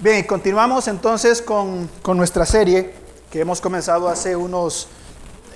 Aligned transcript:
Bien, 0.00 0.24
continuamos 0.24 0.88
entonces 0.88 1.40
con, 1.40 1.88
nuestra 2.04 2.44
serie 2.44 2.92
que 3.30 3.40
hemos 3.40 3.60
comenzado 3.60 4.08
hace 4.08 4.34
unos 4.34 4.88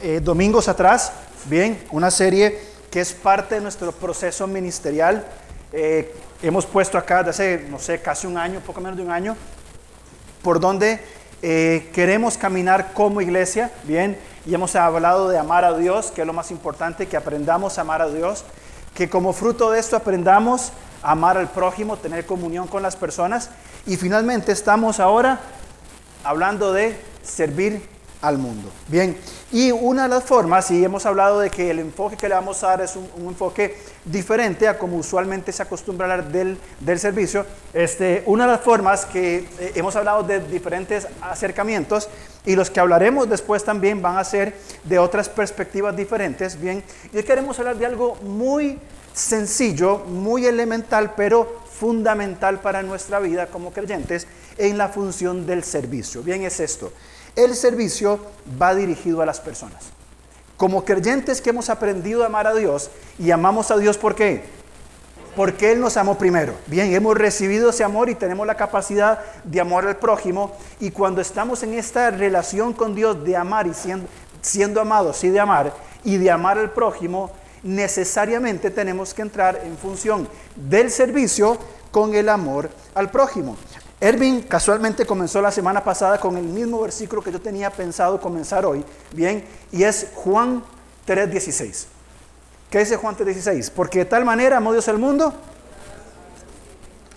eh, 0.01 0.21
domingos 0.23 0.69
atrás. 0.69 1.13
Bien, 1.47 1.83
una 1.91 2.13
serie 2.13 2.57
que 2.89 3.01
es 3.01 3.13
parte 3.13 3.57
de 3.57 3.61
nuestro 3.61 3.91
proceso 3.91 4.47
ministerial. 4.47 5.27
Eh, 5.73 6.15
hemos 6.41 6.67
puesto 6.67 6.97
acá 6.97 7.25
desde 7.25 7.57
hace, 7.57 7.67
no 7.69 7.81
sé, 7.81 8.01
casi 8.01 8.29
un 8.29 8.39
año, 8.39 8.61
poco 8.61 8.81
menos 8.81 8.97
de 8.97 9.03
un 9.03 9.11
año, 9.11 9.37
por 10.43 10.61
donde 10.61 11.01
eh, 11.43 11.91
queremos 11.93 12.39
caminar 12.39 12.93
como 12.95 13.21
iglesia. 13.21 13.73
Bien, 13.85 14.17
y 14.47 14.55
hemos 14.55 14.77
hablado 14.77 15.29
de 15.29 15.37
amar 15.37 15.65
a 15.65 15.77
Dios, 15.77 16.13
que 16.13 16.21
es 16.21 16.27
lo 16.27 16.33
más 16.33 16.53
importante, 16.53 17.07
que 17.07 17.17
aprendamos 17.17 17.77
a 17.77 17.81
amar 17.81 18.03
a 18.03 18.09
Dios, 18.09 18.45
que 18.95 19.11
como 19.11 19.33
fruto 19.33 19.73
de 19.73 19.81
esto 19.81 19.97
aprendamos 19.97 20.71
a 20.71 20.88
amar 21.03 21.39
al 21.39 21.49
prójimo, 21.49 21.97
tener 21.97 22.27
comunión 22.27 22.67
con 22.67 22.83
las 22.83 22.97
personas. 22.97 23.51
Y 23.87 23.97
finalmente 23.97 24.53
estamos 24.53 25.01
ahora 25.01 25.41
hablando 26.25 26.73
de 26.73 26.99
servir 27.23 27.83
al 28.21 28.39
mundo. 28.39 28.71
Bien, 28.89 29.17
y 29.53 29.71
una 29.71 30.05
de 30.05 30.09
las 30.09 30.25
formas, 30.25 30.71
y 30.71 30.85
hemos 30.85 31.07
hablado 31.07 31.41
de 31.41 31.51
que 31.51 31.71
el 31.71 31.79
enfoque 31.79 32.17
que 32.17 32.29
le 32.29 32.35
vamos 32.35 32.63
a 32.65 32.69
dar 32.69 32.81
es 32.81 32.97
un, 32.97 33.09
enfoque 33.29 33.77
diferente 34.05 34.67
a 34.67 34.79
como 34.79 34.97
usualmente 34.97 35.53
se 35.53 35.63
acostumbra 35.63 36.07
hablar 36.07 36.33
del, 36.33 36.59
del, 36.81 36.99
servicio, 36.99 37.47
este, 37.73 38.25
una 38.27 38.47
de 38.47 38.53
las 38.53 38.61
formas 38.61 39.05
que 39.05 39.49
eh, 39.61 39.73
hemos 39.77 39.95
hablado 39.95 40.25
de 40.25 40.41
diferentes 40.41 41.07
acercamientos 41.21 42.09
y 42.45 42.57
los 42.57 42.71
que 42.71 42.81
hablaremos 42.81 43.29
después 43.29 43.63
también 43.65 44.03
van 44.03 44.17
a 44.17 44.25
ser 44.25 44.55
de 44.85 44.99
otras 44.99 45.29
perspectivas 45.29 45.95
diferentes, 45.97 46.61
bien, 46.61 46.83
y 47.13 47.17
hoy 47.19 47.23
queremos 47.23 47.59
hablar 47.59 47.77
de 47.77 47.87
algo 47.87 48.17
muy 48.17 48.79
sencillo, 49.19 49.99
muy 49.99 50.47
elemental, 50.47 51.15
pero 51.17 51.61
fundamental 51.79 52.61
para 52.61 52.83
nuestra 52.83 53.19
vida 53.19 53.49
como 53.49 53.73
creyentes 53.73 54.27
en 54.57 54.79
la 54.79 54.89
función 54.89 55.47
del 55.47 55.65
servicio. 55.65 56.23
Bien, 56.23 56.43
es 56.43 56.61
esto. 56.61 56.93
El 57.35 57.55
servicio 57.55 58.21
va 58.61 58.75
dirigido 58.75 59.21
a 59.21 59.27
las 59.27 59.41
personas. 59.41 59.91
Como 60.57 60.85
creyentes 60.85 61.41
que 61.41 61.51
hemos 61.51 61.69
aprendido 61.69 62.23
a 62.23 62.27
amar 62.27 62.47
a 62.47 62.55
Dios 62.55 62.91
y 63.19 63.31
amamos 63.31 63.71
a 63.71 63.77
Dios, 63.77 63.99
¿por 63.99 64.15
qué? 64.15 64.43
Porque 65.37 65.73
Él 65.73 65.81
nos 65.81 65.97
amó 65.97 66.17
primero. 66.19 66.55
Bien, 66.67 66.93
hemos 66.93 67.17
recibido 67.17 67.71
ese 67.71 67.85
amor 67.85 68.09
y 68.09 68.15
tenemos 68.15 68.47
la 68.47 68.57
capacidad 68.57 69.21
de 69.45 69.61
amar 69.61 69.87
al 69.87 69.97
prójimo. 69.97 70.53
Y 70.81 70.91
cuando 70.91 71.21
estamos 71.21 71.63
en 71.63 71.75
esta 71.75 72.11
relación 72.11 72.73
con 72.73 72.95
Dios 72.95 73.25
de 73.25 73.37
amar 73.37 73.67
y 73.67 73.75
siendo, 73.75 74.09
siendo 74.43 74.81
amados 74.81 75.23
y 75.23 75.29
de 75.29 75.39
amar 75.41 75.73
y 76.03 76.17
de 76.17 76.31
amar 76.31 76.59
al 76.59 76.71
prójimo, 76.71 77.31
necesariamente 77.63 78.71
tenemos 78.71 79.15
que 79.15 79.23
entrar 79.23 79.61
en 79.65 79.77
función 79.77 80.29
del 80.57 80.91
servicio 80.91 81.59
con 81.91 82.15
el 82.15 82.29
amor 82.29 82.71
al 82.95 83.11
prójimo. 83.11 83.57
Ervin 84.01 84.43
casualmente 84.43 85.05
comenzó 85.05 85.43
la 85.43 85.51
semana 85.51 85.83
pasada 85.83 86.21
con 86.21 86.37
el 86.37 86.45
mismo 86.45 86.81
versículo 86.81 87.23
que 87.23 87.33
yo 87.33 87.41
tenía 87.41 87.71
pensado 87.71 88.21
comenzar 88.21 88.65
hoy, 88.65 88.85
bien, 89.13 89.45
y 89.73 89.83
es 89.83 90.09
Juan 90.15 90.63
3:16. 91.07 91.87
¿Qué 92.71 92.79
dice 92.79 92.97
Juan 92.97 93.17
3:16? 93.17 93.71
Porque 93.71 94.01
de 94.01 94.05
tal 94.05 94.25
manera 94.25 94.59
amó 94.59 94.73
Dios 94.73 94.87
el 94.89 94.99
mundo 94.99 95.35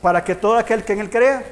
para 0.02 0.24
que 0.24 0.34
todo 0.34 0.58
aquel 0.58 0.84
que 0.84 0.94
en 0.94 1.00
él 1.00 1.10
crea 1.10 1.44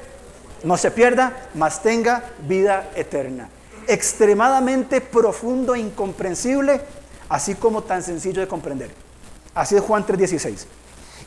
no 0.64 0.76
se 0.76 0.90
pierda, 0.90 1.48
mas 1.54 1.82
tenga 1.82 2.24
vida 2.46 2.90
eterna. 2.96 3.48
Extremadamente 3.86 5.00
profundo 5.00 5.74
e 5.74 5.80
incomprensible, 5.80 6.80
así 7.30 7.54
como 7.54 7.82
tan 7.82 8.02
sencillo 8.02 8.42
de 8.42 8.48
comprender. 8.48 8.90
Así 9.54 9.76
es 9.76 9.82
Juan 9.82 10.04
3:16. 10.04 10.66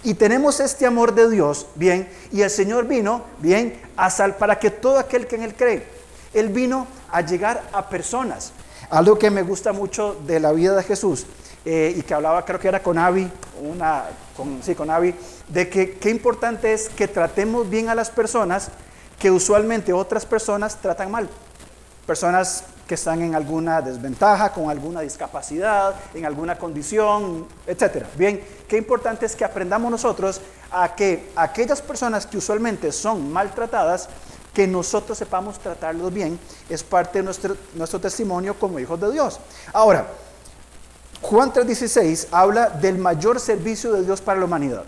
Y 0.03 0.13
tenemos 0.15 0.59
este 0.59 0.85
amor 0.85 1.15
de 1.15 1.29
Dios, 1.29 1.65
bien, 1.75 2.09
y 2.31 2.41
el 2.41 2.49
Señor 2.49 2.87
vino, 2.87 3.23
bien, 3.39 3.81
a 3.95 4.09
sal 4.09 4.35
para 4.35 4.59
que 4.59 4.69
todo 4.69 4.99
aquel 4.99 5.27
que 5.27 5.35
en 5.35 5.43
Él 5.43 5.55
cree, 5.55 5.87
Él 6.33 6.49
vino 6.49 6.87
a 7.09 7.21
llegar 7.21 7.63
a 7.71 7.87
personas. 7.87 8.51
Algo 8.89 9.17
que 9.17 9.31
me 9.31 9.43
gusta 9.43 9.71
mucho 9.71 10.17
de 10.27 10.41
la 10.41 10.51
vida 10.51 10.75
de 10.75 10.83
Jesús, 10.83 11.25
eh, 11.63 11.93
y 11.95 12.01
que 12.01 12.13
hablaba, 12.13 12.43
creo 12.43 12.59
que 12.59 12.67
era 12.67 12.83
con 12.83 12.97
Avi, 12.97 13.31
una, 13.61 14.03
con, 14.35 14.61
sí, 14.61 14.75
con 14.75 14.89
Avi, 14.89 15.15
de 15.47 15.69
que 15.69 15.93
qué 15.93 16.09
importante 16.09 16.73
es 16.73 16.89
que 16.89 17.07
tratemos 17.07 17.69
bien 17.69 17.87
a 17.87 17.95
las 17.95 18.09
personas 18.09 18.67
que 19.19 19.31
usualmente 19.31 19.93
otras 19.93 20.25
personas 20.25 20.81
tratan 20.81 21.11
mal. 21.11 21.29
Personas 22.05 22.65
que 22.87 22.95
están 22.95 23.21
en 23.21 23.35
alguna 23.35 23.81
desventaja, 23.81 24.51
con 24.51 24.69
alguna 24.69 25.01
discapacidad, 25.01 25.95
en 26.13 26.25
alguna 26.25 26.57
condición, 26.57 27.47
etcétera. 27.65 28.07
Bien, 28.15 28.43
qué 28.67 28.77
importante 28.77 29.25
es 29.25 29.35
que 29.35 29.45
aprendamos 29.45 29.89
nosotros 29.89 30.41
a 30.71 30.93
que 30.95 31.31
aquellas 31.35 31.81
personas 31.81 32.25
que 32.25 32.37
usualmente 32.37 32.91
son 32.91 33.31
maltratadas, 33.31 34.09
que 34.53 34.67
nosotros 34.67 35.17
sepamos 35.17 35.59
tratarlos 35.59 36.13
bien, 36.13 36.39
es 36.69 36.83
parte 36.83 37.19
de 37.19 37.23
nuestro, 37.23 37.55
nuestro 37.75 37.99
testimonio 37.99 38.57
como 38.59 38.79
hijos 38.79 38.99
de 38.99 39.11
Dios. 39.11 39.39
Ahora, 39.71 40.07
Juan 41.21 41.53
3:16 41.53 42.27
habla 42.31 42.69
del 42.69 42.97
mayor 42.97 43.39
servicio 43.39 43.93
de 43.93 44.03
Dios 44.03 44.19
para 44.19 44.39
la 44.39 44.45
humanidad. 44.45 44.83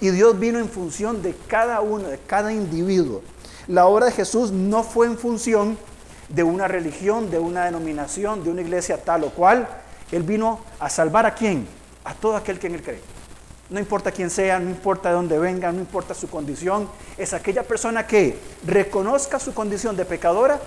Y 0.00 0.10
Dios 0.10 0.38
vino 0.38 0.58
en 0.58 0.68
función 0.68 1.20
de 1.22 1.34
cada 1.48 1.80
uno, 1.80 2.08
de 2.08 2.18
cada 2.18 2.52
individuo. 2.52 3.20
La 3.66 3.86
obra 3.86 4.06
de 4.06 4.12
Jesús 4.12 4.50
no 4.50 4.82
fue 4.82 5.06
en 5.06 5.18
función 5.18 5.76
de 6.30 6.42
una 6.42 6.68
religión, 6.68 7.30
de 7.30 7.38
una 7.38 7.66
denominación, 7.66 8.42
de 8.42 8.50
una 8.50 8.62
iglesia 8.62 9.02
tal 9.02 9.24
o 9.24 9.30
cual. 9.30 9.68
Él 10.10 10.22
vino 10.22 10.60
a 10.78 10.88
salvar 10.88 11.26
a 11.26 11.34
quién? 11.34 11.66
A 12.04 12.14
todo 12.14 12.36
aquel 12.36 12.58
que 12.58 12.68
en 12.68 12.74
él 12.74 12.82
cree. 12.82 13.00
No 13.68 13.78
importa 13.78 14.10
quién 14.10 14.30
sea, 14.30 14.58
no 14.58 14.68
importa 14.68 15.10
de 15.10 15.14
dónde 15.14 15.38
venga, 15.38 15.70
no 15.70 15.78
importa 15.78 16.14
su 16.14 16.28
condición. 16.28 16.88
Es 17.16 17.32
aquella 17.34 17.62
persona 17.62 18.06
que 18.06 18.36
reconozca 18.66 19.38
su 19.38 19.54
condición 19.54 19.96
de 19.96 20.04
pecadora 20.04 20.58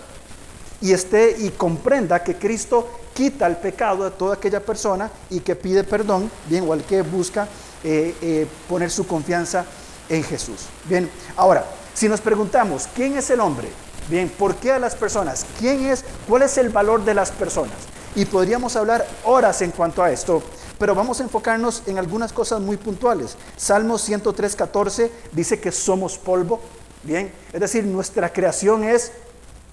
y 0.79 0.93
esté 0.93 1.35
y 1.39 1.49
comprenda 1.49 2.23
que 2.23 2.35
Cristo 2.35 2.89
quita 3.13 3.47
el 3.47 3.57
pecado 3.57 4.05
de 4.05 4.11
toda 4.11 4.35
aquella 4.35 4.61
persona 4.61 5.09
y 5.29 5.41
que 5.41 5.55
pide 5.55 5.83
perdón, 5.83 6.31
bien, 6.47 6.67
o 6.67 6.73
al 6.73 6.83
que 6.83 7.01
busca 7.01 7.47
eh, 7.83 8.15
eh, 8.21 8.47
poner 8.69 8.89
su 8.89 9.05
confianza 9.05 9.65
en 10.07 10.23
Jesús. 10.23 10.67
Bien, 10.85 11.09
ahora, 11.35 11.65
si 11.93 12.07
nos 12.07 12.21
preguntamos, 12.21 12.87
¿quién 12.95 13.17
es 13.17 13.29
el 13.29 13.39
hombre? 13.39 13.69
Bien, 14.09 14.29
¿por 14.29 14.55
qué 14.55 14.71
a 14.71 14.79
las 14.79 14.95
personas? 14.95 15.45
¿Quién 15.59 15.85
es? 15.85 16.03
¿Cuál 16.27 16.43
es 16.43 16.57
el 16.57 16.69
valor 16.69 17.05
de 17.05 17.13
las 17.13 17.31
personas? 17.31 17.75
Y 18.15 18.25
podríamos 18.25 18.75
hablar 18.75 19.05
horas 19.23 19.61
en 19.61 19.71
cuanto 19.71 20.03
a 20.03 20.11
esto, 20.11 20.43
pero 20.77 20.93
vamos 20.93 21.19
a 21.19 21.23
enfocarnos 21.23 21.83
en 21.87 21.97
algunas 21.97 22.33
cosas 22.33 22.59
muy 22.59 22.77
puntuales. 22.77 23.37
Salmo 23.55 23.97
103, 23.97 24.55
14 24.55 25.11
dice 25.31 25.59
que 25.59 25.71
somos 25.71 26.17
polvo. 26.17 26.59
Bien, 27.03 27.33
es 27.51 27.59
decir, 27.59 27.83
nuestra 27.85 28.31
creación 28.31 28.83
es, 28.83 29.11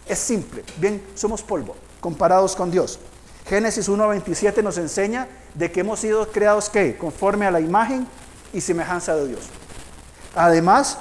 es 0.06 0.18
simple. 0.18 0.64
Bien, 0.78 1.04
somos 1.14 1.42
polvo 1.42 1.74
comparados 2.00 2.56
con 2.56 2.70
Dios. 2.70 2.98
Génesis 3.46 3.88
1.27 3.88 4.62
nos 4.62 4.78
enseña 4.78 5.28
de 5.54 5.70
que 5.70 5.80
hemos 5.80 6.00
sido 6.00 6.30
creados 6.30 6.70
¿qué? 6.70 6.96
conforme 6.96 7.46
a 7.46 7.50
la 7.50 7.60
imagen 7.60 8.06
y 8.52 8.60
semejanza 8.60 9.14
de 9.16 9.28
Dios. 9.28 9.40
Además, 10.34 10.98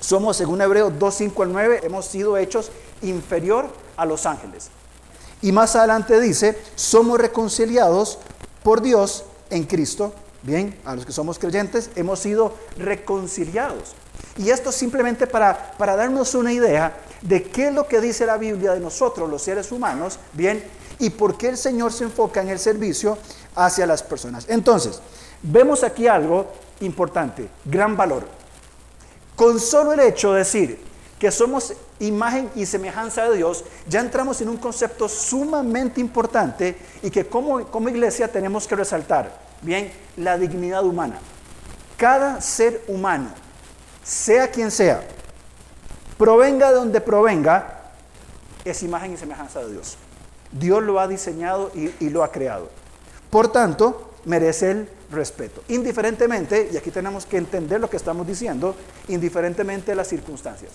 somos, 0.00 0.36
según 0.36 0.60
Hebreos 0.60 0.92
2, 0.98 1.14
5 1.14 1.42
al 1.42 1.52
9, 1.52 1.80
hemos 1.84 2.06
sido 2.06 2.36
hechos 2.36 2.70
inferior 3.02 3.68
a 3.96 4.04
los 4.04 4.26
ángeles. 4.26 4.68
Y 5.42 5.52
más 5.52 5.76
adelante 5.76 6.20
dice, 6.20 6.58
somos 6.74 7.18
reconciliados 7.18 8.18
por 8.62 8.82
Dios 8.82 9.24
en 9.50 9.64
Cristo. 9.64 10.12
Bien, 10.42 10.78
a 10.84 10.94
los 10.94 11.04
que 11.04 11.12
somos 11.12 11.38
creyentes, 11.38 11.90
hemos 11.96 12.20
sido 12.20 12.54
reconciliados. 12.78 13.94
Y 14.36 14.50
esto 14.50 14.70
simplemente 14.70 15.26
para, 15.26 15.72
para 15.72 15.96
darnos 15.96 16.34
una 16.34 16.52
idea 16.52 16.96
de 17.22 17.42
qué 17.42 17.68
es 17.68 17.74
lo 17.74 17.88
que 17.88 18.00
dice 18.00 18.26
la 18.26 18.36
Biblia 18.36 18.72
de 18.72 18.80
nosotros, 18.80 19.28
los 19.28 19.42
seres 19.42 19.72
humanos, 19.72 20.18
bien, 20.34 20.62
y 20.98 21.10
por 21.10 21.36
qué 21.36 21.48
el 21.48 21.56
Señor 21.56 21.92
se 21.92 22.04
enfoca 22.04 22.42
en 22.42 22.48
el 22.48 22.58
servicio 22.58 23.18
hacia 23.54 23.86
las 23.86 24.02
personas. 24.02 24.46
Entonces, 24.48 25.00
vemos 25.42 25.82
aquí 25.82 26.06
algo 26.06 26.46
importante, 26.80 27.48
gran 27.64 27.96
valor. 27.96 28.35
Con 29.36 29.60
solo 29.60 29.92
el 29.92 30.00
hecho 30.00 30.32
de 30.32 30.38
decir 30.38 30.80
que 31.18 31.30
somos 31.30 31.74
imagen 32.00 32.50
y 32.54 32.66
semejanza 32.66 33.28
de 33.28 33.36
Dios, 33.36 33.64
ya 33.86 34.00
entramos 34.00 34.40
en 34.40 34.48
un 34.48 34.56
concepto 34.56 35.08
sumamente 35.08 36.00
importante 36.00 36.76
y 37.02 37.10
que 37.10 37.26
como, 37.26 37.64
como 37.66 37.88
iglesia 37.90 38.28
tenemos 38.28 38.66
que 38.66 38.76
resaltar. 38.76 39.38
Bien, 39.62 39.92
la 40.16 40.38
dignidad 40.38 40.84
humana. 40.84 41.18
Cada 41.96 42.40
ser 42.40 42.82
humano, 42.88 43.28
sea 44.02 44.50
quien 44.50 44.70
sea, 44.70 45.02
provenga 46.18 46.70
de 46.70 46.76
donde 46.76 47.00
provenga, 47.00 47.92
es 48.64 48.82
imagen 48.82 49.12
y 49.12 49.16
semejanza 49.16 49.60
de 49.60 49.72
Dios. 49.72 49.96
Dios 50.52 50.82
lo 50.82 50.98
ha 50.98 51.08
diseñado 51.08 51.70
y, 51.74 51.92
y 52.00 52.10
lo 52.10 52.22
ha 52.22 52.32
creado. 52.32 52.68
Por 53.30 53.48
tanto, 53.48 54.12
merece 54.24 54.70
el 54.70 54.95
respeto. 55.10 55.62
Indiferentemente, 55.68 56.70
y 56.72 56.76
aquí 56.76 56.90
tenemos 56.90 57.26
que 57.26 57.36
entender 57.36 57.80
lo 57.80 57.90
que 57.90 57.96
estamos 57.96 58.26
diciendo, 58.26 58.74
indiferentemente 59.08 59.92
de 59.92 59.96
las 59.96 60.08
circunstancias. 60.08 60.72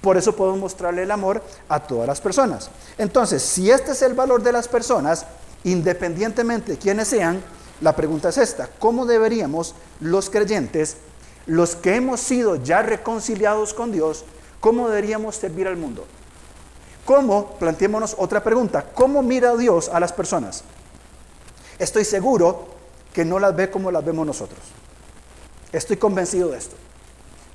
Por 0.00 0.16
eso 0.16 0.34
podemos 0.34 0.60
mostrarle 0.60 1.04
el 1.04 1.10
amor 1.10 1.42
a 1.68 1.80
todas 1.80 2.08
las 2.08 2.20
personas. 2.20 2.70
Entonces, 2.98 3.42
si 3.42 3.70
este 3.70 3.92
es 3.92 4.02
el 4.02 4.14
valor 4.14 4.42
de 4.42 4.52
las 4.52 4.68
personas, 4.68 5.26
independientemente 5.64 6.72
de 6.72 6.78
quiénes 6.78 7.08
sean, 7.08 7.40
la 7.80 7.94
pregunta 7.94 8.28
es 8.28 8.38
esta, 8.38 8.68
¿cómo 8.78 9.06
deberíamos 9.06 9.74
los 10.00 10.28
creyentes, 10.28 10.96
los 11.46 11.76
que 11.76 11.96
hemos 11.96 12.20
sido 12.20 12.56
ya 12.56 12.82
reconciliados 12.82 13.74
con 13.74 13.92
Dios, 13.92 14.24
¿Cómo 14.62 14.88
deberíamos 14.88 15.34
servir 15.34 15.66
al 15.66 15.76
mundo? 15.76 16.06
¿Cómo? 17.04 17.56
Planteémonos 17.58 18.14
otra 18.16 18.44
pregunta. 18.44 18.86
¿Cómo 18.94 19.20
mira 19.20 19.56
Dios 19.56 19.88
a 19.88 19.98
las 19.98 20.12
personas? 20.12 20.62
Estoy 21.80 22.04
seguro 22.04 22.68
que 23.12 23.24
no 23.24 23.38
las 23.38 23.54
ve 23.54 23.70
como 23.70 23.90
las 23.90 24.04
vemos 24.04 24.26
nosotros. 24.26 24.60
Estoy 25.72 25.96
convencido 25.96 26.50
de 26.50 26.58
esto. 26.58 26.76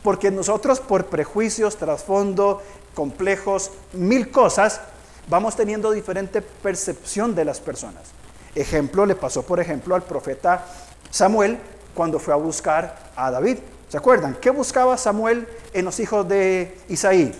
Porque 0.04 0.32
nosotros 0.32 0.80
por 0.80 1.08
prejuicios, 1.08 1.78
trasfondo, 1.78 2.62
complejos, 2.94 3.72
mil 3.94 4.32
cosas, 4.32 4.82
vamos 5.28 5.56
teniendo 5.56 5.92
diferente 5.92 6.42
percepción 6.42 7.36
de 7.36 7.46
las 7.46 7.60
personas. 7.60 8.04
Ejemplo, 8.56 9.06
le 9.06 9.16
pasó 9.16 9.44
por 9.44 9.60
ejemplo 9.60 9.96
al 9.96 10.04
profeta 10.04 10.66
Samuel 11.12 11.58
cuando 11.94 12.20
fue 12.20 12.34
a 12.34 12.38
buscar 12.38 13.12
a 13.16 13.32
David. 13.32 13.58
¿Se 13.90 13.98
acuerdan? 13.98 14.36
¿Qué 14.42 14.50
buscaba 14.50 14.98
Samuel 14.98 15.48
en 15.74 15.86
los 15.86 16.00
hijos 16.00 16.28
de 16.28 16.78
Isaí? 16.90 17.34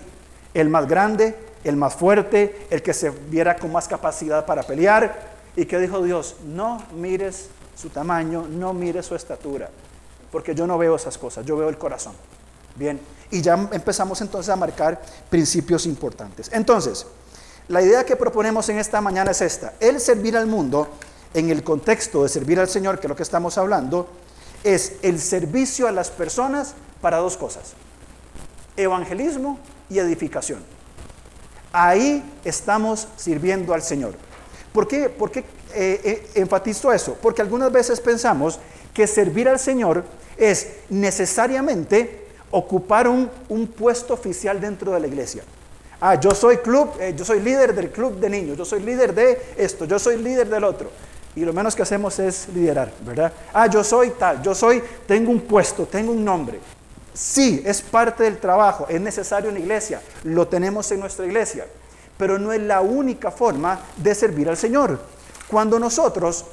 El 0.54 0.70
más 0.70 0.88
grande, 0.88 1.36
el 1.64 1.76
más 1.76 1.96
fuerte, 1.96 2.68
el 2.70 2.82
que 2.82 2.94
se 2.94 3.10
viera 3.10 3.58
con 3.58 3.72
más 3.72 3.88
capacidad 3.88 4.46
para 4.46 4.64
pelear. 4.64 5.38
¿Y 5.56 5.66
qué 5.66 5.80
dijo 5.80 6.02
Dios? 6.02 6.36
No 6.46 6.84
mires 6.94 7.50
su 7.80 7.90
tamaño, 7.90 8.48
no 8.50 8.74
mires 8.74 9.06
su 9.06 9.16
estatura, 9.16 9.70
porque 10.32 10.56
yo 10.56 10.66
no 10.66 10.78
veo 10.78 10.96
esas 10.96 11.18
cosas, 11.18 11.46
yo 11.46 11.56
veo 11.58 11.70
el 11.70 11.78
corazón. 11.78 12.14
Bien, 12.76 13.00
y 13.32 13.42
ya 13.42 13.54
empezamos 13.72 14.22
entonces 14.22 14.50
a 14.50 14.56
marcar 14.56 15.02
principios 15.30 15.86
importantes. 15.86 16.50
Entonces, 16.52 17.06
la 17.68 17.82
idea 17.82 18.06
que 18.06 18.16
proponemos 18.16 18.70
en 18.70 18.80
esta 18.80 19.02
mañana 19.02 19.32
es 19.32 19.42
esta. 19.42 19.74
El 19.80 20.00
servir 20.00 20.38
al 20.38 20.48
mundo, 20.48 20.88
en 21.34 21.50
el 21.50 21.64
contexto 21.64 22.24
de 22.24 22.30
servir 22.30 22.60
al 22.60 22.70
Señor, 22.70 23.00
que 23.00 23.08
es 23.08 23.10
lo 23.10 23.16
que 23.16 23.24
estamos 23.24 23.58
hablando, 23.58 24.08
es 24.64 24.94
el 25.02 25.20
servicio 25.20 25.88
a 25.88 25.92
las 25.92 26.10
personas 26.10 26.74
para 27.02 27.18
dos 27.18 27.38
cosas. 27.38 27.74
Evangelismo 28.76 29.60
y 29.90 30.00
edificación. 30.00 30.60
Ahí 31.74 32.24
estamos 32.46 33.08
sirviendo 33.18 33.74
al 33.74 33.82
Señor. 33.82 34.16
¿Por 34.72 34.88
qué, 34.88 35.10
por 35.10 35.32
qué 35.32 35.44
eh, 35.78 36.02
eh, 36.04 36.30
enfatizo 36.36 36.92
eso? 36.92 37.16
Porque 37.22 37.42
algunas 37.42 37.72
veces 37.72 38.02
pensamos 38.02 38.60
que 38.94 39.06
servir 39.06 39.48
al 39.48 39.60
Señor 39.60 40.04
es 40.38 40.70
necesariamente 40.90 42.26
ocupar 42.50 43.08
un, 43.08 43.30
puesto 43.68 44.14
oficial 44.14 44.60
dentro 44.60 44.94
de 44.94 45.00
la 45.00 45.08
iglesia. 45.08 45.44
Ah, 46.02 46.16
yo 46.16 46.32
soy 46.32 46.58
club, 46.58 46.94
eh, 47.00 47.14
yo 47.16 47.24
soy 47.24 47.42
líder 47.42 47.76
del 47.76 47.92
club 47.92 48.20
de 48.20 48.30
niños, 48.30 48.58
yo 48.58 48.66
soy 48.66 48.82
líder 48.82 49.14
de 49.14 49.40
esto, 49.58 49.86
yo 49.86 50.00
soy 50.00 50.18
líder 50.18 50.50
del 50.50 50.64
otro. 50.64 50.90
Y 51.36 51.42
lo 51.46 51.54
menos 51.54 51.76
que 51.76 51.84
hacemos 51.84 52.18
es 52.18 52.48
liderar, 52.56 52.92
¿verdad? 53.02 53.32
Ah, 53.54 53.68
yo 53.68 53.84
soy 53.84 54.12
tal, 54.12 54.42
yo 54.42 54.56
soy, 54.56 54.82
tengo 55.06 55.30
un 55.32 55.42
puesto, 55.42 55.86
tengo 55.86 56.12
un 56.12 56.26
nombre. 56.26 56.60
Sí, 57.14 57.62
es 57.66 57.82
parte 57.82 58.24
del 58.24 58.40
trabajo, 58.40 58.88
es 58.90 59.02
necesario 59.02 59.50
en 59.50 59.56
la 59.56 59.62
iglesia, 59.62 60.02
lo 60.24 60.48
tenemos 60.48 60.92
en 60.92 61.00
nuestra 61.00 61.26
iglesia, 61.26 61.66
pero 62.18 62.40
no 62.40 62.52
es 62.52 62.62
la 62.62 62.82
única 62.82 63.30
forma 63.32 63.80
de 63.98 64.16
servir 64.16 64.50
al 64.50 64.58
Señor. 64.58 65.00
Cuando 65.50 65.80
nosotros 65.80 66.46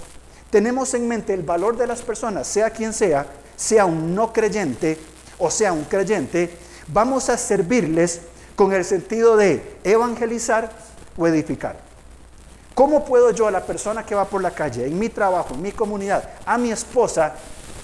tenemos 0.51 0.95
en 0.95 1.09
mente 1.09 1.35
el 1.35 1.43
valor 1.43 1.77
de 1.77 1.87
las 1.87 2.03
personas, 2.03 2.47
sea 2.47 2.71
quien 2.71 2.93
sea, 2.93 3.27
sea 3.57 3.85
un 3.85 4.15
no 4.15 4.33
creyente 4.33 4.99
o 5.39 5.51
sea 5.51 5.73
un 5.73 5.85
creyente, 5.85 6.51
vamos 6.89 7.29
a 7.29 7.37
servirles 7.37 8.21
con 8.57 8.73
el 8.73 8.85
sentido 8.85 9.37
de 9.37 9.79
evangelizar 9.85 10.71
o 11.17 11.27
edificar. 11.27 11.77
¿Cómo 12.75 13.05
puedo 13.05 13.31
yo 13.31 13.47
a 13.47 13.51
la 13.51 13.65
persona 13.65 14.05
que 14.05 14.15
va 14.15 14.25
por 14.25 14.43
la 14.43 14.51
calle, 14.51 14.87
en 14.87 14.99
mi 14.99 15.09
trabajo, 15.09 15.55
en 15.55 15.63
mi 15.63 15.73
comunidad, 15.73 16.29
a 16.45 16.59
mi 16.59 16.73
esposa, 16.73 17.35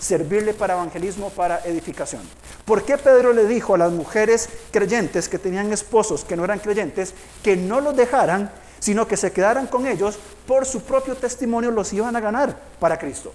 servirle 0.00 0.54
para 0.54 0.74
evangelismo, 0.74 1.30
para 1.30 1.60
edificación? 1.64 2.22
¿Por 2.64 2.84
qué 2.84 2.98
Pedro 2.98 3.32
le 3.32 3.46
dijo 3.46 3.74
a 3.74 3.78
las 3.78 3.92
mujeres 3.92 4.48
creyentes 4.70 5.28
que 5.28 5.38
tenían 5.38 5.72
esposos 5.72 6.24
que 6.24 6.36
no 6.36 6.44
eran 6.44 6.58
creyentes 6.58 7.14
que 7.42 7.56
no 7.56 7.80
los 7.80 7.96
dejaran, 7.96 8.50
sino 8.80 9.06
que 9.06 9.16
se 9.16 9.30
quedaran 9.30 9.68
con 9.68 9.86
ellos 9.86 10.18
por 10.46 10.66
su 10.66 10.80
propio 10.80 11.14
testimonio 11.14 11.70
los 11.70 11.92
iban 11.92 12.16
a 12.16 12.20
ganar 12.20 12.58
para 12.80 12.98
Cristo? 12.98 13.32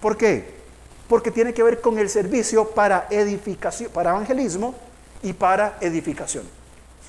¿Por 0.00 0.16
qué? 0.16 0.58
Porque 1.08 1.30
tiene 1.30 1.54
que 1.54 1.62
ver 1.62 1.80
con 1.80 1.98
el 1.98 2.08
servicio 2.08 2.70
para 2.70 3.06
edificación, 3.10 3.90
para 3.92 4.10
evangelismo 4.10 4.74
y 5.22 5.32
para 5.32 5.76
edificación. 5.80 6.44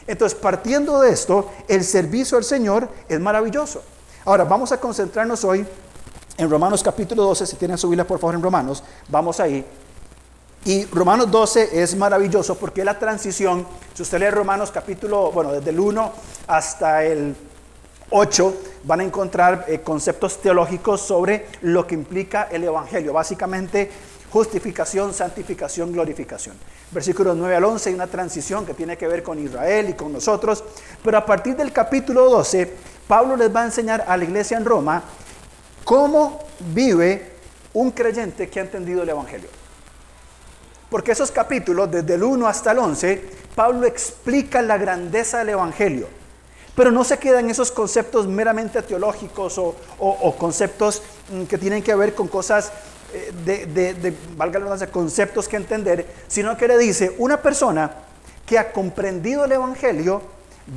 Entonces, 0.06 0.38
partiendo 0.38 1.00
de 1.02 1.12
esto, 1.12 1.52
el 1.68 1.84
servicio 1.84 2.38
al 2.38 2.44
Señor 2.44 2.90
es 3.08 3.20
maravilloso. 3.20 3.82
Ahora, 4.26 4.44
vamos 4.44 4.72
a 4.72 4.80
concentrarnos 4.80 5.44
hoy 5.44 5.66
en 6.38 6.50
Romanos 6.50 6.82
capítulo 6.82 7.24
12, 7.24 7.46
si 7.46 7.56
tienen 7.56 7.78
su 7.78 7.88
Biblia 7.88 8.08
por 8.08 8.20
favor 8.20 8.36
en 8.36 8.42
Romanos, 8.42 8.84
vamos 9.10 9.40
ahí. 9.40 9.66
Y 10.64 10.86
Romanos 10.86 11.32
12 11.32 11.82
es 11.82 11.96
maravilloso 11.96 12.56
porque 12.56 12.86
la 12.86 13.00
transición, 13.00 13.66
si 13.96 14.04
usted 14.04 14.20
lee 14.20 14.30
Romanos 14.30 14.70
capítulo, 14.70 15.32
bueno, 15.32 15.52
desde 15.52 15.72
el 15.72 15.80
1 15.80 16.14
hasta 16.46 17.04
el 17.04 17.36
8, 18.12 18.54
van 18.84 19.00
a 19.00 19.04
encontrar 19.04 19.66
eh, 19.68 19.80
conceptos 19.80 20.40
teológicos 20.40 21.02
sobre 21.02 21.48
lo 21.62 21.88
que 21.88 21.96
implica 21.96 22.48
el 22.52 22.64
Evangelio. 22.64 23.12
Básicamente, 23.12 23.90
justificación, 24.30 25.16
santificación, 25.16 25.92
glorificación. 25.92 26.56
Versículos 26.92 27.36
9 27.38 27.56
al 27.56 27.64
11 27.64 27.90
hay 27.90 27.96
una 27.96 28.08
transición 28.08 28.64
que 28.64 28.76
tiene 28.76 28.98
que 28.98 29.08
ver 29.08 29.24
con 29.24 29.44
Israel 29.44 29.90
y 29.90 29.94
con 29.94 30.14
nosotros, 30.14 30.64
pero 31.04 31.18
a 31.18 31.26
partir 31.26 31.56
del 31.56 31.74
capítulo 31.74 32.30
12, 32.30 32.72
Pablo 33.08 33.36
les 33.36 33.54
va 33.54 33.64
a 33.64 33.66
enseñar 33.66 34.06
a 34.08 34.16
la 34.16 34.26
iglesia 34.26 34.58
en 34.58 34.66
Roma 34.66 35.02
cómo 35.84 36.40
vive 36.74 37.32
un 37.74 37.90
creyente 37.90 38.48
que 38.48 38.60
ha 38.60 38.64
entendido 38.64 39.02
el 39.02 39.10
Evangelio. 39.10 39.50
Porque 40.92 41.14
esos 41.14 41.32
capítulos, 41.32 41.90
desde 41.90 42.16
el 42.16 42.24
1 42.24 42.46
hasta 42.46 42.74
el 42.74 42.80
11, 42.80 43.24
Pablo 43.56 43.88
explica 43.88 44.62
la 44.62 44.78
grandeza 44.78 45.40
del 45.40 45.50
Evangelio. 45.50 46.10
Pero 46.76 46.92
no 46.92 47.06
se 47.06 47.18
queda 47.18 47.40
en 47.40 47.50
esos 47.50 47.72
conceptos 47.72 48.28
meramente 48.28 48.82
teológicos 48.82 49.58
o, 49.58 50.36
conceptos 50.38 51.02
mm, 51.32 51.44
que 51.44 51.58
tienen 51.58 51.82
que 51.82 51.96
ver 51.96 52.14
con 52.14 52.28
cosas 52.28 52.74
eh, 53.14 53.32
de, 53.46 54.14
valga 54.36 54.60
la 54.60 54.88
conceptos 54.88 55.48
que 55.48 55.56
entender, 55.56 56.06
sino 56.28 56.58
que 56.58 56.68
le 56.68 56.78
dice, 56.78 57.16
una 57.20 57.42
persona 57.42 57.92
que 58.46 58.60
ha 58.60 58.74
comprendido 58.74 59.46
el 59.46 59.54
Evangelio 59.54 60.22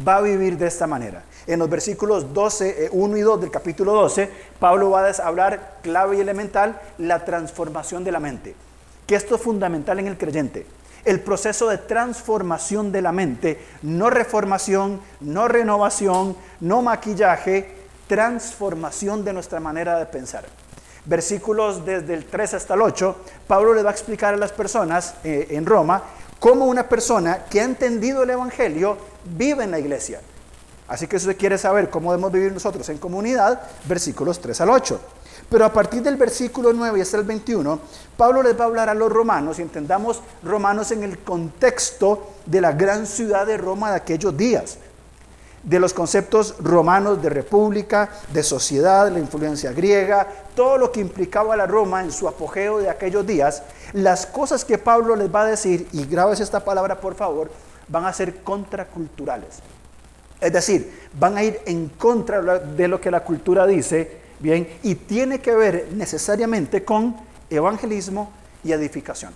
va 0.06 0.18
a 0.18 0.20
vivir 0.20 0.56
de 0.56 0.68
esta 0.68 0.86
manera. 0.86 1.24
En 1.48 1.58
los 1.58 1.68
versículos 1.68 2.32
12, 2.32 2.90
1 2.92 3.16
eh, 3.16 3.18
y 3.18 3.22
2 3.22 3.40
del 3.40 3.50
capítulo 3.50 3.94
12, 3.94 4.30
Pablo 4.60 4.90
va 4.90 5.08
a 5.08 5.10
hablar 5.24 5.78
clave 5.82 6.18
y 6.18 6.20
elemental 6.20 6.80
la 6.98 7.24
transformación 7.24 8.04
de 8.04 8.12
la 8.12 8.20
mente, 8.20 8.54
que 9.06 9.14
esto 9.14 9.36
es 9.36 9.40
fundamental 9.40 9.98
en 9.98 10.06
el 10.06 10.18
creyente. 10.18 10.66
El 11.04 11.20
proceso 11.20 11.68
de 11.68 11.78
transformación 11.78 12.90
de 12.90 13.02
la 13.02 13.12
mente, 13.12 13.58
no 13.82 14.08
reformación, 14.08 15.00
no 15.20 15.48
renovación, 15.48 16.36
no 16.60 16.80
maquillaje, 16.80 17.68
transformación 18.06 19.24
de 19.24 19.32
nuestra 19.32 19.60
manera 19.60 19.98
de 19.98 20.06
pensar 20.06 20.44
versículos 21.04 21.84
desde 21.84 22.14
el 22.14 22.24
3 22.24 22.54
hasta 22.54 22.74
el 22.74 22.82
8, 22.82 23.16
Pablo 23.46 23.74
le 23.74 23.82
va 23.82 23.90
a 23.90 23.92
explicar 23.92 24.34
a 24.34 24.36
las 24.36 24.52
personas 24.52 25.14
eh, 25.24 25.48
en 25.50 25.66
Roma 25.66 26.02
cómo 26.40 26.66
una 26.66 26.88
persona 26.88 27.44
que 27.44 27.60
ha 27.60 27.64
entendido 27.64 28.22
el 28.22 28.30
Evangelio 28.30 28.96
vive 29.24 29.64
en 29.64 29.70
la 29.70 29.78
iglesia. 29.78 30.20
Así 30.88 31.06
que 31.06 31.18
si 31.18 31.26
usted 31.26 31.38
quiere 31.38 31.56
saber 31.56 31.88
cómo 31.88 32.12
debemos 32.12 32.32
vivir 32.32 32.52
nosotros 32.52 32.88
en 32.90 32.98
comunidad, 32.98 33.62
versículos 33.86 34.40
3 34.40 34.60
al 34.60 34.70
8. 34.70 35.00
Pero 35.54 35.66
a 35.66 35.72
partir 35.72 36.02
del 36.02 36.16
versículo 36.16 36.72
9 36.72 37.00
hasta 37.00 37.16
el 37.16 37.22
21, 37.22 37.78
Pablo 38.16 38.42
les 38.42 38.58
va 38.58 38.64
a 38.64 38.66
hablar 38.66 38.88
a 38.88 38.94
los 38.94 39.12
romanos, 39.12 39.60
y 39.60 39.62
entendamos 39.62 40.20
romanos 40.42 40.90
en 40.90 41.04
el 41.04 41.20
contexto 41.20 42.32
de 42.44 42.60
la 42.60 42.72
gran 42.72 43.06
ciudad 43.06 43.46
de 43.46 43.56
Roma 43.56 43.90
de 43.90 43.98
aquellos 43.98 44.36
días 44.36 44.78
de 45.62 45.78
los 45.78 45.94
conceptos 45.94 46.56
romanos 46.58 47.22
de 47.22 47.30
república, 47.30 48.10
de 48.32 48.42
sociedad, 48.42 49.08
la 49.12 49.20
influencia 49.20 49.70
griega, 49.70 50.26
todo 50.56 50.76
lo 50.76 50.90
que 50.90 51.00
implicaba 51.00 51.56
la 51.56 51.68
Roma 51.68 52.02
en 52.02 52.10
su 52.10 52.26
apogeo 52.26 52.78
de 52.78 52.90
aquellos 52.90 53.24
días, 53.24 53.62
las 53.92 54.26
cosas 54.26 54.64
que 54.64 54.76
Pablo 54.76 55.14
les 55.14 55.32
va 55.32 55.42
a 55.42 55.46
decir, 55.46 55.86
y 55.92 56.04
grabes 56.04 56.40
esta 56.40 56.64
palabra 56.64 57.00
por 57.00 57.14
favor, 57.14 57.48
van 57.86 58.06
a 58.06 58.12
ser 58.12 58.42
contraculturales. 58.42 59.60
Es 60.40 60.52
decir, 60.52 61.08
van 61.16 61.36
a 61.36 61.44
ir 61.44 61.60
en 61.64 61.90
contra 61.90 62.42
de 62.42 62.88
lo 62.88 63.00
que 63.00 63.12
la 63.12 63.22
cultura 63.22 63.68
dice, 63.68 64.23
bien, 64.38 64.68
y 64.82 64.94
tiene 64.94 65.40
que 65.40 65.54
ver 65.54 65.88
necesariamente 65.92 66.84
con 66.84 67.16
evangelismo 67.50 68.32
y 68.62 68.72
edificación. 68.72 69.32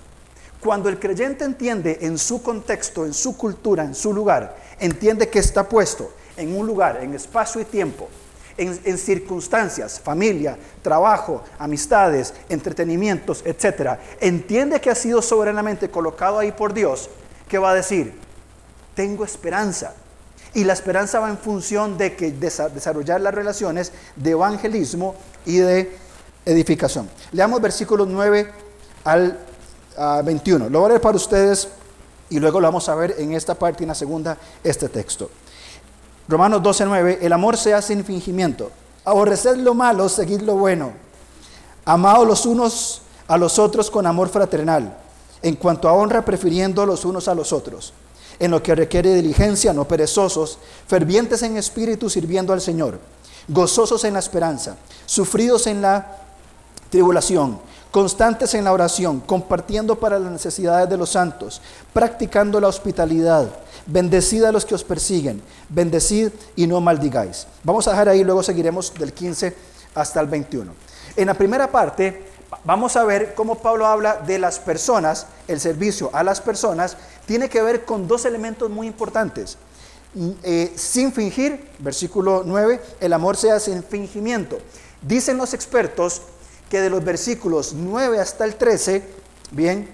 Cuando 0.61 0.88
el 0.88 0.99
creyente 0.99 1.45
entiende 1.45 1.99
en 2.02 2.19
su 2.19 2.43
contexto, 2.43 3.07
en 3.07 3.14
su 3.14 3.37
cultura, 3.37 3.85
en 3.85 3.95
su 3.95 4.12
lugar, 4.12 4.57
entiende 4.81 5.28
que 5.28 5.38
está 5.38 5.69
puesto 5.69 6.12
en 6.37 6.57
un 6.57 6.67
lugar, 6.67 6.99
en 7.02 7.14
espacio 7.14 7.61
y 7.61 7.64
tiempo, 7.64 8.09
en, 8.57 8.99
circunstancias, 8.99 10.00
familia, 10.00 10.59
trabajo, 10.83 11.45
amistades, 11.59 12.35
entretenimientos, 12.49 13.43
etc., 13.45 13.99
entiende 14.21 14.81
que 14.81 14.90
ha 14.90 14.97
sido 14.97 15.23
soberanamente 15.23 15.88
colocado 15.90 16.40
ahí 16.40 16.50
por 16.50 16.75
Dios, 16.75 17.09
que 17.49 17.59
va 17.59 17.71
a 17.71 17.75
decir, 17.75 18.14
tengo 18.95 19.25
esperanza. 19.25 19.95
Y 20.58 20.64
la 20.64 20.72
esperanza 20.72 21.20
va 21.20 21.28
en 21.28 21.38
función 21.38 21.96
de 21.96 22.16
que 22.16 22.32
desarrollar 22.32 23.20
las 23.20 23.32
relaciones 23.32 23.92
de 24.16 24.30
evangelismo 24.30 25.14
y 25.46 25.58
de 25.58 25.96
edificación. 26.44 27.08
Leamos 27.30 27.60
versículos 27.60 28.08
9 28.08 28.50
al 29.04 29.38
21. 30.24 30.68
Lo 30.68 30.80
voy 30.80 30.86
a 30.86 30.88
leer 30.88 31.00
para 31.00 31.16
ustedes 31.16 31.68
Y 32.28 32.40
luego 32.40 32.60
lo 32.60 32.66
vamos 32.66 32.88
a 32.88 32.96
ver 32.96 33.14
en 33.18 33.34
esta 33.34 33.54
parte 33.54 33.82
y 33.82 33.84
en 33.84 33.90
la 33.90 33.94
segunda, 33.94 34.36
este 34.64 34.88
texto. 34.88 35.30
Romanos 36.26 36.60
12, 36.60 36.86
9, 36.86 37.18
el 37.22 37.32
amor 37.32 37.56
sea 37.56 37.80
sin 37.80 38.04
fingimiento. 38.04 38.72
Aborreced 39.04 39.58
lo 39.58 39.74
malo, 39.74 40.08
seguid 40.08 40.40
lo 40.40 40.56
bueno. 40.56 40.90
Amaos 41.84 42.26
los 42.26 42.46
unos 42.46 43.02
a 43.28 43.38
los 43.38 43.60
otros 43.60 43.92
con 43.92 44.08
amor 44.08 44.28
fraternal. 44.28 44.98
En 45.40 45.54
cuanto 45.54 45.88
a 45.88 45.92
honra, 45.92 46.24
prefiriendo 46.24 46.84
los 46.84 47.04
unos 47.04 47.28
a 47.28 47.34
los 47.36 47.52
otros. 47.52 47.92
En 48.38 48.50
lo 48.50 48.62
que 48.62 48.75
requiere 48.75 49.14
diligencia, 49.14 49.73
no 49.73 49.87
perezosos, 49.87 50.59
fervientes 50.87 51.42
en 51.42 51.57
espíritu, 51.57 52.09
sirviendo 52.09 52.52
al 52.52 52.61
Señor. 52.61 52.99
Gozosos 53.49 54.04
en 54.04 54.14
la 54.14 54.21
esperanza, 54.21 54.76
sufridos 55.07 55.66
en 55.66 55.83
la 55.83 56.18
tribulación, 56.90 57.59
constantes 57.90 58.54
en 58.54 58.64
la 58.64 58.73
oración, 58.73 59.21
compartiendo 59.21 59.99
para 59.99 60.18
las 60.18 60.30
necesidades 60.30 60.88
de 60.88 60.97
los 60.97 61.11
santos, 61.11 61.61
practicando 61.92 62.61
la 62.61 62.68
hospitalidad. 62.68 63.49
Bendecid 63.87 64.45
a 64.45 64.52
los 64.52 64.66
que 64.66 64.75
os 64.75 64.85
persiguen, 64.85 65.42
bendecid 65.68 66.30
y 66.57 66.66
no 66.66 66.80
maldigáis. 66.80 67.47
Vamos 67.64 67.88
a 67.88 67.92
dejar 67.92 68.11
ahí, 68.11 68.23
luego 68.23 68.42
seguiremos 68.42 68.92
del 68.95 69.12
15 69.12 69.54
hasta 69.95 70.21
el 70.21 70.26
21. 70.26 70.73
En 71.16 71.26
la 71.26 71.35
primera 71.35 71.71
parte 71.71 72.38
vamos 72.64 72.97
a 72.97 73.05
ver 73.05 73.35
cómo 73.35 73.57
Pablo 73.57 73.87
habla 73.87 74.17
de 74.17 74.38
las 74.38 74.59
personas, 74.59 75.26
el 75.49 75.61
servicio 75.61 76.11
a 76.12 76.23
las 76.23 76.40
personas, 76.40 76.97
tiene 77.26 77.49
que 77.49 77.62
ver 77.62 77.85
con 77.85 78.09
dos 78.09 78.25
elementos 78.25 78.71
muy 78.71 78.87
importantes. 78.87 79.59
Mm, 80.14 80.31
eh, 80.43 80.73
sin 80.76 81.12
fingir, 81.12 81.71
versículo 81.78 82.43
9, 82.45 82.81
el 83.00 83.12
amor 83.12 83.37
sea 83.37 83.61
sin 83.61 83.83
fingimiento. 83.83 84.59
Dicen 85.02 85.37
los 85.37 85.55
expertos 85.55 86.23
que 86.71 86.81
de 86.81 86.90
los 86.90 87.05
versículos 87.05 87.73
9 87.75 88.21
hasta 88.21 88.45
el 88.45 88.57
13, 88.57 89.02
bien, 89.50 89.88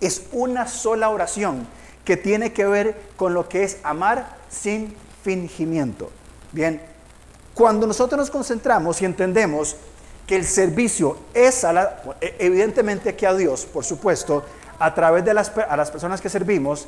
es 0.00 0.22
una 0.32 0.68
sola 0.68 1.08
oración 1.08 1.66
que 2.04 2.16
tiene 2.16 2.52
que 2.52 2.66
ver 2.66 3.00
con 3.16 3.34
lo 3.34 3.48
que 3.48 3.64
es 3.64 3.78
amar 3.82 4.36
sin 4.50 4.94
fingimiento. 5.22 6.10
Bien, 6.52 6.82
cuando 7.54 7.86
nosotros 7.86 8.18
nos 8.18 8.30
concentramos 8.30 9.00
y 9.00 9.04
entendemos 9.04 9.76
que 10.26 10.36
el 10.36 10.44
servicio 10.44 11.16
es 11.34 11.64
a 11.64 11.72
la, 11.72 12.02
evidentemente 12.38 13.14
que 13.14 13.26
a 13.26 13.34
Dios, 13.34 13.66
por 13.66 13.84
supuesto, 13.84 14.44
a 14.78 14.94
través 14.94 15.24
de 15.24 15.34
las, 15.34 15.52
a 15.56 15.76
las 15.76 15.90
personas 15.90 16.20
que 16.20 16.28
servimos, 16.28 16.86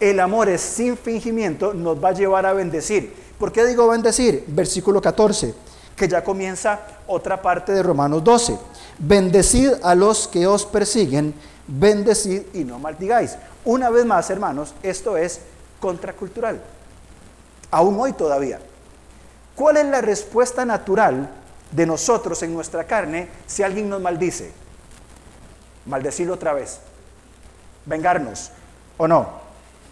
el 0.00 0.20
amor 0.20 0.48
es 0.48 0.60
sin 0.60 0.96
fingimiento, 0.96 1.74
nos 1.74 2.02
va 2.02 2.10
a 2.10 2.12
llevar 2.12 2.46
a 2.46 2.52
bendecir. 2.52 3.14
¿Por 3.38 3.52
qué 3.52 3.64
digo 3.64 3.88
bendecir? 3.88 4.44
Versículo 4.48 5.00
14 5.00 5.54
que 5.96 6.08
ya 6.08 6.24
comienza 6.24 6.80
otra 7.06 7.40
parte 7.40 7.72
de 7.72 7.82
Romanos 7.82 8.24
12. 8.24 8.58
Bendecid 8.98 9.72
a 9.82 9.94
los 9.94 10.26
que 10.26 10.46
os 10.46 10.64
persiguen, 10.66 11.34
bendecid 11.66 12.42
y 12.54 12.64
no 12.64 12.78
maldigáis. 12.78 13.36
Una 13.64 13.90
vez 13.90 14.04
más, 14.04 14.28
hermanos, 14.30 14.74
esto 14.82 15.16
es 15.16 15.40
contracultural. 15.80 16.60
Aún 17.70 17.98
hoy 18.00 18.12
todavía. 18.12 18.60
¿Cuál 19.54 19.76
es 19.76 19.86
la 19.86 20.00
respuesta 20.00 20.64
natural 20.64 21.30
de 21.72 21.86
nosotros 21.86 22.42
en 22.42 22.54
nuestra 22.54 22.84
carne 22.84 23.28
si 23.46 23.62
alguien 23.62 23.88
nos 23.88 24.00
maldice? 24.00 24.52
Maldecirlo 25.86 26.34
otra 26.34 26.52
vez. 26.52 26.78
Vengarnos 27.86 28.50
o 28.96 29.08
no. 29.08 29.42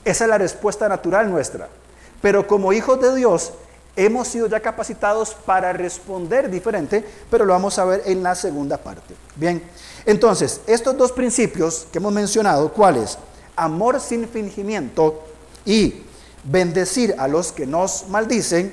Esa 0.04 0.24
es 0.24 0.30
la 0.30 0.38
respuesta 0.38 0.88
natural 0.88 1.30
nuestra. 1.30 1.68
Pero 2.22 2.46
como 2.46 2.72
hijos 2.72 3.00
de 3.00 3.14
Dios 3.16 3.52
hemos 3.96 4.28
sido 4.28 4.46
ya 4.46 4.60
capacitados 4.60 5.34
para 5.34 5.72
responder 5.72 6.50
diferente, 6.50 7.04
pero 7.30 7.44
lo 7.44 7.52
vamos 7.52 7.78
a 7.78 7.84
ver 7.84 8.02
en 8.06 8.22
la 8.22 8.34
segunda 8.34 8.76
parte. 8.76 9.14
Bien, 9.36 9.62
entonces, 10.06 10.60
estos 10.66 10.96
dos 10.96 11.12
principios 11.12 11.86
que 11.90 11.98
hemos 11.98 12.12
mencionado, 12.12 12.72
¿cuáles? 12.72 13.18
Amor 13.56 14.00
sin 14.00 14.28
fingimiento 14.28 15.24
y 15.64 16.02
bendecir 16.44 17.14
a 17.18 17.28
los 17.28 17.52
que 17.52 17.66
nos 17.66 18.08
maldicen, 18.08 18.72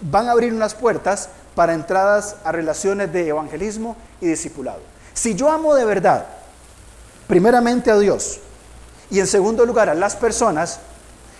van 0.00 0.28
a 0.28 0.32
abrir 0.32 0.52
unas 0.52 0.74
puertas 0.74 1.28
para 1.58 1.74
entradas 1.74 2.36
a 2.44 2.52
relaciones 2.52 3.12
de 3.12 3.26
evangelismo 3.26 3.96
y 4.20 4.26
discipulado. 4.26 4.78
Si 5.12 5.34
yo 5.34 5.50
amo 5.50 5.74
de 5.74 5.84
verdad, 5.84 6.24
primeramente 7.26 7.90
a 7.90 7.98
Dios, 7.98 8.38
y 9.10 9.18
en 9.18 9.26
segundo 9.26 9.66
lugar 9.66 9.88
a 9.88 9.94
las 9.94 10.14
personas, 10.14 10.78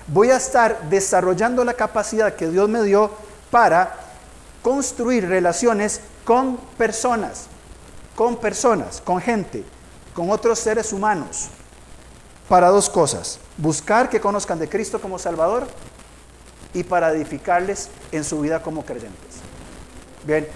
voy 0.09 0.31
a 0.33 0.37
estar 0.37 0.91
desarrollando 0.91 1.63
la 1.63 1.75
capacidad 1.75 2.35
que 2.35 2.49
Dios 2.49 2.69
me 2.69 2.83
dio 2.83 3.13
para 3.53 3.95
construir 4.61 5.29
relaciones 5.29 6.01
con 6.25 6.57
personas, 6.77 7.47
con 8.17 8.39
personas, 8.39 9.01
con 9.01 9.21
gente, 9.21 9.63
con 10.15 10.33
otros 10.33 10.59
seres 10.59 10.93
humanos, 10.93 11.47
para 12.49 12.71
dos 12.71 12.91
cosas. 12.91 13.39
Buscar 13.57 14.11
que 14.11 14.21
conozcan 14.21 14.59
de 14.59 14.69
Cristo 14.69 15.01
como 15.01 15.17
Salvador 15.17 15.69
y 16.75 16.83
para 16.83 17.13
edificarles 17.13 17.89
en 18.11 18.25
su 18.25 18.41
vida 18.41 18.61
como 18.61 18.85
creyentes. 18.85 19.28
Bien, 20.25 20.47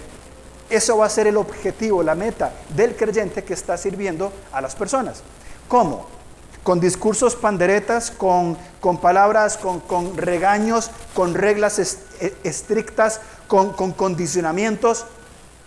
eso 0.70 0.98
va 0.98 1.06
a 1.06 1.10
ser 1.10 1.26
el 1.26 1.36
objetivo, 1.36 2.02
la 2.02 2.14
meta 2.14 2.52
del 2.74 2.96
creyente 2.96 3.44
que 3.44 3.54
está 3.54 3.76
sirviendo 3.76 4.32
a 4.52 4.60
las 4.60 4.74
personas. 4.74 5.22
¿Cómo? 5.68 6.06
con 6.62 6.78
discursos 6.78 7.34
panderetas, 7.34 8.10
con, 8.10 8.56
con 8.80 8.98
palabras, 8.98 9.56
con, 9.56 9.80
con, 9.80 10.16
regaños, 10.16 10.90
con 11.14 11.34
reglas 11.34 11.78
e, 12.20 12.34
estrictas, 12.44 13.20
con, 13.48 13.72
con 13.72 13.92
condicionamientos. 13.92 15.06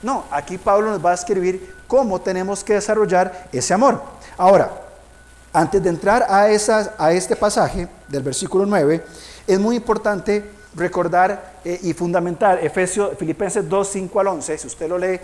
No, 0.02 0.24
aquí 0.32 0.58
Pablo 0.58 0.92
nos 0.92 1.06
va 1.06 1.12
a 1.12 1.16
escribir 1.16 1.76
cómo 1.88 2.22
tenemos 2.22 2.64
que 2.64 2.74
desarrollar 2.74 3.50
ese 3.52 3.74
amor. 3.74 4.02
Ahora, 4.38 4.72
antes 5.52 5.84
de 5.84 5.90
entrar 5.90 6.24
a, 6.24 6.44
a 6.44 7.12
este 7.12 7.36
pasaje 7.36 7.88
del 8.08 8.24
versículo 8.24 8.66
9, 8.66 9.06
es 9.48 9.60
muy 9.60 9.76
importante 9.76 10.50
recordar 10.76 11.60
eh, 11.64 11.80
y 11.84 11.94
fundamentar 11.94 12.64
Efesios, 12.64 13.18
Filipenses 13.18 13.68
2, 13.68 13.88
5 13.88 14.20
al 14.20 14.28
11, 14.28 14.58
si 14.58 14.68
usted 14.68 14.90
lo 14.90 14.98
lee, 14.98 15.20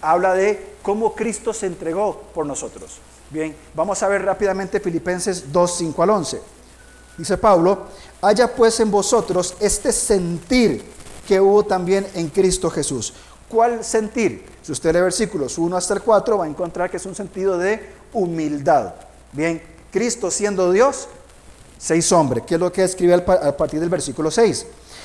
habla 0.00 0.34
de 0.34 0.74
cómo 0.82 1.14
Cristo 1.14 1.52
se 1.52 1.66
entregó 1.66 2.22
por 2.34 2.46
nosotros. 2.46 2.98
Bien, 3.30 3.54
vamos 3.74 4.02
a 4.02 4.08
ver 4.08 4.24
rápidamente 4.24 4.80
Filipenses 4.80 5.50
2, 5.52 5.76
5 5.78 6.02
al 6.02 6.10
11. 6.10 6.40
Dice 7.16 7.36
Pablo, 7.38 7.86
haya 8.20 8.54
pues 8.54 8.78
en 8.80 8.90
vosotros 8.90 9.56
este 9.60 9.92
sentir 9.92 10.82
que 11.26 11.40
hubo 11.40 11.64
también 11.64 12.06
en 12.14 12.28
Cristo 12.28 12.70
Jesús. 12.70 13.14
¿Cuál 13.48 13.84
sentir? 13.84 14.44
Si 14.62 14.72
usted 14.72 14.94
lee 14.94 15.00
versículos 15.00 15.58
1 15.58 15.76
hasta 15.76 15.94
el 15.94 16.02
4, 16.02 16.38
va 16.38 16.44
a 16.44 16.48
encontrar 16.48 16.90
que 16.90 16.96
es 16.96 17.06
un 17.06 17.14
sentido 17.14 17.58
de 17.58 17.80
humildad. 18.12 18.94
Bien, 19.32 19.62
Cristo 19.90 20.30
siendo 20.30 20.70
Dios, 20.72 21.08
se 21.78 21.96
hizo 21.96 22.18
hombre, 22.18 22.42
que 22.42 22.54
es 22.54 22.60
lo 22.60 22.72
que 22.72 22.84
escribe 22.84 23.14
a 23.14 23.56
partir 23.56 23.80
del 23.80 23.88
versículo 23.88 24.30
6. 24.30 24.66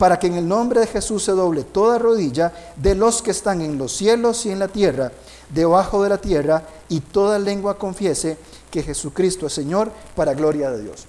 para 0.00 0.18
que 0.18 0.28
en 0.28 0.36
el 0.36 0.48
nombre 0.48 0.80
de 0.80 0.86
Jesús 0.86 1.24
se 1.24 1.32
doble 1.32 1.62
toda 1.62 1.98
rodilla 1.98 2.54
de 2.74 2.94
los 2.94 3.20
que 3.20 3.32
están 3.32 3.60
en 3.60 3.76
los 3.76 3.92
cielos 3.92 4.46
y 4.46 4.50
en 4.50 4.58
la 4.58 4.68
tierra, 4.68 5.12
debajo 5.50 6.02
de 6.02 6.08
la 6.08 6.16
tierra, 6.16 6.62
y 6.88 7.00
toda 7.00 7.38
lengua 7.38 7.76
confiese 7.76 8.38
que 8.70 8.82
Jesucristo 8.82 9.46
es 9.46 9.52
Señor 9.52 9.92
para 10.16 10.32
gloria 10.32 10.70
de 10.70 10.84
Dios. 10.84 11.04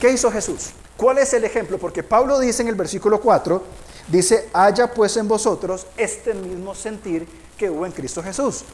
¿Qué 0.00 0.10
hizo 0.10 0.32
Jesús? 0.32 0.70
¿Cuál 0.96 1.18
es 1.18 1.34
el 1.34 1.44
ejemplo? 1.44 1.76
Porque 1.76 2.02
Pablo 2.02 2.40
dice 2.40 2.62
en 2.62 2.68
el 2.68 2.76
versículo 2.76 3.20
4, 3.20 3.62
dice, 4.08 4.48
haya 4.54 4.90
pues 4.94 5.18
en 5.18 5.28
vosotros 5.28 5.86
este 5.98 6.32
mismo 6.32 6.74
sentir 6.74 7.28
que 7.58 7.68
hubo 7.68 7.84
en 7.84 7.92
Cristo 7.92 8.22
Jesús. 8.22 8.64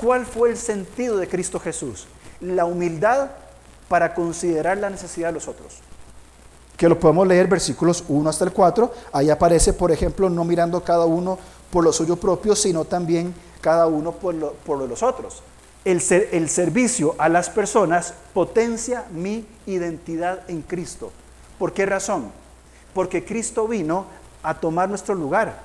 ¿Cuál 0.00 0.24
fue 0.24 0.50
el 0.50 0.56
sentido 0.56 1.16
de 1.16 1.26
Cristo 1.26 1.58
Jesús? 1.58 2.06
La 2.40 2.64
humildad 2.64 3.30
para 3.88 4.14
considerar 4.14 4.78
la 4.78 4.88
necesidad 4.88 5.30
de 5.30 5.34
los 5.34 5.48
otros. 5.48 5.80
Que 6.78 6.88
lo 6.88 6.98
podemos 6.98 7.26
leer 7.26 7.46
versículos 7.46 8.02
1 8.08 8.30
hasta 8.30 8.46
el 8.46 8.52
4. 8.52 8.90
Ahí 9.12 9.28
aparece, 9.28 9.74
por 9.74 9.92
ejemplo, 9.92 10.30
no 10.30 10.44
mirando 10.44 10.82
cada 10.82 11.04
uno 11.04 11.38
por 11.70 11.84
lo 11.84 11.92
suyo 11.92 12.16
propio, 12.16 12.56
sino 12.56 12.86
también 12.86 13.34
cada 13.60 13.86
uno 13.86 14.12
por 14.12 14.34
lo, 14.34 14.52
por 14.64 14.78
los 14.78 15.02
otros 15.02 15.42
el, 15.84 16.02
el 16.32 16.48
servicio 16.48 17.14
a 17.18 17.28
las 17.28 17.48
personas 17.48 18.14
potencia 18.34 19.06
mi 19.10 19.46
identidad 19.66 20.48
en 20.48 20.62
Cristo. 20.62 21.10
¿Por 21.58 21.72
qué 21.72 21.86
razón? 21.86 22.30
Porque 22.92 23.24
Cristo 23.24 23.66
vino 23.66 24.06
a 24.42 24.54
tomar 24.54 24.88
nuestro 24.88 25.14
lugar. 25.14 25.60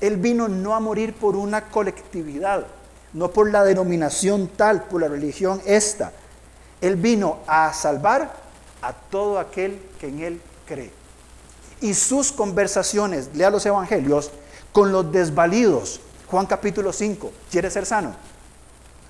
Él 0.00 0.16
vino 0.16 0.48
no 0.48 0.74
a 0.74 0.80
morir 0.80 1.14
por 1.14 1.36
una 1.36 1.62
colectividad, 1.70 2.66
no 3.12 3.30
por 3.30 3.50
la 3.50 3.64
denominación 3.64 4.48
tal, 4.48 4.84
por 4.84 5.00
la 5.00 5.08
religión 5.08 5.62
esta. 5.64 6.12
Él 6.80 6.96
vino 6.96 7.38
a 7.46 7.72
salvar 7.72 8.34
a 8.82 8.92
todo 8.92 9.38
aquel 9.38 9.80
que 10.00 10.08
en 10.08 10.20
Él 10.20 10.40
y 11.80 11.94
sus 11.94 12.32
conversaciones, 12.32 13.30
lea 13.34 13.50
los 13.50 13.66
evangelios, 13.66 14.30
con 14.72 14.92
los 14.92 15.10
desvalidos. 15.12 16.00
Juan 16.28 16.46
capítulo 16.46 16.92
5, 16.92 17.30
¿quiere 17.50 17.70
ser 17.70 17.84
sano? 17.84 18.14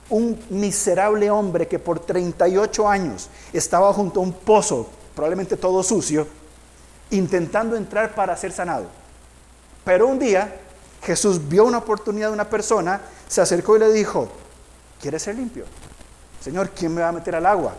Un 0.09 0.42
miserable 0.50 1.31
hombre 1.31 1.69
que 1.69 1.78
por 1.78 2.00
38 2.00 2.88
años 2.88 3.28
estaba 3.52 3.92
junto 3.92 4.21
a 4.21 4.23
un 4.23 4.33
pozo, 4.33 4.88
probablemente 5.14 5.57
todo 5.57 5.83
sucio, 5.83 6.26
intentando 7.11 7.76
entrar 7.76 8.14
para 8.14 8.37
ser 8.37 8.52
sanado. 8.52 8.87
Pero 9.85 10.09
un 10.09 10.19
día 10.19 10.57
Jesús 11.02 11.49
vio 11.49 11.64
una 11.64 11.78
oportunidad 11.78 12.28
de 12.28 12.35
una 12.35 12.49
persona, 12.49 13.00
se 13.28 13.40
acercó 13.40 13.76
y 13.76 13.81
le 13.81 13.92
dijo, 13.92 14.28
¿quieres 15.00 15.23
ser 15.23 15.37
limpio? 15.37 15.64
Señor, 16.40 16.71
¿quién 16.71 16.95
me 16.95 17.02
va 17.02 17.09
a 17.09 17.12
meter 17.12 17.37
al 17.37 17.47
agua? 17.47 17.75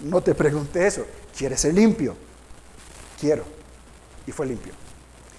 No 0.00 0.20
te 0.20 0.34
pregunté 0.34 0.86
eso. 0.86 1.06
¿Quieres 1.36 1.60
ser 1.60 1.72
limpio? 1.72 2.14
Quiero. 3.22 3.44
Y 4.26 4.32
fue 4.32 4.46
limpio. 4.46 4.72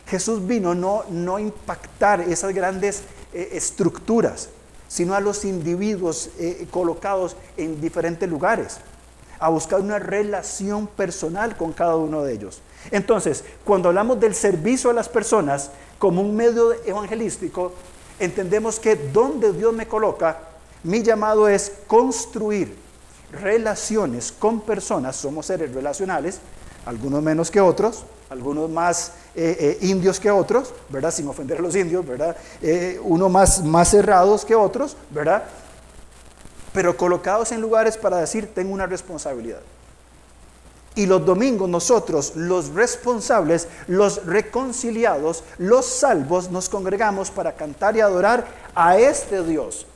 Jesús 0.08 0.48
vino 0.48 0.74
no, 0.74 1.04
no 1.10 1.38
impactar 1.38 2.22
esas 2.22 2.54
grandes 2.54 3.04
eh, 3.34 3.50
estructuras, 3.52 4.48
sino 4.88 5.14
a 5.14 5.20
los 5.20 5.44
individuos 5.44 6.30
eh, 6.40 6.66
colocados 6.72 7.36
en 7.58 7.82
diferentes 7.82 8.30
lugares, 8.30 8.78
a 9.38 9.50
buscar 9.50 9.82
una 9.82 10.00
relación 10.00 10.88
personal 10.88 11.58
con 11.58 11.74
cada 11.74 11.98
uno 11.98 12.24
de 12.24 12.32
ellos. 12.32 12.62
Entonces, 12.90 13.44
cuando 13.66 13.90
hablamos 13.90 14.18
del 14.18 14.34
servicio 14.34 14.90
a 14.90 14.94
las 14.94 15.10
personas 15.10 15.70
como 16.00 16.22
un 16.22 16.38
medio 16.38 16.72
evangelístico, 16.86 17.74
entendemos 18.18 18.80
que 18.80 18.96
donde 18.96 19.52
Dios 19.52 19.74
me 19.74 19.90
coloca, 19.90 20.40
mi 20.84 21.04
llamado 21.04 21.50
es 21.50 21.70
construir 21.88 22.78
relaciones 23.34 24.32
con 24.32 24.62
personas, 24.62 25.18
somos 25.18 25.48
seres 25.48 25.74
relacionales, 25.74 26.40
algunos 26.86 27.22
menos 27.22 27.50
que 27.50 27.62
otros, 27.62 28.04
algunos 28.30 28.70
más 28.70 29.14
eh, 29.36 29.78
eh, 29.82 29.86
indios 29.88 30.20
que 30.20 30.30
otros, 30.32 30.74
¿verdad? 30.90 31.12
Sin 31.12 31.28
ofender 31.28 31.60
a 31.60 31.62
los 31.62 31.76
indios, 31.76 32.06
¿verdad? 32.06 32.36
Eh, 32.62 33.00
uno 33.04 33.30
más, 33.30 33.64
más 33.64 33.90
cerrados 33.90 34.44
que 34.44 34.56
otros, 34.56 34.98
¿verdad? 35.10 35.44
Pero 36.74 36.98
colocados 36.98 37.52
en 37.52 37.62
lugares 37.62 37.98
para 37.98 38.18
decir, 38.18 38.50
tengo 38.54 38.74
una 38.74 38.88
responsabilidad. 38.88 39.62
Y 40.96 41.08
los 41.08 41.26
domingos 41.26 41.70
nosotros, 41.70 42.34
los 42.36 42.70
responsables, 42.70 43.68
los 43.88 44.26
reconciliados, 44.26 45.44
los 45.58 45.86
salvos, 45.86 46.52
nos 46.52 46.70
congregamos 46.70 47.32
para 47.32 47.54
cantar 47.54 47.96
y 47.98 48.02
adorar 48.02 48.46
a 48.76 48.98
este 49.00 49.44
Dios. 49.44 49.88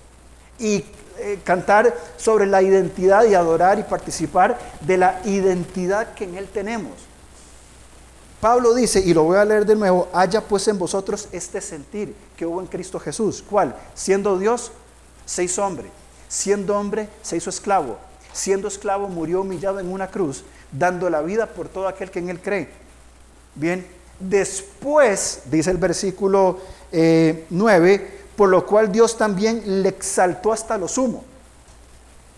Y 0.59 0.83
eh, 1.19 1.39
cantar 1.43 1.95
sobre 2.15 2.45
la 2.45 2.61
identidad 2.61 3.25
y 3.25 3.33
adorar 3.33 3.79
y 3.79 3.83
participar 3.83 4.57
de 4.81 4.97
la 4.97 5.19
identidad 5.25 6.13
que 6.13 6.25
en 6.25 6.35
Él 6.35 6.47
tenemos. 6.47 6.93
Pablo 8.39 8.75
dice, 8.75 8.99
y 8.99 9.15
lo 9.15 9.23
voy 9.23 9.37
a 9.37 9.45
leer 9.45 9.65
de 9.65 9.75
nuevo, 9.75 10.09
haya 10.13 10.41
pues 10.41 10.67
en 10.67 10.77
vosotros 10.77 11.27
este 11.31 11.59
sentir 11.59 12.13
que 12.35 12.45
hubo 12.45 12.61
en 12.61 12.67
Cristo 12.67 12.99
Jesús. 12.99 13.43
¿Cuál? 13.49 13.75
Siendo 13.95 14.37
Dios, 14.37 14.71
se 15.25 15.43
hizo 15.43 15.65
hombre. 15.65 15.89
Siendo 16.27 16.77
hombre, 16.77 17.09
se 17.23 17.37
hizo 17.37 17.49
esclavo. 17.49 17.97
Siendo 18.31 18.67
esclavo, 18.67 19.07
murió 19.07 19.41
humillado 19.41 19.79
en 19.79 19.91
una 19.91 20.09
cruz, 20.09 20.43
dando 20.71 21.09
la 21.09 21.21
vida 21.21 21.47
por 21.47 21.67
todo 21.67 21.87
aquel 21.87 22.11
que 22.11 22.19
en 22.19 22.29
Él 22.29 22.39
cree. 22.39 22.69
Bien, 23.55 23.87
después, 24.19 25.41
dice 25.45 25.71
el 25.71 25.77
versículo 25.77 26.59
9, 26.91 27.93
eh, 27.93 28.16
por 28.37 28.49
lo 28.49 28.65
cual 28.65 28.91
Dios 28.91 29.17
también 29.17 29.81
le 29.81 29.89
exaltó 29.89 30.53
hasta 30.53 30.77
lo 30.77 30.87
sumo. 30.87 31.25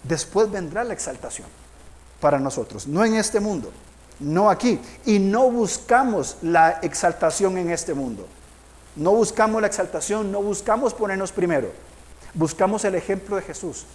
Después 0.04 0.50
vendrá 0.50 0.84
la 0.84 0.94
exaltación 0.94 1.48
para 2.22 2.40
nosotros, 2.40 2.88
no 2.88 3.04
en 3.04 3.16
este 3.16 3.40
mundo, 3.40 3.70
no 4.20 4.50
aquí. 4.50 4.80
Y 5.06 5.20
no 5.20 5.52
buscamos 5.52 6.38
la 6.42 6.80
exaltación 6.82 7.58
en 7.58 7.70
este 7.70 7.94
mundo. 7.94 8.26
No 8.96 9.12
buscamos 9.12 9.62
la 9.62 9.68
exaltación, 9.68 10.32
no 10.32 10.42
buscamos 10.42 10.94
ponernos 10.94 11.32
primero. 11.32 11.70
Buscamos 12.34 12.86
el 12.86 12.96
ejemplo 12.96 13.36
de 13.36 13.42
Jesús, 13.42 13.86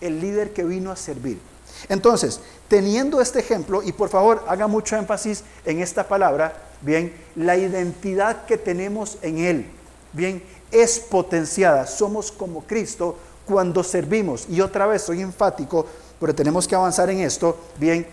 el 0.00 0.20
líder 0.20 0.52
que 0.52 0.64
vino 0.64 0.90
a 0.90 0.96
servir. 0.96 1.40
Entonces, 1.88 2.40
teniendo 2.68 3.20
este 3.20 3.40
ejemplo, 3.40 3.82
y 3.82 3.92
por 3.92 4.08
favor 4.08 4.44
haga 4.48 4.66
mucho 4.66 4.96
énfasis 4.96 5.44
en 5.64 5.80
esta 5.80 6.06
palabra, 6.06 6.54
bien, 6.80 7.14
la 7.34 7.56
identidad 7.56 8.44
que 8.46 8.56
tenemos 8.56 9.18
en 9.22 9.38
Él, 9.38 9.66
bien, 10.12 10.42
es 10.72 10.98
potenciada. 10.98 11.86
Somos 11.86 12.32
como 12.32 12.62
Cristo 12.62 13.16
cuando 13.44 13.84
servimos. 13.84 14.46
Y 14.48 14.60
otra 14.60 14.86
vez 14.86 15.02
soy 15.02 15.20
enfático, 15.20 15.86
pero 16.18 16.34
tenemos 16.34 16.66
que 16.66 16.74
avanzar 16.74 17.10
en 17.10 17.20
esto. 17.20 17.56
Bien, 17.78 18.06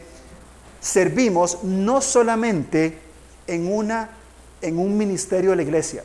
servimos 0.82 1.64
no 1.64 2.02
solamente 2.02 3.00
en, 3.48 3.72
una, 3.72 4.10
en 4.62 4.78
un 4.78 4.98
ministerio 4.98 5.52
de 5.52 5.56
la 5.56 5.64
iglesia. 5.64 6.04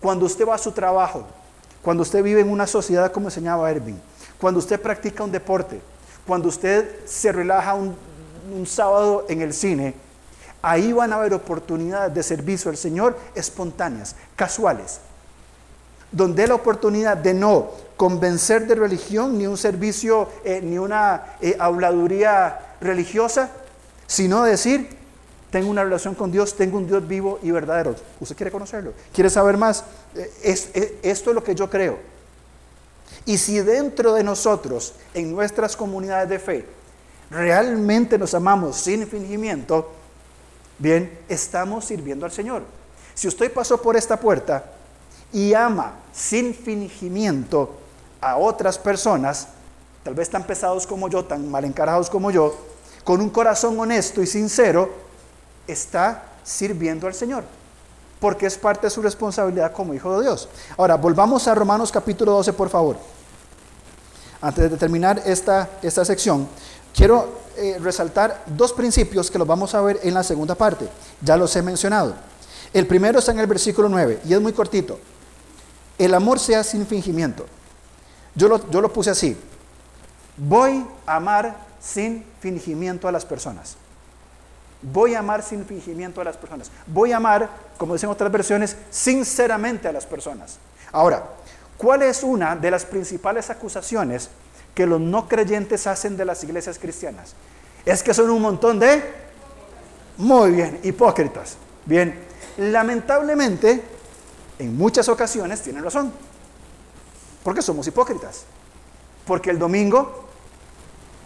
Cuando 0.00 0.26
usted 0.26 0.46
va 0.46 0.54
a 0.54 0.58
su 0.58 0.72
trabajo, 0.72 1.24
cuando 1.82 2.02
usted 2.02 2.22
vive 2.22 2.40
en 2.40 2.50
una 2.50 2.66
sociedad 2.66 3.10
como 3.12 3.28
enseñaba 3.28 3.70
Erwin, 3.70 4.00
cuando 4.38 4.58
usted 4.58 4.80
practica 4.80 5.24
un 5.24 5.32
deporte, 5.32 5.80
cuando 6.26 6.48
usted 6.48 7.04
se 7.04 7.32
relaja 7.32 7.74
un, 7.74 7.96
un 8.54 8.66
sábado 8.66 9.26
en 9.28 9.42
el 9.42 9.52
cine, 9.52 9.94
ahí 10.60 10.92
van 10.92 11.12
a 11.12 11.16
haber 11.16 11.34
oportunidades 11.34 12.14
de 12.14 12.22
servicio 12.22 12.70
al 12.70 12.76
Señor 12.76 13.16
espontáneas, 13.34 14.14
casuales 14.36 15.00
donde 16.12 16.46
la 16.46 16.54
oportunidad 16.54 17.16
de 17.16 17.34
no 17.34 17.70
convencer 17.96 18.66
de 18.66 18.74
religión, 18.74 19.38
ni 19.38 19.46
un 19.46 19.56
servicio, 19.56 20.28
eh, 20.44 20.60
ni 20.62 20.78
una 20.78 21.36
eh, 21.40 21.56
habladuría 21.58 22.76
religiosa, 22.80 23.50
sino 24.06 24.44
decir, 24.44 24.88
tengo 25.50 25.70
una 25.70 25.84
relación 25.84 26.14
con 26.14 26.30
Dios, 26.32 26.56
tengo 26.56 26.78
un 26.78 26.86
Dios 26.86 27.06
vivo 27.06 27.38
y 27.42 27.50
verdadero. 27.50 27.94
¿Usted 28.20 28.36
quiere 28.36 28.50
conocerlo? 28.50 28.92
¿Quiere 29.12 29.30
saber 29.30 29.56
más? 29.56 29.84
Eh, 30.14 30.98
esto 31.02 31.30
es 31.30 31.34
lo 31.34 31.44
que 31.44 31.54
yo 31.54 31.68
creo. 31.70 31.98
Y 33.24 33.38
si 33.38 33.60
dentro 33.60 34.14
de 34.14 34.24
nosotros, 34.24 34.94
en 35.14 35.32
nuestras 35.32 35.76
comunidades 35.76 36.28
de 36.28 36.38
fe, 36.38 36.66
realmente 37.30 38.18
nos 38.18 38.34
amamos 38.34 38.76
sin 38.76 39.06
fingimiento, 39.06 39.92
bien, 40.78 41.18
estamos 41.28 41.84
sirviendo 41.84 42.26
al 42.26 42.32
Señor. 42.32 42.62
Si 43.14 43.28
usted 43.28 43.52
pasó 43.52 43.80
por 43.80 43.96
esta 43.96 44.18
puerta 44.18 44.64
y 45.32 45.54
ama 45.54 45.94
sin 46.12 46.54
fingimiento 46.54 47.70
a 48.20 48.36
otras 48.36 48.78
personas, 48.78 49.48
tal 50.04 50.14
vez 50.14 50.30
tan 50.30 50.44
pesados 50.44 50.86
como 50.86 51.08
yo, 51.08 51.24
tan 51.24 51.50
mal 51.50 51.64
encarados 51.64 52.10
como 52.10 52.30
yo, 52.30 52.54
con 53.04 53.20
un 53.20 53.30
corazón 53.30 53.78
honesto 53.80 54.22
y 54.22 54.26
sincero, 54.26 54.90
está 55.66 56.24
sirviendo 56.44 57.06
al 57.06 57.14
Señor, 57.14 57.44
porque 58.20 58.46
es 58.46 58.56
parte 58.58 58.86
de 58.86 58.90
su 58.90 59.02
responsabilidad 59.02 59.72
como 59.72 59.94
hijo 59.94 60.16
de 60.16 60.26
Dios. 60.26 60.48
Ahora, 60.76 60.96
volvamos 60.96 61.48
a 61.48 61.54
Romanos 61.54 61.90
capítulo 61.90 62.32
12, 62.32 62.52
por 62.52 62.68
favor. 62.68 62.96
Antes 64.40 64.70
de 64.70 64.76
terminar 64.76 65.22
esta, 65.24 65.68
esta 65.82 66.04
sección, 66.04 66.48
quiero 66.94 67.42
eh, 67.56 67.78
resaltar 67.80 68.44
dos 68.46 68.72
principios 68.72 69.30
que 69.30 69.38
los 69.38 69.46
vamos 69.46 69.74
a 69.74 69.80
ver 69.80 70.00
en 70.02 70.14
la 70.14 70.22
segunda 70.22 70.54
parte. 70.54 70.88
Ya 71.20 71.36
los 71.36 71.54
he 71.56 71.62
mencionado. 71.62 72.14
El 72.72 72.86
primero 72.86 73.18
está 73.18 73.32
en 73.32 73.38
el 73.38 73.46
versículo 73.46 73.88
9 73.88 74.20
y 74.24 74.34
es 74.34 74.40
muy 74.40 74.52
cortito 74.52 74.98
el 76.04 76.14
amor 76.14 76.38
sea 76.38 76.64
sin 76.64 76.86
fingimiento. 76.86 77.46
Yo 78.34 78.48
lo, 78.48 78.70
yo 78.70 78.80
lo 78.80 78.92
puse 78.92 79.10
así. 79.10 79.36
Voy 80.36 80.86
a 81.06 81.16
amar 81.16 81.56
sin 81.80 82.24
fingimiento 82.40 83.08
a 83.08 83.12
las 83.12 83.24
personas. 83.24 83.76
Voy 84.82 85.14
a 85.14 85.20
amar 85.20 85.42
sin 85.42 85.64
fingimiento 85.64 86.20
a 86.20 86.24
las 86.24 86.36
personas. 86.36 86.70
Voy 86.86 87.12
a 87.12 87.18
amar, 87.18 87.48
como 87.78 87.94
dicen 87.94 88.10
otras 88.10 88.32
versiones, 88.32 88.76
sinceramente 88.90 89.86
a 89.86 89.92
las 89.92 90.06
personas. 90.06 90.58
Ahora, 90.90 91.24
¿cuál 91.76 92.02
es 92.02 92.22
una 92.22 92.56
de 92.56 92.70
las 92.70 92.84
principales 92.84 93.48
acusaciones 93.50 94.30
que 94.74 94.86
los 94.86 95.00
no 95.00 95.28
creyentes 95.28 95.86
hacen 95.86 96.16
de 96.16 96.24
las 96.24 96.42
iglesias 96.42 96.78
cristianas? 96.78 97.34
Es 97.84 98.02
que 98.02 98.14
son 98.14 98.30
un 98.30 98.42
montón 98.42 98.78
de... 98.78 99.22
Muy 100.16 100.50
bien, 100.50 100.80
hipócritas. 100.82 101.56
Bien, 101.86 102.18
lamentablemente 102.58 103.82
en 104.62 104.76
muchas 104.76 105.08
ocasiones 105.08 105.62
tienen 105.62 105.84
razón. 105.84 106.12
Porque 107.42 107.62
somos 107.62 107.86
hipócritas. 107.86 108.44
Porque 109.26 109.50
el 109.50 109.58
domingo 109.58 110.24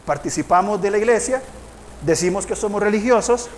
participamos 0.04 0.80
de 0.80 0.90
la 0.90 0.98
iglesia, 0.98 1.42
decimos 2.04 2.46
que 2.46 2.54
somos 2.54 2.80
religiosos, 2.80 3.48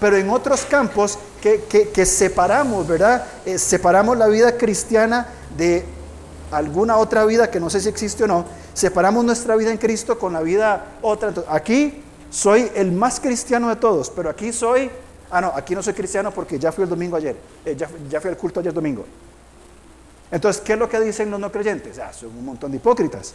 pero 0.00 0.16
en 0.16 0.30
otros 0.30 0.64
campos 0.64 1.18
que, 1.42 2.06
separamos, 2.06 2.88
¿verdad? 2.88 3.26
Eh, 3.44 3.58
separamos 3.58 4.16
la 4.16 4.28
vida 4.28 4.56
cristiana 4.56 5.28
de 5.56 5.84
alguna 6.50 6.96
otra 6.96 7.24
vida 7.26 7.50
que 7.50 7.60
no 7.60 7.68
sé 7.70 7.80
si 7.80 7.88
existe 7.88 8.24
o 8.24 8.26
no, 8.26 8.44
separamos 8.72 9.24
nuestra 9.24 9.56
vida 9.56 9.70
en 9.70 9.78
Cristo 9.78 10.18
con 10.18 10.32
la 10.32 10.40
vida 10.40 10.96
otra. 11.02 11.32
Aquí 11.48 12.02
soy 12.30 12.70
el 12.74 12.92
más 12.92 13.20
cristiano 13.20 13.68
de 13.68 13.76
todos, 13.76 14.10
pero 14.10 14.30
aquí 14.30 14.52
soy 14.52 14.90
Ah, 15.30 15.40
no, 15.40 15.52
aquí 15.54 15.74
no 15.74 15.82
soy 15.82 15.94
cristiano 15.94 16.32
porque 16.32 16.58
ya 16.58 16.72
fui 16.72 16.84
el 16.84 16.90
domingo 16.90 17.16
ayer, 17.16 17.36
eh, 17.64 17.76
ya, 17.76 18.20
fui 18.20 18.30
al 18.30 18.36
culto 18.36 18.60
ayer 18.60 18.72
domingo. 18.72 19.04
Entonces, 20.30 20.62
¿qué 20.62 20.72
es 20.72 20.78
lo 20.78 20.88
que 20.88 20.98
dicen 21.00 21.30
los 21.30 21.38
no 21.38 21.50
creyentes? 21.52 21.98
Ah, 21.98 22.12
son 22.12 22.30
un 22.30 22.44
montón 22.44 22.70
de 22.70 22.78
hipócritas. 22.78 23.34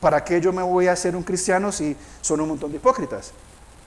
¿Para 0.00 0.24
qué 0.24 0.40
yo 0.40 0.52
me 0.52 0.62
voy 0.62 0.88
a 0.88 0.92
hacer 0.92 1.14
un 1.14 1.22
cristiano 1.22 1.70
si 1.70 1.96
son 2.20 2.40
un 2.40 2.48
montón 2.48 2.70
de 2.70 2.78
hipócritas? 2.78 3.32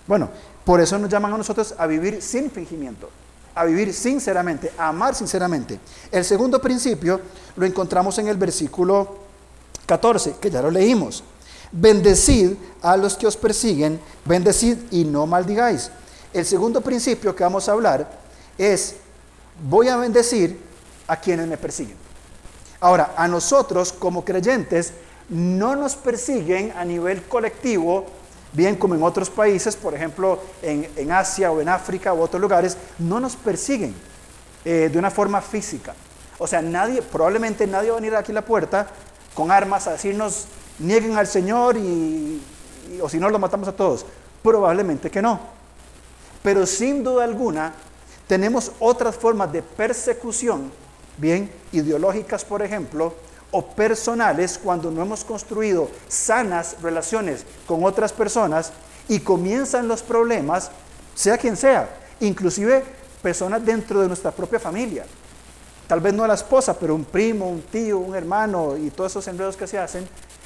Bueno, 0.07 0.29
por 0.63 0.79
eso 0.79 0.97
nos 0.97 1.09
llaman 1.09 1.33
a 1.33 1.37
nosotros 1.37 1.73
a 1.77 1.87
vivir 1.87 2.21
sin 2.21 2.51
fingimiento, 2.51 3.09
a 3.55 3.65
vivir 3.65 3.93
sinceramente, 3.93 4.71
a 4.77 4.89
amar 4.89 5.15
sinceramente. 5.15 5.79
El 6.11 6.23
segundo 6.23 6.61
principio 6.61 7.19
lo 7.55 7.65
encontramos 7.65 8.17
en 8.19 8.27
el 8.27 8.37
versículo 8.37 9.17
14, 9.85 10.35
que 10.39 10.51
ya 10.51 10.61
lo 10.61 10.69
leímos. 10.71 11.23
Bendecid 11.71 12.53
a 12.81 12.95
los 12.95 13.17
que 13.17 13.27
os 13.27 13.35
persiguen, 13.35 13.99
bendecid 14.23 14.77
y 14.91 15.03
no 15.03 15.25
maldigáis. 15.25 15.91
El 16.35 16.45
segundo 16.45 16.81
principio 16.81 17.33
que 17.33 17.45
vamos 17.45 17.69
a 17.69 17.71
hablar 17.71 18.09
es, 18.57 18.97
voy 19.69 19.87
a 19.87 19.95
bendecir 19.95 20.59
a 21.07 21.15
quienes 21.15 21.47
me 21.47 21.57
persiguen. 21.57 21.95
Ahora, 22.81 23.13
a 23.15 23.25
nosotros 23.29 23.93
como 23.93 24.25
creyentes 24.25 24.91
no 25.29 25.77
nos 25.77 25.95
persiguen 25.95 26.73
a 26.75 26.83
nivel 26.83 27.23
colectivo, 27.23 28.05
bien 28.51 28.75
como 28.75 28.95
en 28.95 29.03
otros 29.03 29.29
países, 29.29 29.77
por 29.77 29.93
ejemplo 29.93 30.41
en, 30.61 31.09
Asia 31.09 31.53
o 31.53 31.61
en 31.61 31.69
África 31.69 32.13
u 32.13 32.19
otros 32.19 32.41
lugares, 32.41 32.75
no 32.99 33.21
nos 33.21 33.37
persiguen 33.37 33.95
eh, 34.65 34.89
de 34.91 34.99
una 34.99 35.11
forma 35.11 35.41
física. 35.41 35.95
O 36.37 36.47
sea, 36.47 36.61
nadie, 36.61 37.01
probablemente 37.01 37.65
nadie 37.65 37.91
va 37.91 37.97
a 37.97 38.01
venir 38.01 38.13
aquí 38.13 38.33
a 38.33 38.35
la 38.35 38.45
puerta 38.45 38.87
con 39.33 39.51
armas 39.51 39.87
a 39.87 39.93
decirnos, 39.93 40.47
nieguen 40.79 41.15
al 41.15 41.27
Señor 41.27 41.77
y, 41.77 42.41
o 43.01 43.07
si 43.07 43.19
no, 43.19 43.29
lo 43.29 43.39
matamos 43.39 43.69
a 43.69 43.71
todos. 43.73 44.05
Probablemente 44.43 45.09
que 45.09 45.21
no. 45.21 45.55
Pero 46.45 46.67
sin 46.67 47.03
duda 47.03 47.23
alguna, 47.23 47.73
tenemos 48.27 48.71
otras 48.77 49.15
formas 49.15 49.51
de 49.51 49.63
persecución, 49.63 50.71
bien, 51.17 51.51
ideológicas, 51.71 52.45
por 52.45 52.61
ejemplo, 52.61 53.15
o 53.49 53.65
personales 53.65 54.59
cuando 54.63 54.91
no 54.91 55.01
hemos 55.01 55.23
construido 55.23 55.89
sanas 56.07 56.75
relaciones 56.83 57.47
con 57.65 57.83
otras 57.83 58.13
personas 58.13 58.73
y 59.07 59.21
comienzan 59.21 59.87
los 59.87 60.03
problemas, 60.03 60.69
sea 61.15 61.35
quien 61.39 61.57
sea, 61.57 61.89
inclusive 62.19 62.83
personas 63.23 63.65
dentro 63.65 64.01
de 64.01 64.07
nuestra 64.07 64.29
propia 64.29 64.59
familia. 64.59 65.03
Tal 65.87 65.99
vez 65.99 66.13
no 66.13 66.27
la 66.27 66.35
esposa, 66.35 66.77
pero 66.77 66.93
un 66.93 67.05
primo, 67.05 67.49
un 67.49 67.63
tío, 67.63 67.97
un 67.97 68.15
hermano 68.15 68.77
y 68.77 68.91
todos 68.91 69.13
esos 69.13 69.27
enredos 69.27 69.57
que 69.57 69.65
se 69.65 69.79
hacen, 69.79 70.03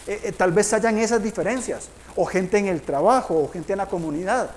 eh, 0.07 0.21
eh, 0.23 0.31
tal 0.31 0.53
vez 0.53 0.71
hayan 0.71 0.97
esas 0.97 1.21
diferencias, 1.21 1.89
o 2.15 2.25
gente 2.25 2.57
en 2.57 2.67
el 2.67 2.83
trabajo, 2.83 3.35
o 3.35 3.51
gente 3.51 3.73
en 3.73 3.79
la 3.79 3.87
comunidad, 3.87 4.49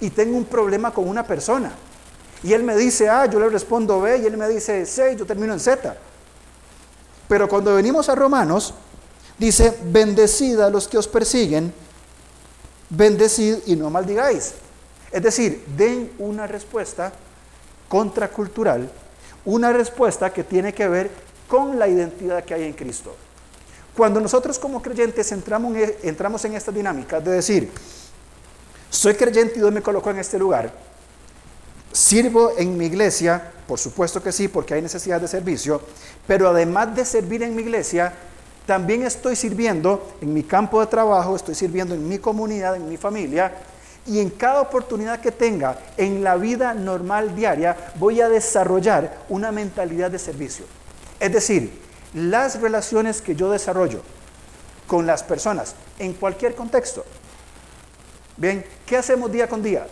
y 0.00 0.10
tengo 0.10 0.36
un 0.36 0.44
problema 0.44 0.92
con 0.92 1.08
una 1.08 1.26
persona, 1.26 1.72
y 2.42 2.52
él 2.52 2.62
me 2.62 2.76
dice 2.76 3.08
A, 3.08 3.26
yo 3.26 3.40
le 3.40 3.48
respondo 3.48 4.00
B, 4.00 4.18
y 4.18 4.26
él 4.26 4.36
me 4.36 4.48
dice 4.48 4.86
C, 4.86 5.16
yo 5.16 5.26
termino 5.26 5.52
en 5.52 5.60
Z. 5.60 5.96
Pero 7.26 7.48
cuando 7.48 7.74
venimos 7.74 8.08
a 8.08 8.14
Romanos, 8.14 8.74
dice, 9.38 9.76
bendecid 9.84 10.60
a 10.60 10.70
los 10.70 10.86
que 10.86 10.98
os 10.98 11.08
persiguen, 11.08 11.72
bendecid 12.90 13.58
y 13.66 13.76
no 13.76 13.90
maldigáis. 13.90 14.54
Es 15.10 15.22
decir, 15.22 15.64
den 15.76 16.12
una 16.18 16.46
respuesta 16.46 17.12
contracultural, 17.88 18.88
una 19.44 19.72
respuesta 19.72 20.32
que 20.32 20.44
tiene 20.44 20.72
que 20.72 20.86
ver 20.86 21.10
con 21.48 21.78
la 21.78 21.88
identidad 21.88 22.44
que 22.44 22.54
hay 22.54 22.64
en 22.64 22.72
Cristo. 22.74 23.14
Cuando 23.96 24.20
nosotros 24.20 24.58
como 24.58 24.80
creyentes 24.80 25.32
entramos 25.32 25.74
en, 25.74 25.94
entramos 26.02 26.44
en 26.44 26.54
esta 26.54 26.70
dinámica 26.70 27.20
de 27.20 27.32
decir, 27.32 27.70
soy 28.90 29.14
creyente 29.14 29.54
y 29.56 29.58
Dios 29.58 29.72
me 29.72 29.82
colocó 29.82 30.10
en 30.10 30.18
este 30.18 30.38
lugar, 30.38 30.72
sirvo 31.92 32.52
en 32.56 32.76
mi 32.76 32.86
iglesia, 32.86 33.52
por 33.66 33.78
supuesto 33.78 34.22
que 34.22 34.32
sí, 34.32 34.48
porque 34.48 34.74
hay 34.74 34.82
necesidad 34.82 35.20
de 35.20 35.28
servicio, 35.28 35.80
pero 36.26 36.48
además 36.48 36.94
de 36.94 37.04
servir 37.04 37.42
en 37.42 37.54
mi 37.54 37.62
iglesia, 37.62 38.12
también 38.66 39.02
estoy 39.02 39.34
sirviendo 39.34 40.14
en 40.20 40.34
mi 40.34 40.42
campo 40.42 40.80
de 40.80 40.86
trabajo, 40.86 41.36
estoy 41.36 41.54
sirviendo 41.54 41.94
en 41.94 42.06
mi 42.06 42.18
comunidad, 42.18 42.76
en 42.76 42.88
mi 42.88 42.96
familia, 42.96 43.52
y 44.06 44.20
en 44.20 44.30
cada 44.30 44.62
oportunidad 44.62 45.20
que 45.20 45.32
tenga 45.32 45.78
en 45.96 46.24
la 46.24 46.36
vida 46.36 46.72
normal 46.72 47.36
diaria, 47.36 47.76
voy 47.96 48.22
a 48.22 48.28
desarrollar 48.28 49.18
una 49.28 49.52
mentalidad 49.52 50.10
de 50.10 50.18
servicio. 50.18 50.64
Es 51.20 51.32
decir, 51.32 51.78
las 52.14 52.60
relaciones 52.60 53.20
que 53.20 53.36
yo 53.36 53.50
desarrollo 53.50 54.00
con 54.86 55.06
las 55.06 55.22
personas 55.22 55.74
en 55.98 56.14
cualquier 56.14 56.54
contexto. 56.54 57.04
Bien, 58.38 58.64
¿qué 58.86 58.96
hacemos 58.96 59.32
día 59.32 59.48
con 59.48 59.60
día? 59.64 59.88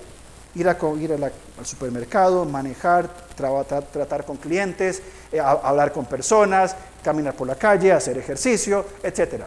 Ir, 0.55 0.69
a, 0.69 0.79
ir 1.01 1.13
al 1.13 1.67
supermercado, 1.67 2.45
manejar, 2.45 3.11
tratar, 3.35 4.25
con 4.25 4.37
clientes, 4.37 5.03
eh, 5.33 5.41
hablar 5.41 5.93
con 5.93 6.07
personas, 6.07 6.77
caminar 7.03 7.35
por 7.35 7.49
la 7.49 7.57
calle, 7.57 7.93
hacer 7.93 8.17
ejercicio, 8.17 8.87
etc. 9.03 9.43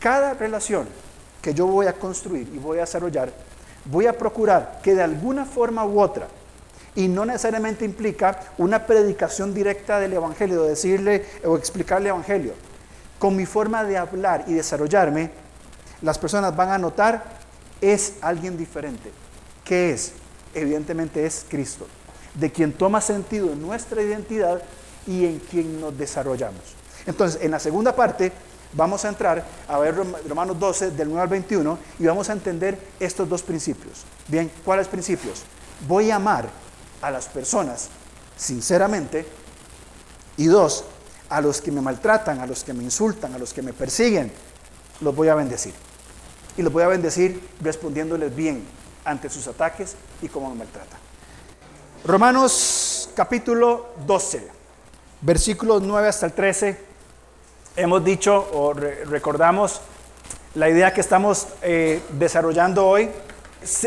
Cada 0.00 0.34
relación 0.34 0.88
que 1.40 1.54
yo 1.54 1.68
voy 1.68 1.86
a 1.86 1.92
construir 1.92 2.50
y 2.52 2.58
voy 2.58 2.78
a 2.78 2.80
desarrollar, 2.80 3.32
voy 3.84 4.06
a 4.06 4.18
procurar 4.18 4.80
que 4.82 4.96
de 4.96 5.02
alguna 5.04 5.44
forma 5.44 5.84
u 5.84 6.00
otra 6.00 6.26
y 6.96 7.06
no 7.06 7.24
necesariamente 7.24 7.84
implica 7.84 8.40
una 8.58 8.84
predicación 8.86 9.54
directa 9.54 10.00
del 10.00 10.14
Evangelio, 10.14 10.64
de 10.64 10.70
decirle 10.70 11.26
o 11.44 11.56
explicarle 11.56 12.08
el 12.08 12.16
Evangelio. 12.16 12.54
Con 13.20 13.36
mi 13.36 13.46
forma 13.46 13.84
de 13.84 13.98
hablar 13.98 14.46
y 14.48 14.54
desarrollarme, 14.54 15.30
las 16.02 16.18
personas 16.18 16.56
van 16.56 16.70
a 16.70 16.78
notar 16.78 17.41
es 17.82 18.14
alguien 18.22 18.56
diferente. 18.56 19.10
¿Qué 19.64 19.90
es? 19.90 20.12
Evidentemente 20.54 21.26
es 21.26 21.44
Cristo, 21.48 21.86
de 22.34 22.50
quien 22.50 22.72
toma 22.72 23.00
sentido 23.00 23.54
nuestra 23.54 24.00
identidad 24.00 24.62
y 25.06 25.26
en 25.26 25.38
quien 25.38 25.80
nos 25.80 25.96
desarrollamos. 25.98 26.62
Entonces, 27.04 27.42
en 27.42 27.50
la 27.50 27.58
segunda 27.58 27.94
parte 27.94 28.32
vamos 28.74 29.04
a 29.04 29.08
entrar 29.08 29.44
a 29.68 29.78
ver 29.78 29.94
Romanos 30.28 30.58
12 30.58 30.92
del 30.92 31.08
9 31.08 31.22
al 31.22 31.28
21 31.28 31.78
y 31.98 32.06
vamos 32.06 32.30
a 32.30 32.32
entender 32.32 32.78
estos 33.00 33.28
dos 33.28 33.42
principios. 33.42 34.04
Bien, 34.28 34.50
¿cuáles 34.64 34.88
principios? 34.88 35.42
Voy 35.86 36.10
a 36.10 36.16
amar 36.16 36.48
a 37.02 37.10
las 37.10 37.26
personas 37.26 37.88
sinceramente 38.36 39.26
y 40.36 40.46
dos, 40.46 40.84
a 41.28 41.40
los 41.40 41.60
que 41.60 41.72
me 41.72 41.80
maltratan, 41.80 42.40
a 42.40 42.46
los 42.46 42.62
que 42.62 42.72
me 42.72 42.84
insultan, 42.84 43.34
a 43.34 43.38
los 43.38 43.52
que 43.52 43.62
me 43.62 43.72
persiguen, 43.72 44.30
los 45.00 45.14
voy 45.14 45.28
a 45.28 45.34
bendecir. 45.34 45.74
Y 46.56 46.62
los 46.62 46.72
voy 46.72 46.82
a 46.82 46.88
bendecir 46.88 47.40
respondiéndoles 47.60 48.34
bien 48.34 48.64
ante 49.04 49.28
sus 49.30 49.46
ataques 49.46 49.96
y 50.20 50.28
cómo 50.28 50.50
me 50.50 50.56
maltratan. 50.56 50.98
Romanos 52.04 53.10
capítulo 53.14 53.94
12, 54.06 54.48
versículos 55.20 55.82
9 55.82 56.08
hasta 56.08 56.26
el 56.26 56.32
13. 56.32 56.92
Hemos 57.76 58.04
dicho 58.04 58.50
o 58.52 58.74
recordamos 58.74 59.80
la 60.54 60.68
idea 60.68 60.92
que 60.92 61.00
estamos 61.00 61.48
eh, 61.62 62.02
desarrollando 62.18 62.86
hoy 62.86 63.08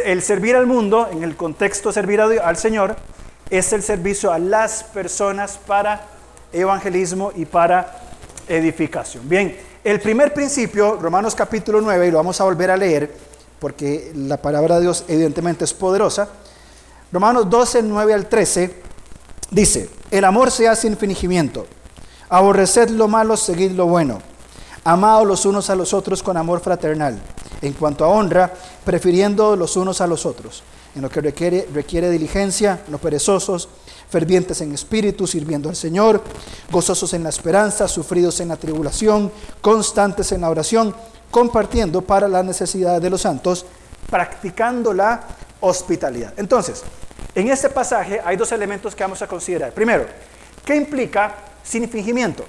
el 0.04 0.21
servir 0.21 0.56
al 0.56 0.67
mundo, 0.67 1.10
en 1.12 1.23
el 1.23 1.36
contexto 1.36 1.91
servir 1.91 2.21
al 2.21 2.58
Señor, 2.58 2.95
es 3.49 3.73
el 3.73 3.84
servicio 3.84 4.32
a 4.32 4.39
las 4.39 4.84
personas 4.84 5.60
para 5.67 6.08
evangelismo 6.54 7.32
y 7.36 7.45
para 7.45 7.99
edificación. 8.47 9.28
Bien, 9.28 9.56
el 9.86 10.02
primer 10.02 10.34
principio, 10.34 10.98
Romanos 11.00 11.36
capítulo 11.36 11.80
9, 11.80 12.08
y 12.08 12.12
lo 12.12 12.17
vamos 12.17 12.41
a 12.41 12.43
volver 12.43 12.71
a 12.71 12.76
leer, 12.76 13.15
porque 13.60 14.12
la 14.15 14.38
palabra 14.38 14.78
de 14.78 14.82
Dios 14.82 15.06
evidentemente 15.08 15.63
es 15.63 15.76
poderosa. 15.76 16.28
Romanos 17.12 17.48
12, 17.48 17.84
9 17.84 18.13
al 18.15 18.26
13, 18.26 18.82
dice, 19.52 19.88
el 20.10 20.26
amor 20.26 20.50
sea 20.50 20.76
sin 20.76 20.98
fingimiento, 20.98 21.67
aborreced 22.30 22.89
lo 22.89 23.08
malo, 23.08 23.38
seguid 23.38 23.74
lo 23.74 23.86
bueno, 23.86 24.24
amados 24.84 25.28
los 25.28 25.45
unos 25.45 25.69
a 25.69 25.76
los 25.76 25.93
otros 25.93 26.24
con 26.24 26.36
amor 26.36 26.62
fraternal 26.62 27.21
en 27.62 27.74
cuanto 27.74 28.06
a 28.06 28.08
honra, 28.08 28.52
prefiriendo 28.84 29.56
los 29.56 29.78
unos 29.78 30.02
a 30.02 30.08
los 30.08 30.26
otros, 30.26 30.63
en 30.95 31.01
lo 31.01 31.10
que 31.10 31.21
requiere, 31.21 31.67
requiere 31.73 32.10
diligencia, 32.10 32.81
no 32.88 32.97
perezosos, 32.97 33.67
fervientes 34.10 34.62
en 34.62 34.73
espíritu, 34.73 35.27
sirviendo 35.27 35.69
al 35.69 35.75
Señor, 35.75 36.23
gozosos 36.71 37.13
en 37.13 37.23
la 37.23 37.29
esperanza, 37.29 37.88
sufridos 37.88 38.39
en 38.39 38.47
la 38.47 38.55
tribulación, 38.55 39.31
constantes 39.62 40.31
en 40.31 40.41
la 40.41 40.49
oración, 40.49 40.95
compartiendo 41.31 42.01
para 42.01 42.27
las 42.27 42.45
necesidades 42.45 43.01
de 43.01 43.10
los 43.10 43.21
santos, 43.21 43.65
practicando 44.10 44.93
la 44.93 45.21
hospitalidad. 45.60 46.34
Entonces, 46.38 46.84
en 47.34 47.49
este 47.49 47.69
pasaje 47.69 48.21
hay 48.23 48.38
dos 48.38 48.51
elementos 48.51 48.95
que 48.95 49.03
vamos 49.03 49.21
a 49.21 49.27
considerar. 49.27 49.73
Primero, 49.73 50.05
¿qué 50.63 50.75
implica 50.75 51.36
sin 51.63 51.89
fingimiento? 51.89 52.45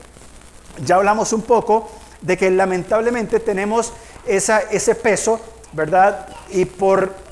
Ya 0.85 0.97
hablamos 0.97 1.33
un 1.33 1.43
poco 1.43 1.91
de 2.21 2.37
que 2.37 2.51
lamentablemente 2.51 3.41
tenemos 3.41 3.93
esa, 4.27 4.61
ese 4.61 4.95
peso, 4.95 5.41
¿verdad? 5.73 6.29
Y 6.51 6.65
por 6.65 7.26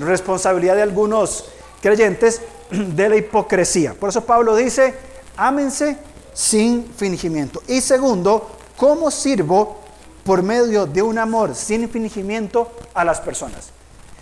responsabilidad 0.00 0.76
de 0.76 0.82
algunos 0.82 1.46
creyentes, 1.80 2.42
de 2.70 3.08
la 3.08 3.16
hipocresía. 3.16 3.94
Por 3.94 4.10
eso 4.10 4.24
Pablo 4.24 4.56
dice, 4.56 4.94
ámense 5.36 5.96
sin 6.32 6.92
fingimiento. 6.94 7.62
Y 7.66 7.80
segundo, 7.80 8.50
¿cómo 8.76 9.10
sirvo 9.10 9.78
por 10.24 10.42
medio 10.42 10.86
de 10.86 11.02
un 11.02 11.18
amor 11.18 11.54
sin 11.54 11.88
fingimiento 11.88 12.70
a 12.94 13.04
las 13.04 13.20
personas? 13.20 13.70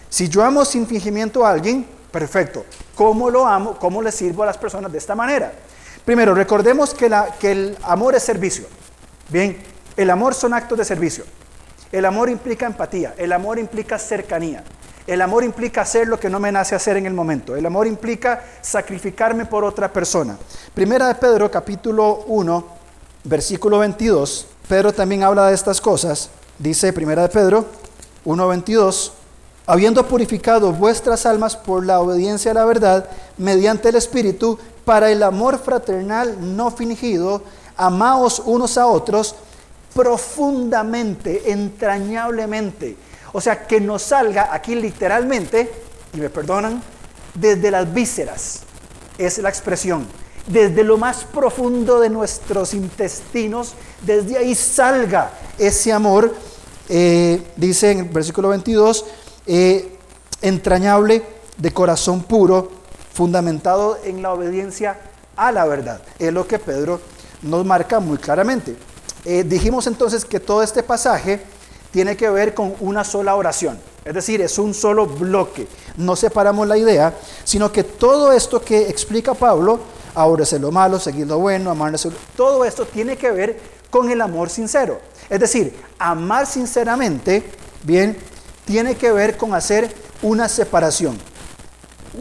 Si 0.08 0.28
yo 0.28 0.42
amo 0.42 0.64
sin 0.64 0.86
fingimiento 0.86 1.44
a 1.44 1.50
alguien, 1.50 1.86
perfecto. 2.10 2.64
¿Cómo 2.94 3.28
lo 3.28 3.46
amo? 3.46 3.76
¿Cómo 3.78 4.00
le 4.00 4.12
sirvo 4.12 4.42
a 4.42 4.46
las 4.46 4.56
personas 4.56 4.90
de 4.90 4.98
esta 4.98 5.14
manera? 5.14 5.52
Primero, 6.04 6.34
recordemos 6.34 6.94
que, 6.94 7.08
la, 7.08 7.34
que 7.38 7.50
el 7.50 7.78
amor 7.82 8.14
es 8.14 8.22
servicio. 8.22 8.66
Bien, 9.28 9.58
el 9.96 10.08
amor 10.08 10.34
son 10.34 10.54
actos 10.54 10.78
de 10.78 10.84
servicio. 10.84 11.24
El 11.90 12.04
amor 12.04 12.30
implica 12.30 12.66
empatía, 12.66 13.14
el 13.18 13.32
amor 13.32 13.58
implica 13.58 13.98
cercanía. 13.98 14.64
El 15.06 15.22
amor 15.22 15.44
implica 15.44 15.82
hacer 15.82 16.08
lo 16.08 16.18
que 16.18 16.28
no 16.28 16.40
me 16.40 16.50
nace 16.50 16.74
hacer 16.74 16.96
en 16.96 17.06
el 17.06 17.14
momento. 17.14 17.54
El 17.54 17.64
amor 17.64 17.86
implica 17.86 18.42
sacrificarme 18.60 19.46
por 19.46 19.62
otra 19.62 19.92
persona. 19.92 20.36
Primera 20.74 21.06
de 21.06 21.14
Pedro, 21.14 21.48
capítulo 21.48 22.24
1, 22.26 22.64
versículo 23.22 23.78
22. 23.78 24.46
Pedro 24.68 24.92
también 24.92 25.22
habla 25.22 25.46
de 25.46 25.54
estas 25.54 25.80
cosas. 25.80 26.28
Dice 26.58 26.92
Primera 26.92 27.22
de 27.22 27.28
Pedro 27.28 27.66
1, 28.24 28.48
22. 28.48 29.12
Habiendo 29.68 30.06
purificado 30.08 30.72
vuestras 30.72 31.24
almas 31.24 31.56
por 31.56 31.86
la 31.86 32.00
obediencia 32.00 32.50
a 32.50 32.54
la 32.54 32.64
verdad, 32.64 33.08
mediante 33.36 33.90
el 33.90 33.96
Espíritu, 33.96 34.58
para 34.84 35.10
el 35.10 35.22
amor 35.22 35.58
fraternal 35.58 36.56
no 36.56 36.72
fingido, 36.72 37.42
amaos 37.76 38.42
unos 38.44 38.76
a 38.76 38.86
otros 38.86 39.36
profundamente, 39.94 41.52
entrañablemente 41.52 42.96
o 43.36 43.40
sea, 43.42 43.66
que 43.66 43.82
nos 43.82 44.00
salga 44.00 44.48
aquí 44.50 44.74
literalmente, 44.74 45.70
y 46.14 46.16
me 46.16 46.30
perdonan, 46.30 46.82
desde 47.34 47.70
las 47.70 47.92
vísceras, 47.92 48.60
es 49.18 49.36
la 49.36 49.50
expresión, 49.50 50.06
desde 50.46 50.82
lo 50.82 50.96
más 50.96 51.24
profundo 51.24 52.00
de 52.00 52.08
nuestros 52.08 52.72
intestinos, 52.72 53.74
desde 54.00 54.38
ahí 54.38 54.54
salga 54.54 55.32
ese 55.58 55.92
amor, 55.92 56.34
eh, 56.88 57.42
dice 57.56 57.90
en 57.90 57.98
el 57.98 58.04
versículo 58.06 58.48
22, 58.48 59.04
eh, 59.46 59.98
entrañable, 60.40 61.22
de 61.58 61.70
corazón 61.74 62.22
puro, 62.22 62.70
fundamentado 63.12 63.98
en 64.02 64.22
la 64.22 64.32
obediencia 64.32 64.98
a 65.36 65.52
la 65.52 65.66
verdad. 65.66 66.00
Es 66.18 66.32
lo 66.32 66.46
que 66.46 66.58
Pedro 66.58 67.02
nos 67.42 67.66
marca 67.66 68.00
muy 68.00 68.16
claramente. 68.16 68.74
Eh, 69.26 69.44
dijimos 69.44 69.86
entonces 69.86 70.24
que 70.24 70.40
todo 70.40 70.62
este 70.62 70.82
pasaje 70.82 71.54
tiene 71.96 72.14
que 72.14 72.28
ver 72.28 72.52
con 72.52 72.74
una 72.80 73.04
sola 73.04 73.36
oración. 73.36 73.78
Es 74.04 74.12
decir, 74.12 74.42
es 74.42 74.58
un 74.58 74.74
solo 74.74 75.06
bloque. 75.06 75.66
No 75.96 76.14
separamos 76.14 76.68
la 76.68 76.76
idea, 76.76 77.14
sino 77.42 77.72
que 77.72 77.84
todo 77.84 78.32
esto 78.32 78.60
que 78.60 78.90
explica 78.90 79.32
Pablo, 79.32 79.80
aborrecer 80.14 80.60
lo 80.60 80.70
malo, 80.70 81.00
seguir 81.00 81.26
lo 81.26 81.38
bueno, 81.38 81.70
amar 81.70 81.94
todo 82.36 82.66
esto 82.66 82.84
tiene 82.84 83.16
que 83.16 83.30
ver 83.30 83.58
con 83.88 84.10
el 84.10 84.20
amor 84.20 84.50
sincero. 84.50 85.00
Es 85.30 85.40
decir, 85.40 85.74
amar 85.98 86.46
sinceramente, 86.46 87.50
bien, 87.82 88.14
tiene 88.66 88.96
que 88.96 89.10
ver 89.10 89.38
con 89.38 89.54
hacer 89.54 89.90
una 90.20 90.50
separación. 90.50 91.16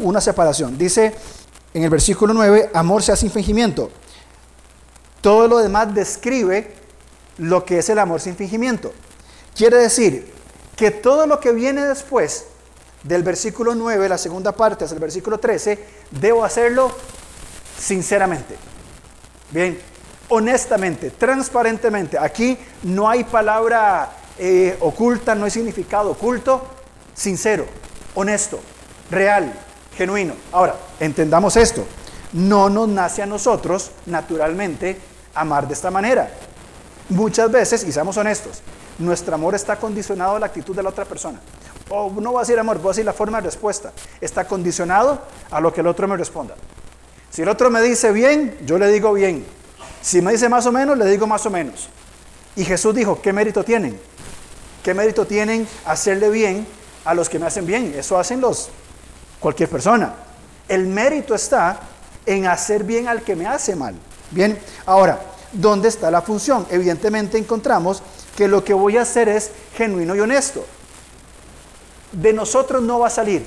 Una 0.01 0.21
separación. 0.21 0.77
Dice 0.77 1.13
en 1.73 1.83
el 1.83 1.89
versículo 1.89 2.33
9, 2.33 2.69
amor 2.73 3.03
sea 3.03 3.17
sin 3.17 3.29
fingimiento. 3.29 3.91
Todo 5.19 5.49
lo 5.49 5.57
demás 5.57 5.93
describe 5.93 6.71
lo 7.39 7.65
que 7.65 7.79
es 7.79 7.89
el 7.89 7.99
amor 7.99 8.21
sin 8.21 8.37
fingimiento. 8.37 8.93
Quiere 9.55 9.77
decir 9.77 10.33
que 10.75 10.91
todo 10.91 11.25
lo 11.27 11.39
que 11.39 11.53
viene 11.53 11.85
después 11.87 12.45
del 13.03 13.23
versículo 13.23 13.73
9, 13.73 14.09
la 14.09 14.17
segunda 14.17 14.51
parte, 14.51 14.83
hasta 14.83 14.95
el 14.95 15.01
versículo 15.01 15.39
13, 15.39 15.79
debo 16.11 16.43
hacerlo 16.43 16.91
sinceramente. 17.79 18.57
Bien, 19.51 19.79
honestamente, 20.29 21.11
transparentemente. 21.11 22.17
Aquí 22.19 22.57
no 22.83 23.09
hay 23.09 23.23
palabra 23.23 24.11
eh, 24.37 24.75
oculta, 24.81 25.35
no 25.35 25.45
hay 25.45 25.51
significado 25.51 26.11
oculto, 26.11 26.67
sincero, 27.13 27.65
honesto, 28.15 28.59
real, 29.09 29.53
genuino. 29.95 30.33
Ahora, 30.51 30.75
entendamos 30.99 31.55
esto. 31.55 31.85
No 32.33 32.69
nos 32.69 32.89
nace 32.89 33.21
a 33.21 33.25
nosotros, 33.25 33.91
naturalmente, 34.05 34.99
amar 35.33 35.67
de 35.67 35.73
esta 35.73 35.91
manera. 35.91 36.29
Muchas 37.07 37.49
veces, 37.49 37.85
y 37.85 37.93
seamos 37.93 38.17
honestos, 38.17 38.61
nuestro 38.99 39.35
amor 39.35 39.55
está 39.55 39.77
condicionado 39.77 40.35
a 40.35 40.39
la 40.39 40.45
actitud 40.45 40.75
de 40.75 40.83
la 40.83 40.89
otra 40.89 41.05
persona. 41.05 41.39
O 41.89 42.09
no 42.09 42.31
voy 42.31 42.39
a 42.39 42.41
decir 42.41 42.57
amor, 42.57 42.77
voy 42.79 42.89
a 42.89 42.91
decir 42.91 43.05
la 43.05 43.13
forma 43.13 43.39
de 43.39 43.45
respuesta. 43.45 43.91
Está 44.19 44.45
condicionado 44.45 45.19
a 45.51 45.59
lo 45.59 45.71
que 45.73 45.81
el 45.81 45.87
otro 45.87 46.07
me 46.07 46.17
responda. 46.17 46.55
Si 47.29 47.41
el 47.41 47.49
otro 47.49 47.69
me 47.69 47.81
dice 47.81 48.11
bien, 48.11 48.57
yo 48.65 48.77
le 48.77 48.87
digo 48.87 49.13
bien. 49.13 49.45
Si 50.01 50.21
me 50.21 50.31
dice 50.31 50.49
más 50.49 50.65
o 50.65 50.71
menos, 50.71 50.97
le 50.97 51.05
digo 51.05 51.27
más 51.27 51.45
o 51.45 51.49
menos. 51.49 51.89
Y 52.55 52.63
Jesús 52.63 52.95
dijo, 52.95 53.21
¿qué 53.21 53.33
mérito 53.33 53.63
tienen? 53.63 53.99
¿Qué 54.83 54.93
mérito 54.93 55.25
tienen 55.25 55.67
hacerle 55.85 56.29
bien 56.29 56.65
a 57.03 57.13
los 57.13 57.27
que 57.27 57.39
me 57.39 57.47
hacen 57.47 57.65
bien? 57.65 57.93
Eso 57.97 58.17
hacen 58.17 58.39
los 58.39 58.69
cualquier 59.39 59.69
persona. 59.69 60.13
El 60.67 60.87
mérito 60.87 61.35
está 61.35 61.79
en 62.25 62.47
hacer 62.47 62.83
bien 62.83 63.07
al 63.07 63.21
que 63.21 63.35
me 63.35 63.45
hace 63.45 63.75
mal. 63.75 63.95
Bien, 64.31 64.57
ahora, 64.85 65.19
¿dónde 65.51 65.89
está 65.89 66.09
la 66.09 66.21
función? 66.21 66.65
Evidentemente 66.69 67.37
encontramos 67.37 68.01
que 68.35 68.47
lo 68.47 68.63
que 68.63 68.73
voy 68.73 68.97
a 68.97 69.03
hacer 69.03 69.29
es 69.29 69.51
genuino 69.75 70.15
y 70.15 70.19
honesto. 70.19 70.65
De 72.11 72.33
nosotros 72.33 72.81
no 72.81 72.99
va 72.99 73.07
a 73.07 73.11
salir. 73.11 73.45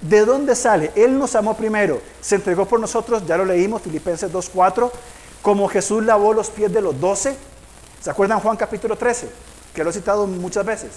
¿De 0.00 0.24
dónde 0.24 0.54
sale? 0.54 0.92
Él 0.94 1.18
nos 1.18 1.34
amó 1.34 1.56
primero, 1.56 2.00
se 2.20 2.36
entregó 2.36 2.66
por 2.66 2.80
nosotros, 2.80 3.26
ya 3.26 3.36
lo 3.36 3.44
leímos, 3.44 3.82
Filipenses 3.82 4.32
2.4, 4.32 4.90
como 5.42 5.68
Jesús 5.68 6.02
lavó 6.04 6.32
los 6.32 6.48
pies 6.48 6.72
de 6.72 6.80
los 6.80 6.98
doce. 6.98 7.36
¿Se 8.00 8.10
acuerdan 8.10 8.40
Juan 8.40 8.56
capítulo 8.56 8.96
13? 8.96 9.28
Que 9.74 9.84
lo 9.84 9.90
he 9.90 9.92
citado 9.92 10.26
muchas 10.26 10.64
veces. 10.64 10.92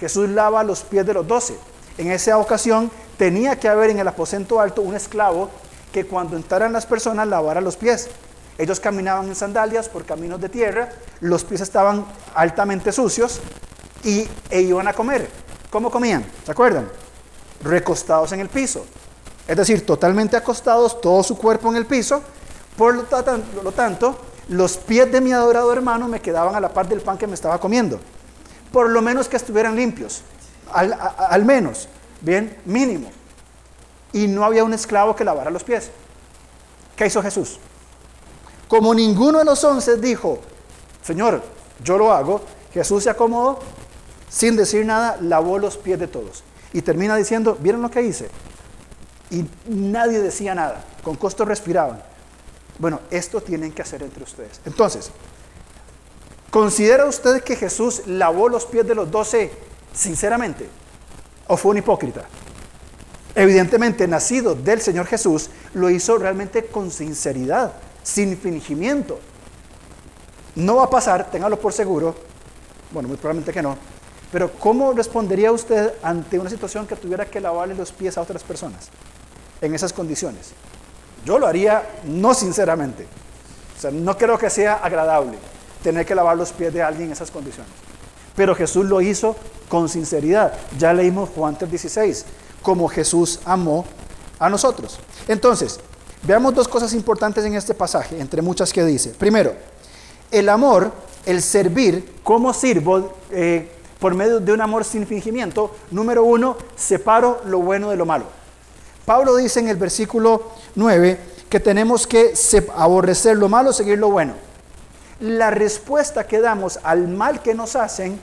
Jesús 0.00 0.28
lava 0.30 0.64
los 0.64 0.80
pies 0.82 1.06
de 1.06 1.14
los 1.14 1.28
doce. 1.28 1.56
En 1.96 2.10
esa 2.10 2.38
ocasión 2.38 2.90
tenía 3.18 3.60
que 3.60 3.68
haber 3.68 3.90
en 3.90 4.00
el 4.00 4.08
aposento 4.08 4.60
alto 4.60 4.82
un 4.82 4.96
esclavo 4.96 5.50
que 5.92 6.06
cuando 6.06 6.36
entraran 6.36 6.72
las 6.72 6.86
personas 6.86 7.28
lavara 7.28 7.60
los 7.60 7.76
pies. 7.76 8.08
Ellos 8.60 8.78
caminaban 8.78 9.26
en 9.26 9.34
sandalias 9.34 9.88
por 9.88 10.04
caminos 10.04 10.38
de 10.38 10.50
tierra, 10.50 10.90
los 11.20 11.44
pies 11.44 11.62
estaban 11.62 12.04
altamente 12.34 12.92
sucios 12.92 13.40
y 14.04 14.28
e 14.50 14.60
iban 14.60 14.86
a 14.86 14.92
comer. 14.92 15.30
¿Cómo 15.70 15.90
comían? 15.90 16.26
¿Se 16.44 16.52
acuerdan? 16.52 16.86
Recostados 17.64 18.32
en 18.32 18.40
el 18.40 18.50
piso. 18.50 18.84
Es 19.48 19.56
decir, 19.56 19.86
totalmente 19.86 20.36
acostados, 20.36 21.00
todo 21.00 21.22
su 21.22 21.38
cuerpo 21.38 21.70
en 21.70 21.76
el 21.76 21.86
piso. 21.86 22.22
Por 22.76 22.96
lo, 22.96 23.72
tanto, 23.72 24.18
los 24.48 24.76
pies 24.76 25.10
de 25.10 25.22
mi 25.22 25.32
adorado 25.32 25.72
hermano 25.72 26.06
me 26.06 26.20
quedaban 26.20 26.54
a 26.54 26.60
la 26.60 26.68
par 26.68 26.86
del 26.86 27.00
pan 27.00 27.16
que 27.16 27.26
me 27.26 27.34
estaba 27.34 27.58
comiendo. 27.58 27.98
Por 28.70 28.90
lo 28.90 29.00
menos 29.00 29.26
que 29.26 29.38
estuvieran 29.38 29.74
limpios. 29.74 30.20
Al, 30.70 30.94
al 31.16 31.46
menos. 31.46 31.88
Bien, 32.20 32.58
mínimo. 32.66 33.10
Y 34.12 34.26
no 34.26 34.44
había 34.44 34.64
un 34.64 34.74
esclavo 34.74 35.16
que 35.16 35.24
lavara 35.24 35.50
los 35.50 35.64
pies. 35.64 35.90
¿Qué 36.94 37.06
hizo 37.06 37.22
Jesús? 37.22 37.58
Como 38.70 38.94
ninguno 38.94 39.40
de 39.40 39.44
los 39.44 39.64
once 39.64 39.96
dijo, 39.96 40.38
Señor, 41.02 41.42
yo 41.82 41.98
lo 41.98 42.12
hago, 42.12 42.40
Jesús 42.72 43.02
se 43.02 43.10
acomodó, 43.10 43.58
sin 44.28 44.54
decir 44.54 44.86
nada, 44.86 45.18
lavó 45.20 45.58
los 45.58 45.76
pies 45.76 45.98
de 45.98 46.06
todos. 46.06 46.44
Y 46.72 46.80
termina 46.80 47.16
diciendo, 47.16 47.58
¿vieron 47.60 47.82
lo 47.82 47.90
que 47.90 48.00
hice? 48.02 48.30
Y 49.30 49.44
nadie 49.66 50.20
decía 50.20 50.54
nada, 50.54 50.84
con 51.02 51.16
costo 51.16 51.44
respiraban. 51.44 52.00
Bueno, 52.78 53.00
esto 53.10 53.40
tienen 53.40 53.72
que 53.72 53.82
hacer 53.82 54.04
entre 54.04 54.22
ustedes. 54.22 54.60
Entonces, 54.64 55.10
¿considera 56.50 57.06
usted 57.06 57.42
que 57.42 57.56
Jesús 57.56 58.02
lavó 58.06 58.48
los 58.48 58.66
pies 58.66 58.86
de 58.86 58.94
los 58.94 59.10
doce 59.10 59.50
sinceramente? 59.92 60.68
¿O 61.48 61.56
fue 61.56 61.72
un 61.72 61.78
hipócrita? 61.78 62.22
Evidentemente, 63.34 64.06
nacido 64.06 64.54
del 64.54 64.80
Señor 64.80 65.06
Jesús, 65.06 65.50
lo 65.74 65.90
hizo 65.90 66.18
realmente 66.18 66.66
con 66.66 66.92
sinceridad 66.92 67.72
sin 68.02 68.36
fingimiento. 68.36 69.18
No 70.56 70.76
va 70.76 70.84
a 70.84 70.90
pasar, 70.90 71.30
téngalo 71.30 71.58
por 71.58 71.72
seguro, 71.72 72.14
bueno, 72.90 73.08
muy 73.08 73.16
probablemente 73.16 73.52
que 73.52 73.62
no, 73.62 73.76
pero 74.32 74.52
¿cómo 74.52 74.92
respondería 74.92 75.50
usted 75.52 75.94
ante 76.02 76.38
una 76.38 76.50
situación 76.50 76.86
que 76.86 76.96
tuviera 76.96 77.24
que 77.26 77.40
lavarle 77.40 77.74
los 77.74 77.92
pies 77.92 78.16
a 78.16 78.20
otras 78.20 78.42
personas 78.42 78.88
en 79.60 79.74
esas 79.74 79.92
condiciones? 79.92 80.52
Yo 81.24 81.38
lo 81.38 81.46
haría 81.46 81.82
no 82.04 82.32
sinceramente. 82.34 83.06
O 83.76 83.80
sea, 83.80 83.90
no 83.90 84.16
creo 84.16 84.38
que 84.38 84.48
sea 84.50 84.74
agradable 84.74 85.38
tener 85.82 86.06
que 86.06 86.14
lavar 86.14 86.36
los 86.36 86.52
pies 86.52 86.72
de 86.72 86.82
alguien 86.82 87.06
en 87.06 87.12
esas 87.12 87.30
condiciones. 87.30 87.72
Pero 88.36 88.54
Jesús 88.54 88.86
lo 88.86 89.00
hizo 89.00 89.36
con 89.68 89.88
sinceridad. 89.88 90.52
Ya 90.78 90.92
leímos 90.92 91.30
Juan 91.30 91.56
3:16, 91.58 92.24
como 92.62 92.88
Jesús 92.88 93.40
amó 93.44 93.84
a 94.38 94.48
nosotros. 94.48 94.98
Entonces, 95.28 95.80
Veamos 96.22 96.54
dos 96.54 96.68
cosas 96.68 96.92
importantes 96.92 97.44
en 97.44 97.54
este 97.54 97.72
pasaje, 97.72 98.20
entre 98.20 98.42
muchas 98.42 98.72
que 98.72 98.84
dice. 98.84 99.10
Primero, 99.10 99.54
el 100.30 100.48
amor, 100.48 100.92
el 101.24 101.40
servir, 101.40 102.16
¿cómo 102.22 102.52
sirvo 102.52 103.14
eh, 103.30 103.70
por 103.98 104.14
medio 104.14 104.38
de 104.38 104.52
un 104.52 104.60
amor 104.60 104.84
sin 104.84 105.06
fingimiento? 105.06 105.74
Número 105.90 106.22
uno, 106.22 106.56
separo 106.76 107.40
lo 107.46 107.60
bueno 107.60 107.90
de 107.90 107.96
lo 107.96 108.04
malo. 108.04 108.26
Pablo 109.06 109.34
dice 109.36 109.60
en 109.60 109.68
el 109.68 109.76
versículo 109.76 110.42
9 110.74 111.18
que 111.48 111.58
tenemos 111.58 112.06
que 112.06 112.34
aborrecer 112.76 113.36
lo 113.36 113.48
malo, 113.48 113.72
seguir 113.72 113.98
lo 113.98 114.10
bueno. 114.10 114.34
La 115.20 115.50
respuesta 115.50 116.26
que 116.26 116.40
damos 116.40 116.78
al 116.82 117.08
mal 117.08 117.42
que 117.42 117.54
nos 117.54 117.76
hacen, 117.76 118.20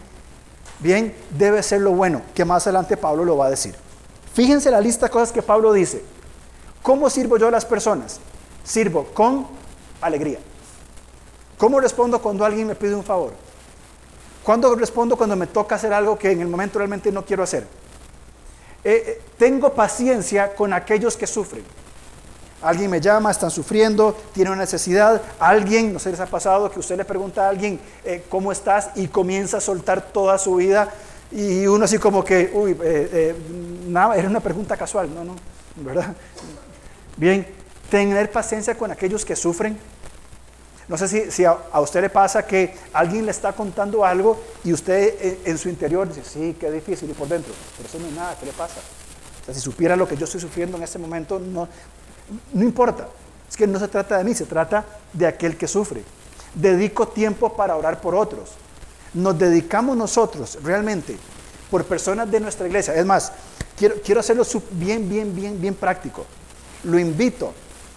bien, 0.80 1.16
debe 1.38 1.62
ser 1.64 1.82
lo 1.82 1.92
bueno, 1.92 2.22
que 2.34 2.46
más 2.46 2.68
adelante 2.68 2.96
Pablo 2.96 3.26
lo 3.26 3.38
va 3.38 3.48
a 3.48 3.50
decir. 3.50 3.76
Fíjense 4.34 4.70
la 4.70 4.80
lista 4.80 5.08
de 5.08 5.12
cosas 5.12 5.32
que 5.32 5.42
Pablo 5.42 5.74
dice. 5.74 6.04
¿Cómo 6.88 7.10
sirvo 7.10 7.38
yo 7.38 7.50
a 7.50 7.52
las 7.52 7.66
personas? 7.66 8.22
Sirvo 8.64 9.08
con 9.14 9.46
alegría. 10.00 10.40
¿Cómo 11.58 11.82
respondo 11.82 12.22
cuando 12.22 12.46
alguien 12.46 12.66
me 12.66 12.76
pide 12.76 12.96
un 12.96 13.04
favor? 13.04 13.34
¿Cuándo 14.42 14.74
respondo 14.74 15.18
cuando 15.18 15.36
me 15.36 15.48
toca 15.48 15.76
hacer 15.76 15.92
algo 15.92 16.18
que 16.18 16.32
en 16.32 16.40
el 16.40 16.48
momento 16.48 16.80
realmente 16.80 17.12
no 17.12 17.26
quiero 17.26 17.44
hacer? 17.44 17.64
Eh, 18.86 19.04
eh, 19.06 19.22
tengo 19.38 19.74
paciencia 19.74 20.56
con 20.56 20.72
aquellos 20.72 21.18
que 21.18 21.28
sufren. 21.28 21.66
Alguien 22.62 22.90
me 22.90 23.02
llama, 23.02 23.32
están 23.32 23.52
sufriendo, 23.52 24.16
tiene 24.32 24.52
una 24.52 24.62
necesidad. 24.62 25.22
Alguien, 25.40 25.92
no 25.92 26.00
sé 26.00 26.06
si 26.06 26.12
les 26.12 26.22
ha 26.22 26.28
pasado 26.28 26.72
que 26.72 26.80
usted 26.80 26.96
le 26.96 27.04
pregunta 27.04 27.48
a 27.48 27.50
alguien, 27.50 27.82
eh, 28.06 28.24
¿cómo 28.30 28.50
estás? 28.50 28.92
Y 28.96 29.10
comienza 29.10 29.58
a 29.58 29.60
soltar 29.60 30.14
toda 30.14 30.38
su 30.38 30.56
vida. 30.56 30.90
Y 31.34 31.68
uno 31.68 31.84
así 31.84 31.98
como 31.98 32.24
que, 32.24 32.50
uy, 32.54 32.78
nada, 33.90 34.16
era 34.16 34.30
una 34.30 34.40
pregunta 34.40 34.78
casual, 34.78 35.14
no, 35.14 35.26
no, 35.26 35.36
¿verdad? 35.76 36.16
Bien, 37.18 37.46
tener 37.90 38.32
paciencia 38.32 38.78
con 38.78 38.92
aquellos 38.92 39.26
que 39.26 39.36
sufren. 39.36 39.78
No 40.88 40.98
sé 40.98 41.32
si, 41.32 41.44
a, 41.44 41.58
usted 41.82 42.02
le 42.02 42.10
pasa 42.10 42.46
que 42.46 42.74
alguien 42.94 43.26
le 43.26 43.32
está 43.32 43.52
contando 43.52 44.06
algo 44.06 44.42
y 44.64 44.72
usted 44.72 45.16
en, 45.20 45.52
en, 45.52 45.58
su 45.58 45.68
interior 45.68 46.08
dice, 46.08 46.22
sí, 46.24 46.56
qué 46.58 46.72
difícil, 46.72 47.10
y 47.10 47.14
por 47.14 47.28
dentro, 47.28 47.54
pero 47.76 47.90
eso 47.90 48.00
no 48.00 48.08
es 48.08 48.14
nada, 48.14 48.38
¿qué 48.40 48.46
le 48.46 48.54
pasa? 48.54 48.80
O 49.42 49.46
sea, 49.46 49.54
si 49.54 49.60
supiera 49.60 49.98
lo 49.98 50.08
que 50.08 50.16
yo 50.16 50.24
estoy 50.24 50.40
sufriendo 50.40 50.78
en 50.78 50.84
este 50.84 50.98
momento, 50.98 51.40
no, 51.40 51.68
no 52.54 52.64
importa. 52.64 53.08
Es 53.50 53.58
que 53.58 53.68
no 53.68 53.80
se 53.80 53.88
trata 53.88 54.18
de 54.18 54.24
mí, 54.24 54.34
se 54.34 54.46
trata 54.46 54.86
de 55.12 55.28
aquel 55.28 55.58
que 55.58 55.68
sufre. 55.68 56.04
Dedico 56.54 57.08
tiempo 57.10 57.54
para 57.54 57.76
orar 57.76 58.00
por 58.00 58.16
otros. 58.16 58.52
Nos 59.14 59.38
dedicamos 59.38 59.98
nosotros 59.98 60.58
realmente 60.64 61.18
por 61.70 61.84
personas 61.86 62.30
de 62.30 62.40
nuestra 62.40 62.68
iglesia. 62.68 62.94
Es 62.96 63.06
más, 63.06 63.32
quiero, 63.78 63.96
quiero 64.04 64.20
hacerlo 64.20 64.44
bien, 64.72 65.08
bien, 65.10 65.36
bien, 65.36 65.60
bien 65.60 65.74
práctico. 65.74 66.26
Lo 66.84 67.00
invito 67.00 67.54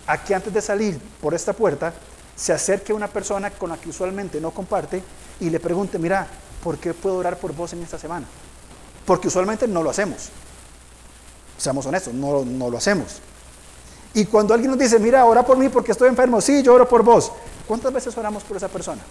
a 0.07 0.23
que 0.23 0.35
antes 0.35 0.53
de 0.53 0.61
salir 0.61 0.99
por 1.21 1.35
esta 1.35 1.53
puerta 1.53 1.93
se 2.35 2.53
acerque 2.53 2.93
a 2.93 2.95
una 2.95 3.09
persona 3.09 3.51
con 3.51 3.71
la 3.71 3.77
que 3.77 3.91
usualmente 3.91 4.41
no 4.41 4.51
comparte 4.51 5.03
y 5.41 5.51
le 5.51 5.61
pregunte, 5.61 5.99
mira, 5.99 6.27
¿por 6.63 6.79
qué 6.79 6.95
puedo 6.95 7.17
orar 7.17 7.37
por 7.37 7.55
vos 7.55 7.73
en 7.73 7.83
esta 7.83 7.99
semana? 7.99 8.27
Porque 9.05 9.29
usualmente 9.29 9.69
no 9.69 9.83
lo 9.83 9.91
hacemos. 9.91 10.31
Seamos 11.59 11.85
honestos, 11.87 12.15
no, 12.15 12.45
no 12.45 12.71
lo 12.71 12.79
hacemos. 12.79 13.21
Y 14.15 14.25
cuando 14.25 14.55
alguien 14.55 14.71
nos 14.71 14.81
dice, 14.81 14.99
mira, 14.99 15.25
ora 15.25 15.45
por 15.45 15.57
mí 15.57 15.69
porque 15.69 15.93
estoy 15.93 16.09
enfermo, 16.09 16.41
sí, 16.41 16.63
yo 16.63 16.75
oro 16.75 16.89
por 16.89 17.03
vos. 17.03 17.31
¿Cuántas 17.69 17.93
veces 17.93 18.17
oramos 18.17 18.43
por 18.43 18.57
esa 18.57 18.69
persona? 18.69 19.03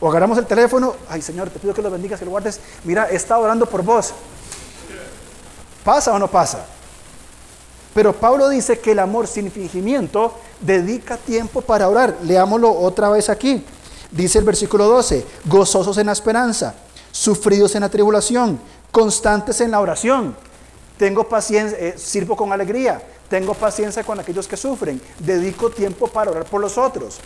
O 0.00 0.08
agarramos 0.10 0.36
el 0.36 0.46
teléfono, 0.46 0.96
ay 1.08 1.22
Señor, 1.22 1.48
te 1.48 1.60
pido 1.60 1.72
que 1.72 1.80
lo 1.80 1.90
bendigas, 1.90 2.18
que 2.18 2.24
lo 2.24 2.32
guardes. 2.32 2.60
Mira, 2.84 3.08
he 3.10 3.14
estado 3.14 3.42
orando 3.42 3.66
por 3.66 3.82
vos. 3.82 4.12
¿Pasa 5.84 6.12
o 6.12 6.18
no 6.18 6.28
pasa? 6.28 6.66
Pero 7.94 8.12
Pablo 8.14 8.48
dice 8.48 8.78
que 8.78 8.92
el 8.92 8.98
amor 8.98 9.26
sin 9.26 9.50
fingimiento 9.50 10.34
dedica 10.60 11.16
tiempo 11.16 11.60
para 11.60 11.88
orar. 11.88 12.16
Leámoslo 12.22 12.72
otra 12.72 13.10
vez 13.10 13.28
aquí. 13.28 13.64
Dice 14.10 14.38
el 14.38 14.44
versículo 14.44 14.86
12, 14.88 15.24
gozosos 15.46 15.96
en 15.98 16.06
la 16.06 16.12
esperanza, 16.12 16.74
sufridos 17.10 17.74
en 17.74 17.80
la 17.80 17.88
tribulación, 17.88 18.60
constantes 18.90 19.60
en 19.60 19.70
la 19.70 19.80
oración. 19.80 20.36
Tengo 20.98 21.28
paciencia, 21.28 21.78
eh, 21.78 21.94
sirvo 21.96 22.36
con 22.36 22.52
alegría, 22.52 23.02
tengo 23.28 23.54
paciencia 23.54 24.04
con 24.04 24.20
aquellos 24.20 24.46
que 24.46 24.56
sufren. 24.56 25.00
Dedico 25.18 25.70
tiempo 25.70 26.08
para 26.08 26.30
orar 26.30 26.44
por 26.44 26.60
los 26.60 26.76
otros. 26.76 27.18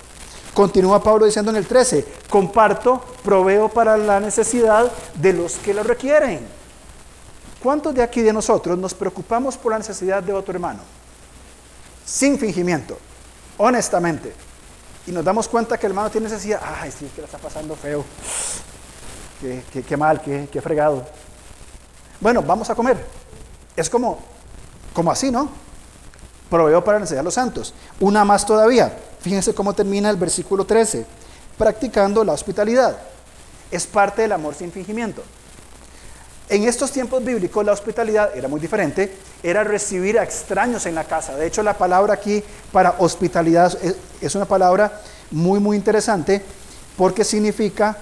Continúa 0.55 1.03
Pablo 1.03 1.27
diciendo 1.27 1.51
en 1.51 1.57
el 1.57 1.67
13, 1.67 2.07
comparto, 2.31 3.03
proveo 3.23 3.69
para 3.69 3.97
la 3.97 4.21
necesidad 4.21 4.91
de 5.15 5.33
los 5.33 5.57
que 5.57 5.75
lo 5.75 5.83
requieren. 5.83 6.56
¿Cuántos 7.67 7.97
de 7.97 8.01
aquí 8.01 8.23
de 8.23 8.33
nosotros 8.33 8.79
nos 8.79 8.95
preocupamos 8.95 9.57
por 9.57 9.73
la 9.73 9.79
necesidad 9.79 10.23
de 10.23 10.33
otro 10.33 10.55
hermano? 10.55 10.79
Sin 12.05 12.39
fingimiento, 12.39 12.97
honestamente. 13.59 14.33
Y 15.05 15.11
nos 15.11 15.25
damos 15.25 15.49
cuenta 15.49 15.77
que 15.77 15.87
el 15.87 15.91
hermano 15.91 16.09
tiene 16.09 16.29
necesidad. 16.29 16.61
Ay, 16.63 16.93
sí, 16.97 17.11
que 17.13 17.23
la 17.23 17.27
está 17.27 17.39
pasando 17.39 17.75
feo. 17.75 18.05
Qué, 19.41 19.97
mal, 19.97 20.23
qué, 20.23 20.49
qué 20.49 20.61
fregado. 20.63 21.09
Bueno, 22.21 22.41
vamos 22.41 22.71
a 22.71 22.77
comer. 22.77 23.05
Es 23.75 23.91
como, 23.91 24.21
como 24.95 25.11
así, 25.11 25.33
¿no? 25.33 25.51
Proveo 26.49 26.85
para 26.85 26.99
la 26.99 27.01
necesidad 27.01 27.23
de 27.23 27.25
los 27.25 27.35
santos. 27.35 27.75
Una 27.99 28.25
más 28.25 28.47
todavía. 28.47 28.97
Fíjense 29.19 29.53
cómo 29.57 29.75
termina 29.75 30.09
el 30.09 30.17
versículo 30.17 30.65
13. 30.65 31.05
Practicando 31.59 32.23
la 32.23 32.33
hospitalidad. 32.33 32.97
Es 33.73 33.89
parte 33.89 34.23
del 34.23 34.31
amor 34.31 34.55
sin 34.55 34.71
fingimiento. 34.71 35.25
En 36.49 36.63
estos 36.63 36.93
tiempos 36.93 37.25
bíblicos 37.25 37.65
la 37.65 37.73
hospitalidad 37.73 38.37
era 38.37 38.47
muy 38.47 38.61
diferente, 38.61 39.13
era 39.43 39.65
recibir 39.65 40.19
a 40.19 40.23
extraños 40.23 40.87
en 40.87 40.95
la 40.95 41.05
casa. 41.05 41.37
De 41.37 41.47
hecho, 41.47 41.63
la 41.63 41.77
palabra 41.77 42.15
aquí 42.15 42.43
para 42.71 42.95
hospitalidad 42.99 43.77
es 44.21 44.35
una 44.35 44.45
palabra 44.45 45.01
muy, 45.33 45.59
muy 45.59 45.77
interesante 45.77 46.41
porque 46.97 47.25
significa 47.25 47.97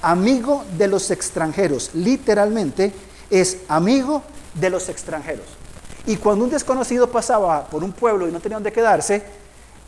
amigo 0.00 0.64
de 0.78 0.88
los 0.88 1.10
extranjeros. 1.10 1.90
Literalmente 1.92 2.92
es 3.30 3.58
amigo 3.68 4.22
de 4.54 4.70
los 4.70 4.88
extranjeros. 4.88 5.44
Y 6.06 6.16
cuando 6.16 6.46
un 6.46 6.50
desconocido 6.50 7.10
pasaba 7.10 7.66
por 7.66 7.84
un 7.84 7.92
pueblo 7.92 8.26
y 8.26 8.32
no 8.32 8.40
tenía 8.40 8.56
dónde 8.56 8.72
quedarse, 8.72 9.22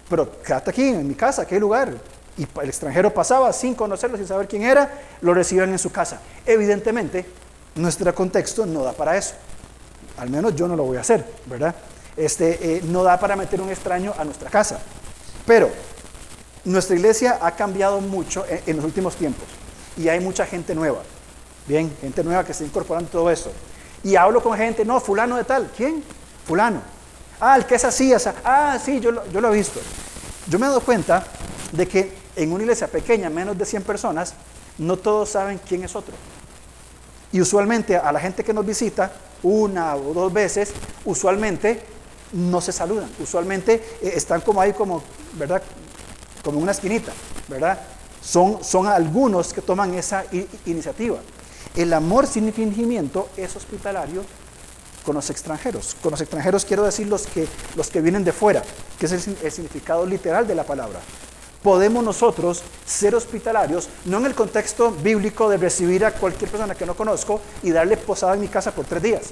pero 0.08 0.42
quédate 0.42 0.70
aquí, 0.70 0.88
en 0.88 1.08
mi 1.08 1.14
casa, 1.14 1.46
hay 1.50 1.58
lugar. 1.58 1.94
Y 2.36 2.46
el 2.60 2.68
extranjero 2.68 3.12
pasaba 3.12 3.52
sin 3.54 3.74
conocerlo, 3.74 4.18
sin 4.18 4.26
saber 4.26 4.46
quién 4.46 4.62
era, 4.62 5.00
lo 5.22 5.32
recibían 5.32 5.70
en 5.70 5.78
su 5.78 5.90
casa. 5.90 6.20
Evidentemente, 6.44 7.24
nuestro 7.74 8.14
contexto 8.14 8.66
no 8.66 8.82
da 8.82 8.92
para 8.92 9.16
eso. 9.16 9.34
Al 10.16 10.30
menos 10.30 10.54
yo 10.54 10.68
no 10.68 10.76
lo 10.76 10.84
voy 10.84 10.96
a 10.96 11.00
hacer, 11.00 11.24
¿verdad? 11.46 11.74
Este, 12.16 12.76
eh, 12.76 12.82
no 12.84 13.02
da 13.02 13.18
para 13.18 13.36
meter 13.36 13.60
un 13.60 13.70
extraño 13.70 14.12
a 14.18 14.24
nuestra 14.24 14.50
casa. 14.50 14.80
Pero 15.46 15.70
nuestra 16.64 16.96
iglesia 16.96 17.38
ha 17.40 17.52
cambiado 17.52 18.00
mucho 18.00 18.44
en, 18.46 18.60
en 18.66 18.76
los 18.76 18.84
últimos 18.84 19.16
tiempos 19.16 19.46
y 19.96 20.08
hay 20.08 20.20
mucha 20.20 20.46
gente 20.46 20.74
nueva. 20.74 21.02
Bien, 21.66 21.94
gente 22.00 22.24
nueva 22.24 22.44
que 22.44 22.52
está 22.52 22.64
incorporando 22.64 23.10
todo 23.10 23.30
eso. 23.30 23.52
Y 24.02 24.16
hablo 24.16 24.42
con 24.42 24.56
gente, 24.56 24.84
no, 24.84 25.00
fulano 25.00 25.36
de 25.36 25.44
tal. 25.44 25.70
¿Quién? 25.76 26.02
Fulano. 26.46 26.80
Ah, 27.40 27.56
el 27.56 27.64
que 27.64 27.74
es 27.76 27.84
así, 27.84 28.12
esa. 28.12 28.34
Ah, 28.44 28.78
sí, 28.82 29.00
yo 29.00 29.24
yo 29.30 29.40
lo 29.40 29.52
he 29.52 29.56
visto. 29.56 29.80
Yo 30.48 30.58
me 30.58 30.66
he 30.66 30.68
dado 30.68 30.80
cuenta 30.80 31.24
de 31.72 31.86
que 31.86 32.12
en 32.36 32.52
una 32.52 32.62
iglesia 32.62 32.88
pequeña, 32.88 33.30
menos 33.30 33.56
de 33.56 33.64
100 33.64 33.82
personas, 33.82 34.34
no 34.78 34.96
todos 34.96 35.30
saben 35.30 35.60
quién 35.66 35.84
es 35.84 35.94
otro. 35.94 36.14
Y 37.32 37.40
usualmente 37.40 37.96
a 37.96 38.10
la 38.12 38.20
gente 38.20 38.42
que 38.42 38.52
nos 38.52 38.66
visita, 38.66 39.12
una 39.42 39.96
o 39.96 40.12
dos 40.12 40.32
veces, 40.32 40.72
usualmente 41.04 41.82
no 42.32 42.60
se 42.60 42.72
saludan. 42.72 43.10
Usualmente 43.20 43.74
eh, 44.02 44.12
están 44.14 44.40
como 44.40 44.60
ahí, 44.60 44.72
como, 44.72 45.02
¿verdad? 45.34 45.62
Como 46.44 46.58
en 46.58 46.64
una 46.64 46.72
esquinita, 46.72 47.12
¿verdad? 47.48 47.78
Son, 48.22 48.62
son 48.62 48.86
algunos 48.86 49.52
que 49.52 49.62
toman 49.62 49.94
esa 49.94 50.24
iniciativa. 50.66 51.18
El 51.76 51.92
amor 51.92 52.26
sin 52.26 52.52
fingimiento 52.52 53.28
es 53.36 53.54
hospitalario 53.56 54.24
con 55.04 55.14
los 55.14 55.30
extranjeros. 55.30 55.96
Con 56.02 56.10
los 56.10 56.20
extranjeros 56.20 56.64
quiero 56.64 56.82
decir 56.82 57.06
los 57.06 57.26
que, 57.26 57.46
los 57.76 57.88
que 57.88 58.00
vienen 58.00 58.24
de 58.24 58.32
fuera, 58.32 58.62
que 58.98 59.06
es 59.06 59.12
el, 59.12 59.38
el 59.42 59.52
significado 59.52 60.04
literal 60.04 60.46
de 60.46 60.54
la 60.54 60.64
palabra. 60.64 61.00
Podemos 61.62 62.02
nosotros 62.02 62.62
ser 62.86 63.14
hospitalarios, 63.14 63.88
no 64.06 64.18
en 64.18 64.26
el 64.26 64.34
contexto 64.34 64.90
bíblico 64.90 65.48
de 65.48 65.58
recibir 65.58 66.04
a 66.04 66.12
cualquier 66.12 66.50
persona 66.50 66.74
que 66.74 66.86
no 66.86 66.94
conozco 66.94 67.40
y 67.62 67.70
darle 67.70 67.96
posada 67.96 68.34
en 68.34 68.40
mi 68.40 68.48
casa 68.48 68.72
por 68.72 68.86
tres 68.86 69.02
días. 69.02 69.30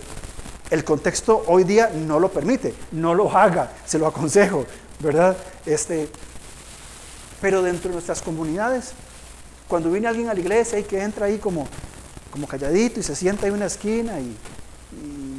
El 0.70 0.84
contexto 0.84 1.42
hoy 1.46 1.64
día 1.64 1.90
no 1.94 2.20
lo 2.20 2.30
permite, 2.30 2.74
no 2.92 3.14
lo 3.14 3.34
haga, 3.34 3.72
se 3.86 3.98
lo 3.98 4.06
aconsejo, 4.06 4.66
¿verdad? 5.00 5.36
Este, 5.64 6.10
pero 7.40 7.62
dentro 7.62 7.88
de 7.88 7.94
nuestras 7.94 8.20
comunidades, 8.20 8.92
cuando 9.66 9.90
viene 9.90 10.08
alguien 10.08 10.28
a 10.28 10.34
la 10.34 10.40
iglesia 10.40 10.78
y 10.78 10.84
que 10.84 11.00
entra 11.00 11.26
ahí 11.26 11.38
como 11.38 11.66
como 12.30 12.46
calladito 12.46 13.00
y 13.00 13.02
se 13.02 13.16
sienta 13.16 13.46
en 13.46 13.54
una 13.54 13.66
esquina 13.66 14.20
y, 14.20 14.36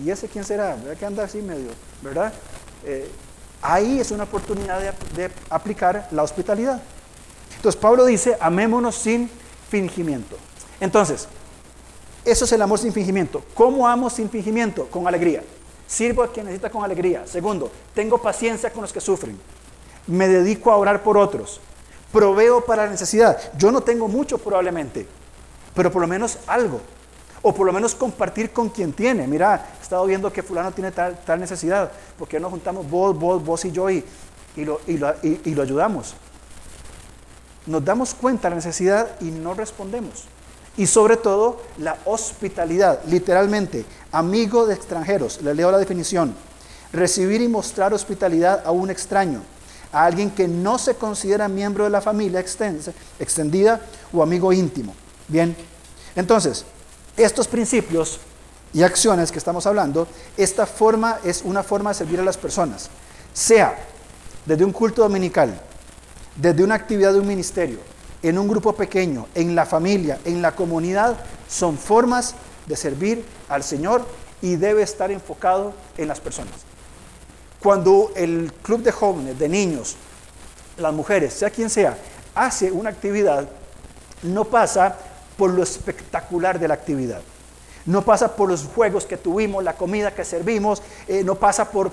y, 0.03 0.09
ese 0.09 0.27
quién 0.27 0.43
será, 0.43 0.75
¿verdad? 0.75 0.97
Que 0.97 1.05
anda 1.05 1.23
así 1.23 1.41
medio, 1.41 1.69
¿verdad? 2.01 2.33
Eh, 2.83 3.09
ahí 3.61 3.99
es 3.99 4.11
una 4.11 4.23
oportunidad 4.23 4.79
de, 5.15 5.31
aplicar 5.49 6.07
la 6.11 6.23
hospitalidad. 6.23 6.81
Entonces 7.55 7.79
Pablo 7.79 8.05
dice, 8.05 8.37
amémonos 8.39 8.95
sin 8.95 9.29
fingimiento. 9.69 10.37
Entonces, 10.79 11.27
eso 12.25 12.45
es 12.45 12.51
el 12.51 12.61
amor 12.61 12.79
sin 12.79 12.93
fingimiento. 12.93 13.43
¿Cómo 13.53 13.87
amo 13.87 14.09
sin 14.09 14.29
fingimiento? 14.29 14.87
Con 14.87 15.07
alegría. 15.07 15.43
Sirvo 15.87 16.23
a 16.23 16.31
quien 16.31 16.45
necesita 16.45 16.69
con 16.69 16.83
alegría. 16.83 17.25
Segundo, 17.25 17.71
tengo 17.93 18.21
paciencia 18.21 18.71
con 18.71 18.83
los 18.83 18.93
que 18.93 19.01
sufren. 19.01 19.39
Me 20.07 20.27
dedico 20.27 20.71
a 20.71 20.77
orar 20.77 21.03
por 21.03 21.17
otros. 21.17 21.59
Proveo 22.11 22.61
para 22.63 22.85
la 22.85 22.91
necesidad. 22.91 23.37
Yo 23.57 23.71
no 23.71 23.81
tengo 23.81 24.07
mucho 24.07 24.37
probablemente, 24.37 25.07
pero 25.75 25.91
por 25.91 26.01
lo 26.01 26.07
menos 26.07 26.37
algo. 26.47 26.81
O 27.41 27.53
por 27.53 27.65
lo 27.65 27.73
menos 27.73 27.95
compartir 27.95 28.51
con 28.51 28.69
quien 28.69 28.91
tiene. 28.91 29.25
Mira, 29.27 29.73
he 29.79 29.81
estado 29.81 30.05
viendo 30.05 30.31
que 30.31 30.43
fulano 30.43 30.71
tiene 30.71 30.91
tal, 30.91 31.17
tal 31.25 31.39
necesidad. 31.39 31.91
¿Por 32.17 32.27
qué 32.27 32.39
no 32.39 32.49
juntamos 32.49 32.89
vos, 32.89 33.17
vos, 33.17 33.43
vos 33.43 33.65
y 33.65 33.71
yo 33.71 33.89
y, 33.89 34.03
y, 34.55 34.65
lo, 34.65 34.81
y, 34.87 34.97
lo, 34.97 35.15
y, 35.23 35.55
lo, 35.55 35.61
ayudamos? 35.61 36.15
Nos 37.65 37.85
damos 37.85 38.13
cuenta 38.13 38.43
de 38.43 38.49
la 38.51 38.55
necesidad 38.57 39.07
y 39.21 39.25
no 39.25 39.53
respondemos. 39.53 40.25
Y 40.75 40.85
sobre 40.87 41.17
todo 41.17 41.61
la 41.77 41.97
hospitalidad, 42.05 42.99
literalmente, 43.05 43.85
amigo 44.11 44.65
de 44.65 44.75
extranjeros. 44.75 45.41
Le 45.41 45.53
leo 45.53 45.71
la 45.71 45.77
definición. 45.77 46.35
Recibir 46.91 47.41
y 47.41 47.47
mostrar 47.47 47.93
hospitalidad 47.93 48.63
a 48.65 48.71
un 48.71 48.89
extraño, 48.89 49.41
a 49.93 50.05
alguien 50.05 50.31
que 50.31 50.47
no 50.47 50.77
se 50.77 50.95
considera 50.95 51.47
miembro 51.47 51.83
de 51.85 51.89
la 51.89 52.01
familia 52.01 52.43
extendida 53.19 53.79
o 54.11 54.23
amigo 54.23 54.51
íntimo. 54.51 54.93
Bien, 55.27 55.55
entonces, 56.15 56.65
estos 57.19 57.47
principios 57.47 58.19
y 58.73 58.83
acciones 58.83 59.31
que 59.31 59.39
estamos 59.39 59.65
hablando, 59.65 60.07
esta 60.37 60.65
forma 60.65 61.19
es 61.23 61.41
una 61.43 61.63
forma 61.63 61.89
de 61.89 61.95
servir 61.95 62.19
a 62.19 62.23
las 62.23 62.37
personas, 62.37 62.89
sea 63.33 63.77
desde 64.45 64.63
un 64.63 64.71
culto 64.71 65.01
dominical, 65.01 65.59
desde 66.35 66.63
una 66.63 66.75
actividad 66.75 67.13
de 67.13 67.19
un 67.19 67.27
ministerio, 67.27 67.79
en 68.21 68.37
un 68.37 68.47
grupo 68.47 68.73
pequeño, 68.73 69.27
en 69.35 69.55
la 69.55 69.65
familia, 69.65 70.19
en 70.23 70.41
la 70.41 70.55
comunidad, 70.55 71.17
son 71.49 71.77
formas 71.77 72.35
de 72.65 72.75
servir 72.75 73.25
al 73.49 73.63
Señor 73.63 74.05
y 74.41 74.55
debe 74.55 74.81
estar 74.81 75.11
enfocado 75.11 75.73
en 75.97 76.07
las 76.07 76.19
personas. 76.19 76.53
Cuando 77.61 78.11
el 78.15 78.53
club 78.61 78.81
de 78.81 78.91
jóvenes, 78.91 79.37
de 79.37 79.49
niños, 79.49 79.97
las 80.77 80.93
mujeres, 80.93 81.33
sea 81.33 81.49
quien 81.49 81.69
sea, 81.69 81.97
hace 82.33 82.71
una 82.71 82.89
actividad, 82.89 83.49
no 84.23 84.45
pasa 84.45 84.95
por 85.39 85.51
lo 85.51 85.63
espectacular 85.63 86.59
de 86.59 86.67
la 86.67 86.73
actividad. 86.73 87.21
No 87.85 88.03
pasa 88.03 88.35
por 88.35 88.49
los 88.49 88.65
juegos 88.65 89.05
que 89.05 89.15
tuvimos, 89.15 89.63
la 89.63 89.73
comida 89.73 90.13
que 90.13 90.25
servimos, 90.25 90.83
eh, 91.07 91.23
no 91.23 91.35
pasa 91.35 91.71
por, 91.71 91.89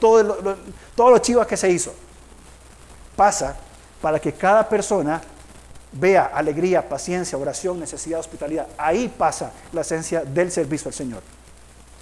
todo, 0.00 0.22
lo, 0.22 0.56
todo 0.96 1.10
lo 1.10 1.18
chiva 1.18 1.46
que 1.46 1.58
se 1.58 1.70
hizo. 1.70 1.92
Pasa 3.14 3.54
para 4.00 4.18
que 4.18 4.32
cada 4.32 4.66
persona 4.66 5.20
vea 5.92 6.30
alegría, 6.34 6.88
paciencia, 6.88 7.36
oración, 7.36 7.78
necesidad, 7.78 8.20
hospitalidad. 8.20 8.66
Ahí 8.78 9.08
pasa 9.08 9.52
la 9.72 9.82
esencia 9.82 10.24
del 10.24 10.50
servicio 10.50 10.88
al 10.88 10.94
Señor. 10.94 11.22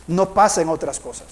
No 0.06 0.32
pasa 0.32 0.62
en 0.62 0.68
otras 0.68 1.00
cosas. 1.00 1.26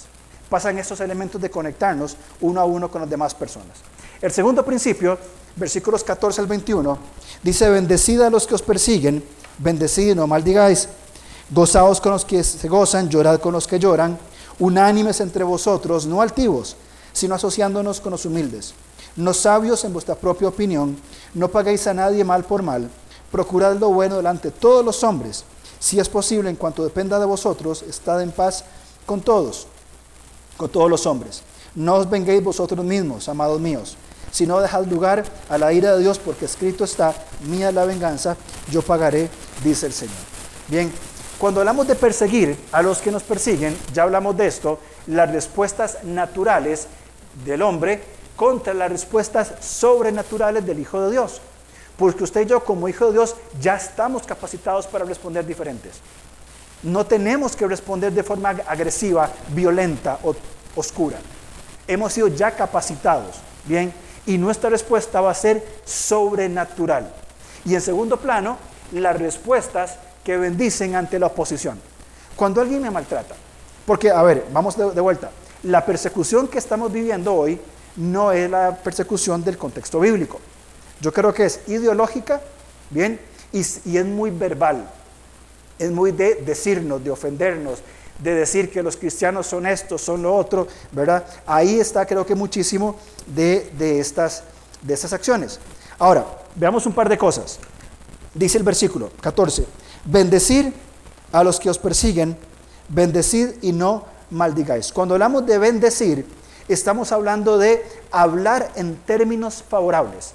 Pasa 0.50 0.70
en 0.70 0.78
estos 0.78 0.98
elementos 1.00 1.40
de 1.40 1.48
conectarnos 1.48 2.16
uno 2.40 2.60
a 2.60 2.64
uno 2.64 2.90
con 2.90 3.02
las 3.02 3.10
demás 3.10 3.34
personas. 3.34 3.78
El 4.20 4.32
segundo 4.32 4.64
principio, 4.64 5.16
versículos 5.56 6.02
14 6.02 6.40
al 6.40 6.46
21, 6.48 6.98
dice, 7.42 7.70
bendecid 7.70 8.20
a 8.20 8.30
los 8.30 8.46
que 8.46 8.54
os 8.54 8.62
persiguen, 8.62 9.24
bendecid 9.58 10.14
no 10.14 10.26
maldigáis, 10.26 10.88
gozaos 11.50 12.00
con 12.00 12.12
los 12.12 12.24
que 12.24 12.42
se 12.42 12.68
gozan, 12.68 13.08
llorad 13.08 13.40
con 13.40 13.52
los 13.52 13.66
que 13.66 13.78
lloran, 13.78 14.18
unánimes 14.58 15.20
entre 15.20 15.44
vosotros, 15.44 16.06
no 16.06 16.20
altivos, 16.20 16.76
sino 17.12 17.34
asociándonos 17.34 18.00
con 18.00 18.12
los 18.12 18.24
humildes. 18.24 18.74
No 19.16 19.32
sabios 19.32 19.84
en 19.84 19.92
vuestra 19.92 20.16
propia 20.16 20.48
opinión, 20.48 20.96
no 21.34 21.48
paguéis 21.48 21.86
a 21.86 21.94
nadie 21.94 22.24
mal 22.24 22.44
por 22.44 22.62
mal, 22.62 22.90
procurad 23.30 23.76
lo 23.78 23.90
bueno 23.90 24.16
delante 24.16 24.50
de 24.50 24.58
todos 24.58 24.84
los 24.84 25.02
hombres. 25.04 25.44
Si 25.78 26.00
es 26.00 26.08
posible, 26.08 26.50
en 26.50 26.56
cuanto 26.56 26.82
dependa 26.82 27.18
de 27.18 27.26
vosotros, 27.26 27.82
estad 27.82 28.22
en 28.22 28.32
paz 28.32 28.64
con 29.06 29.20
todos, 29.20 29.66
con 30.56 30.68
todos 30.68 30.90
los 30.90 31.06
hombres. 31.06 31.42
No 31.74 31.94
os 31.94 32.08
venguéis 32.08 32.42
vosotros 32.42 32.84
mismos, 32.84 33.28
amados 33.28 33.60
míos, 33.60 33.96
sino 34.34 34.60
dejad 34.60 34.84
lugar 34.86 35.22
a 35.48 35.56
la 35.58 35.72
ira 35.72 35.94
de 35.94 36.02
Dios, 36.02 36.18
porque 36.18 36.46
escrito 36.46 36.82
está, 36.82 37.14
mía 37.46 37.70
la 37.70 37.84
venganza, 37.84 38.36
yo 38.68 38.82
pagaré, 38.82 39.30
dice 39.62 39.86
el 39.86 39.92
Señor. 39.92 40.16
Bien, 40.66 40.90
cuando 41.38 41.60
hablamos 41.60 41.86
de 41.86 41.94
perseguir 41.94 42.58
a 42.72 42.82
los 42.82 42.98
que 42.98 43.12
nos 43.12 43.22
persiguen, 43.22 43.78
ya 43.92 44.02
hablamos 44.02 44.36
de 44.36 44.48
esto, 44.48 44.80
las 45.06 45.30
respuestas 45.30 46.02
naturales 46.02 46.88
del 47.44 47.62
hombre 47.62 48.02
contra 48.34 48.74
las 48.74 48.90
respuestas 48.90 49.52
sobrenaturales 49.60 50.66
del 50.66 50.80
Hijo 50.80 51.00
de 51.02 51.12
Dios. 51.12 51.40
Porque 51.96 52.24
usted 52.24 52.40
y 52.40 52.46
yo 52.46 52.64
como 52.64 52.88
Hijo 52.88 53.06
de 53.06 53.12
Dios 53.12 53.36
ya 53.60 53.76
estamos 53.76 54.24
capacitados 54.24 54.88
para 54.88 55.04
responder 55.04 55.46
diferentes. 55.46 55.92
No 56.82 57.06
tenemos 57.06 57.54
que 57.54 57.68
responder 57.68 58.12
de 58.12 58.24
forma 58.24 58.48
agresiva, 58.66 59.30
violenta 59.50 60.18
o 60.24 60.34
oscura. 60.74 61.18
Hemos 61.86 62.12
sido 62.12 62.26
ya 62.26 62.50
capacitados, 62.50 63.36
¿bien? 63.64 63.92
Y 64.26 64.38
nuestra 64.38 64.70
respuesta 64.70 65.20
va 65.20 65.30
a 65.30 65.34
ser 65.34 65.64
sobrenatural. 65.84 67.12
Y 67.64 67.74
en 67.74 67.80
segundo 67.80 68.18
plano, 68.18 68.58
las 68.92 69.18
respuestas 69.18 69.98
que 70.24 70.36
bendicen 70.36 70.96
ante 70.96 71.18
la 71.18 71.26
oposición. 71.26 71.78
Cuando 72.36 72.60
alguien 72.60 72.82
me 72.82 72.90
maltrata, 72.90 73.34
porque, 73.86 74.10
a 74.10 74.22
ver, 74.22 74.46
vamos 74.52 74.76
de, 74.76 75.00
vuelta, 75.00 75.30
la 75.64 75.84
persecución 75.84 76.48
que 76.48 76.58
estamos 76.58 76.90
viviendo 76.90 77.34
hoy 77.34 77.60
no 77.96 78.32
es 78.32 78.50
la 78.50 78.76
persecución 78.76 79.44
del 79.44 79.58
contexto 79.58 80.00
bíblico. 80.00 80.40
Yo 81.00 81.12
creo 81.12 81.34
que 81.34 81.44
es 81.44 81.60
ideológica, 81.68 82.40
¿bien? 82.90 83.20
Y, 83.52 83.60
es 83.60 84.06
muy 84.06 84.30
verbal. 84.30 84.88
Es 85.78 85.90
muy 85.90 86.12
de 86.12 86.36
decirnos, 86.36 87.04
de 87.04 87.10
ofendernos, 87.10 87.80
de 88.18 88.34
decir 88.34 88.70
que 88.70 88.82
los 88.82 88.96
cristianos 88.96 89.46
son 89.46 89.66
esto, 89.66 89.98
son 89.98 90.22
lo 90.22 90.34
otro, 90.34 90.66
¿verdad? 90.92 91.24
Ahí 91.46 91.80
está 91.80 92.06
creo 92.06 92.24
que 92.24 92.34
muchísimo 92.34 92.96
de, 93.26 93.70
de, 93.76 94.00
estas, 94.00 94.44
de 94.82 94.94
estas 94.94 95.12
acciones. 95.12 95.58
Ahora, 95.98 96.24
veamos 96.54 96.86
un 96.86 96.92
par 96.92 97.08
de 97.08 97.18
cosas. 97.18 97.58
Dice 98.34 98.58
el 98.58 98.64
versículo 98.64 99.10
14, 99.20 99.66
bendecir 100.04 100.72
a 101.32 101.44
los 101.44 101.58
que 101.58 101.70
os 101.70 101.78
persiguen, 101.78 102.36
bendecid 102.88 103.50
y 103.62 103.72
no 103.72 104.04
maldigáis. 104.30 104.92
Cuando 104.92 105.14
hablamos 105.14 105.46
de 105.46 105.58
bendecir, 105.58 106.26
estamos 106.68 107.12
hablando 107.12 107.58
de 107.58 107.84
hablar 108.10 108.72
en 108.76 108.96
términos 108.96 109.64
favorables. 109.68 110.32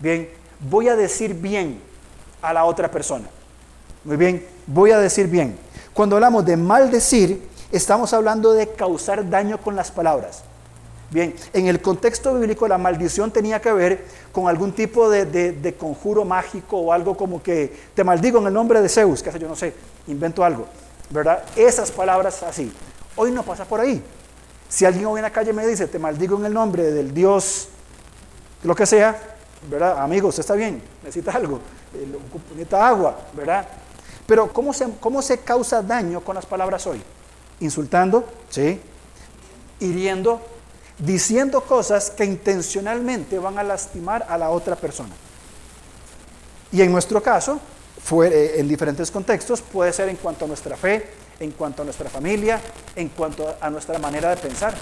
Bien, 0.00 0.28
voy 0.60 0.88
a 0.88 0.96
decir 0.96 1.34
bien 1.34 1.80
a 2.42 2.52
la 2.52 2.64
otra 2.64 2.90
persona. 2.90 3.28
Muy 4.04 4.16
bien, 4.16 4.46
voy 4.66 4.90
a 4.90 4.98
decir 4.98 5.26
bien. 5.26 5.58
Cuando 5.98 6.14
hablamos 6.14 6.46
de 6.46 6.56
maldecir, 6.56 7.42
estamos 7.72 8.12
hablando 8.12 8.52
de 8.52 8.68
causar 8.68 9.28
daño 9.28 9.58
con 9.58 9.74
las 9.74 9.90
palabras. 9.90 10.44
Bien, 11.10 11.34
en 11.52 11.66
el 11.66 11.82
contexto 11.82 12.32
bíblico 12.34 12.68
la 12.68 12.78
maldición 12.78 13.32
tenía 13.32 13.60
que 13.60 13.72
ver 13.72 14.04
con 14.30 14.46
algún 14.46 14.70
tipo 14.70 15.10
de, 15.10 15.74
conjuro 15.76 16.24
mágico 16.24 16.78
o 16.78 16.92
algo 16.92 17.16
como 17.16 17.42
que 17.42 17.76
te 17.96 18.04
maldigo 18.04 18.38
en 18.38 18.46
el 18.46 18.54
nombre 18.54 18.80
de 18.80 18.88
Zeus, 18.88 19.24
que 19.24 19.36
yo, 19.40 19.48
no 19.48 19.56
sé, 19.56 19.74
invento 20.06 20.44
algo, 20.44 20.66
¿verdad? 21.10 21.42
Esas 21.56 21.90
palabras 21.90 22.44
así. 22.44 22.72
Hoy 23.16 23.32
no 23.32 23.42
pasa 23.42 23.64
por 23.64 23.80
ahí. 23.80 24.00
Si 24.68 24.84
alguien 24.84 25.04
hoy 25.06 25.18
en 25.18 25.24
la 25.24 25.32
calle 25.32 25.52
me 25.52 25.66
dice, 25.66 25.88
te 25.88 25.98
maldigo 25.98 26.38
en 26.38 26.44
el 26.44 26.54
nombre 26.54 26.92
del 26.92 27.12
Dios, 27.12 27.70
lo 28.62 28.76
que 28.76 28.86
sea, 28.86 29.20
¿verdad? 29.68 29.98
Amigo, 29.98 30.28
usted 30.28 30.42
está 30.42 30.54
bien, 30.54 30.80
necesita 31.02 31.32
algo, 31.32 31.58
eh, 31.92 32.06
necesita 32.52 32.86
agua, 32.86 33.18
¿verdad? 33.34 33.66
Pero 34.28 34.52
¿cómo 34.52 34.74
se, 34.74 34.86
¿cómo 35.00 35.22
se 35.22 35.38
causa 35.38 35.80
daño 35.80 36.20
con 36.20 36.34
las 36.34 36.44
palabras 36.44 36.86
hoy? 36.86 37.02
Insultando, 37.60 38.28
¿sí? 38.50 38.78
Hiriendo, 39.80 40.42
diciendo 40.98 41.62
cosas 41.62 42.10
que 42.10 42.26
intencionalmente 42.26 43.38
van 43.38 43.56
a 43.58 43.62
lastimar 43.62 44.26
a 44.28 44.36
la 44.36 44.50
otra 44.50 44.76
persona. 44.76 45.14
Y 46.70 46.82
en 46.82 46.92
nuestro 46.92 47.22
caso, 47.22 47.58
fue, 48.04 48.28
eh, 48.28 48.60
en 48.60 48.68
diferentes 48.68 49.10
contextos, 49.10 49.62
puede 49.62 49.94
ser 49.94 50.10
en 50.10 50.16
cuanto 50.16 50.44
a 50.44 50.48
nuestra 50.48 50.76
fe, 50.76 51.08
en 51.40 51.52
cuanto 51.52 51.80
a 51.80 51.86
nuestra 51.86 52.10
familia, 52.10 52.60
en 52.96 53.08
cuanto 53.08 53.56
a 53.58 53.70
nuestra 53.70 53.98
manera 53.98 54.28
de 54.28 54.36
pensar. 54.36 54.74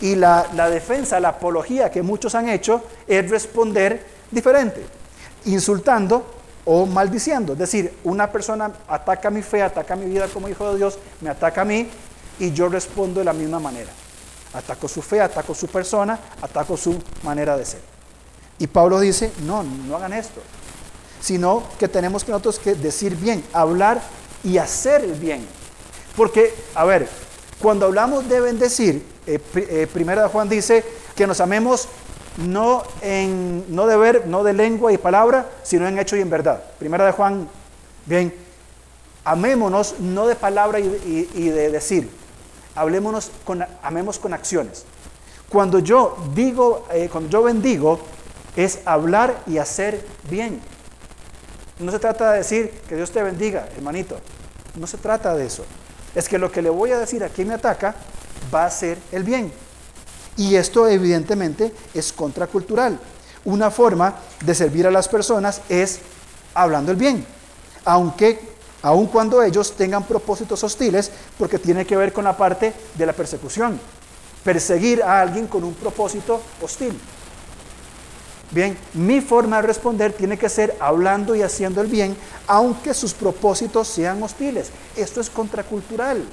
Y 0.00 0.16
la, 0.16 0.48
defensa, 0.68 1.20
la 1.20 1.28
apología 1.28 1.88
que 1.88 2.02
muchos 2.02 2.34
han 2.34 2.48
hecho 2.48 2.82
es 3.06 3.30
responder 3.30 4.04
diferente, 4.32 4.84
insultando 5.44 6.39
o 6.64 6.86
maldiciendo. 6.86 7.54
Es 7.54 7.58
decir, 7.58 7.94
una 8.04 8.30
persona 8.30 8.72
ataca 8.88 9.30
mi 9.30 9.42
fe, 9.42 9.62
ataca 9.62 9.96
mi 9.96 10.06
vida 10.06 10.28
como 10.28 10.48
hijo 10.48 10.70
de 10.72 10.78
Dios, 10.78 10.98
me 11.20 11.30
ataca 11.30 11.62
a 11.62 11.64
mí 11.64 11.88
y 12.38 12.52
yo 12.52 12.68
respondo 12.68 13.20
de 13.20 13.24
la 13.24 13.32
misma 13.32 13.58
manera. 13.58 13.90
Ataco 14.52 14.88
su 14.88 15.02
fe, 15.02 15.20
ataco 15.20 15.54
su 15.54 15.68
persona, 15.68 16.18
ataco 16.42 16.76
su 16.76 17.00
manera 17.22 17.56
de 17.56 17.64
ser. 17.64 17.80
Y 18.58 18.66
Pablo 18.66 19.00
dice, 19.00 19.32
no, 19.44 19.62
no 19.62 19.96
hagan 19.96 20.12
esto, 20.12 20.40
sino 21.20 21.62
que 21.78 21.88
tenemos 21.88 22.24
que 22.24 22.32
nosotros 22.32 22.58
que 22.58 22.74
decir 22.74 23.16
bien, 23.16 23.44
hablar 23.52 24.00
y 24.44 24.58
hacer 24.58 25.06
bien. 25.14 25.46
Porque, 26.16 26.52
a 26.74 26.84
ver, 26.84 27.08
cuando 27.60 27.86
hablamos 27.86 28.28
de 28.28 28.40
bendecir, 28.40 29.06
eh, 29.26 29.38
eh, 29.54 29.86
primera 29.92 30.28
Juan 30.28 30.48
dice 30.48 30.84
que 31.14 31.26
nos 31.26 31.40
amemos 31.40 31.88
no, 32.36 32.82
en, 33.02 33.64
no 33.74 33.86
de 33.86 33.96
ver, 33.96 34.26
no 34.26 34.44
de 34.44 34.52
lengua 34.52 34.92
y 34.92 34.98
palabra, 34.98 35.46
sino 35.62 35.86
en 35.86 35.98
hecho 35.98 36.16
y 36.16 36.20
en 36.20 36.30
verdad. 36.30 36.62
Primera 36.78 37.04
de 37.04 37.12
Juan, 37.12 37.48
bien, 38.06 38.34
amémonos 39.24 40.00
no 40.00 40.26
de 40.26 40.36
palabra 40.36 40.80
y, 40.80 41.48
de 41.48 41.70
decir, 41.70 42.10
hablémonos 42.74 43.30
con, 43.44 43.64
amemos 43.82 44.18
con 44.18 44.32
acciones. 44.32 44.84
Cuando 45.48 45.80
yo 45.80 46.16
digo, 46.34 46.86
eh, 46.92 47.08
cuando 47.10 47.30
yo 47.30 47.42
bendigo, 47.42 48.00
es 48.56 48.80
hablar 48.84 49.42
y 49.46 49.58
hacer 49.58 50.04
bien. 50.28 50.60
No 51.78 51.90
se 51.90 51.98
trata 51.98 52.32
de 52.32 52.38
decir 52.38 52.70
que 52.88 52.96
Dios 52.96 53.10
te 53.10 53.22
bendiga, 53.22 53.68
hermanito. 53.76 54.18
No 54.76 54.86
se 54.86 54.98
trata 54.98 55.34
de 55.34 55.46
eso. 55.46 55.64
Es 56.14 56.28
que 56.28 56.38
lo 56.38 56.52
que 56.52 56.62
le 56.62 56.70
voy 56.70 56.92
a 56.92 56.98
decir 56.98 57.24
a 57.24 57.28
quien 57.28 57.48
me 57.48 57.54
ataca 57.54 57.94
va 58.52 58.66
a 58.66 58.70
ser 58.70 58.98
el 59.12 59.24
bien. 59.24 59.52
Y 60.36 60.54
esto 60.54 60.88
evidentemente 60.88 61.72
es 61.94 62.12
contracultural. 62.12 62.98
Una 63.44 63.70
forma 63.70 64.14
de 64.44 64.54
servir 64.54 64.86
a 64.86 64.90
las 64.90 65.08
personas 65.08 65.62
es 65.68 66.00
hablando 66.54 66.92
el 66.92 66.96
bien. 66.96 67.24
Aunque, 67.84 68.40
aun 68.82 69.06
cuando 69.06 69.42
ellos 69.42 69.72
tengan 69.72 70.04
propósitos 70.04 70.62
hostiles, 70.62 71.10
porque 71.38 71.58
tiene 71.58 71.86
que 71.86 71.96
ver 71.96 72.12
con 72.12 72.24
la 72.24 72.36
parte 72.36 72.72
de 72.96 73.06
la 73.06 73.12
persecución. 73.12 73.80
Perseguir 74.44 75.02
a 75.02 75.20
alguien 75.20 75.46
con 75.46 75.64
un 75.64 75.74
propósito 75.74 76.40
hostil. 76.62 76.98
Bien, 78.50 78.76
mi 78.94 79.20
forma 79.20 79.56
de 79.56 79.68
responder 79.68 80.12
tiene 80.12 80.36
que 80.36 80.48
ser 80.48 80.76
hablando 80.80 81.36
y 81.36 81.42
haciendo 81.42 81.80
el 81.80 81.86
bien, 81.86 82.16
aunque 82.48 82.94
sus 82.94 83.14
propósitos 83.14 83.86
sean 83.86 84.22
hostiles. 84.22 84.70
Esto 84.96 85.20
es 85.20 85.30
contracultural. 85.30 86.24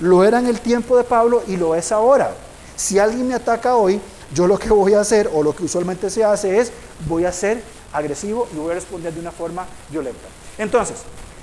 Lo 0.00 0.22
era 0.22 0.38
en 0.38 0.46
el 0.46 0.60
tiempo 0.60 0.98
de 0.98 1.04
Pablo 1.04 1.42
y 1.46 1.56
lo 1.56 1.74
es 1.74 1.92
ahora. 1.92 2.34
Si 2.76 2.98
alguien 2.98 3.26
me 3.26 3.34
ataca 3.34 3.76
hoy, 3.76 4.00
yo 4.34 4.46
lo 4.46 4.58
que 4.58 4.68
voy 4.68 4.94
a 4.94 5.00
hacer, 5.00 5.30
o 5.32 5.42
lo 5.42 5.56
que 5.56 5.64
usualmente 5.64 6.10
se 6.10 6.24
hace 6.24 6.58
es, 6.58 6.72
voy 7.08 7.24
a 7.24 7.32
ser 7.32 7.62
agresivo 7.92 8.48
y 8.52 8.56
voy 8.56 8.72
a 8.72 8.74
responder 8.74 9.12
de 9.12 9.20
una 9.20 9.32
forma 9.32 9.66
violenta. 9.90 10.28
Entonces, 10.58 10.98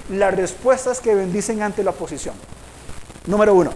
las 0.10 0.36
respuestas 0.36 1.00
que 1.00 1.16
bendicen 1.16 1.62
ante 1.62 1.84
la 1.84 1.92
oposición. 1.92 2.36
Número 3.26 3.54
uno, 3.54 3.72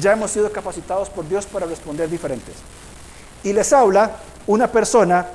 ya 0.00 0.12
hemos 0.12 0.30
sido 0.30 0.50
capacitados 0.52 1.08
por 1.08 1.28
Dios 1.28 1.46
para 1.46 1.66
responder 1.66 2.10
diferentes. 2.10 2.54
Y 3.42 3.52
les 3.52 3.72
habla 3.72 4.16
una 4.46 4.70
persona 4.70 5.26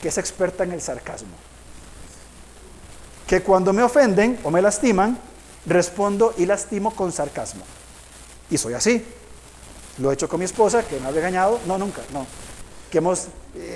que 0.00 0.08
es 0.08 0.18
experta 0.18 0.64
en 0.64 0.72
el 0.72 0.80
sarcasmo. 0.80 1.30
Que 3.26 3.42
cuando 3.42 3.72
me 3.72 3.82
ofenden 3.82 4.38
o 4.42 4.50
me 4.50 4.62
lastiman, 4.62 5.18
respondo 5.66 6.34
y 6.38 6.46
lastimo 6.46 6.94
con 6.94 7.12
sarcasmo. 7.12 7.62
Y 8.50 8.58
soy 8.58 8.74
así. 8.74 9.04
Lo 9.98 10.10
he 10.10 10.14
hecho 10.14 10.28
con 10.28 10.38
mi 10.38 10.44
esposa, 10.44 10.82
que 10.82 10.98
me 10.98 11.08
ha 11.08 11.10
regañado. 11.10 11.60
No, 11.66 11.78
nunca, 11.78 12.02
no. 12.12 12.26
Que 12.90 12.98
hemos, 12.98 13.28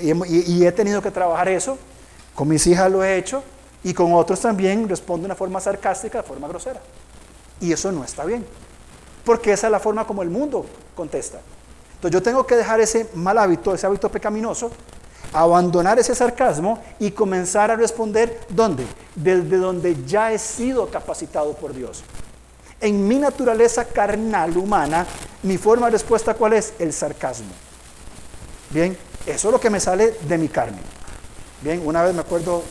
y, 0.03 0.65
he 0.65 0.73
tenido 0.73 1.03
que 1.03 1.11
trabajar 1.11 1.49
eso. 1.49 1.79
Con 2.35 2.49
mis 2.49 2.67
hijas 2.67 2.91
lo 2.91 3.05
he 3.05 3.17
hecho. 3.17 3.43
Y 3.85 3.95
con 3.95 4.13
otros 4.15 4.41
también 4.41 4.89
respondo 4.89 5.23
de 5.23 5.27
una 5.27 5.35
forma 5.35 5.61
sarcástica, 5.61 6.23
de 6.23 6.29
forma 6.29 6.49
grosera. 6.49 6.81
Y 7.61 7.73
eso 7.73 7.93
no 7.93 8.05
está 8.05 8.25
bien. 8.25 8.45
Porque 9.25 9.53
esa 9.53 9.67
es 9.69 9.71
la 9.71 9.81
forma 9.81 10.07
como 10.07 10.23
el 10.23 10.31
mundo 10.31 10.67
contesta. 10.95 11.41
Entonces 11.95 12.13
yo 12.13 12.23
tengo 12.23 12.47
que 12.47 12.57
dejar 12.57 12.81
ese 12.81 13.09
mal 13.15 13.39
hábito, 13.39 13.75
ese 13.75 13.87
hábito 13.87 14.11
pecaminoso, 14.11 14.71
abandonar 15.33 15.99
ese 15.99 16.15
sarcasmo 16.15 16.83
y 16.99 17.11
comenzar 17.11 17.71
a 17.71 17.77
responder 17.77 18.41
¿dónde? 18.49 18.87
Desde 19.15 19.57
donde 19.57 19.97
ya 20.05 20.33
he 20.33 20.39
sido 20.39 20.89
capacitado 20.89 21.53
por 21.55 21.75
Dios. 21.75 22.03
En 22.81 23.09
mi 23.09 23.17
naturaleza 23.19 23.85
carnal 23.87 24.57
humana, 24.57 25.07
mi 25.43 25.57
forma 25.57 25.87
de 25.87 25.93
respuesta 25.93 26.35
cuál 26.35 26.53
es? 26.53 26.75
El 26.79 26.93
sarcasmo. 26.93 27.49
Bien, 28.71 28.97
eso 29.27 29.49
es 29.49 29.53
lo 29.53 29.61
que 29.61 29.71
me 29.71 29.81
sale 29.81 30.17
de 30.29 30.39
mi 30.39 30.49
carne. 30.49 30.79
Bien, 31.63 31.81
una 31.85 32.03
vez 32.03 32.15
me 32.15 32.21
acuerdo, 32.21 32.63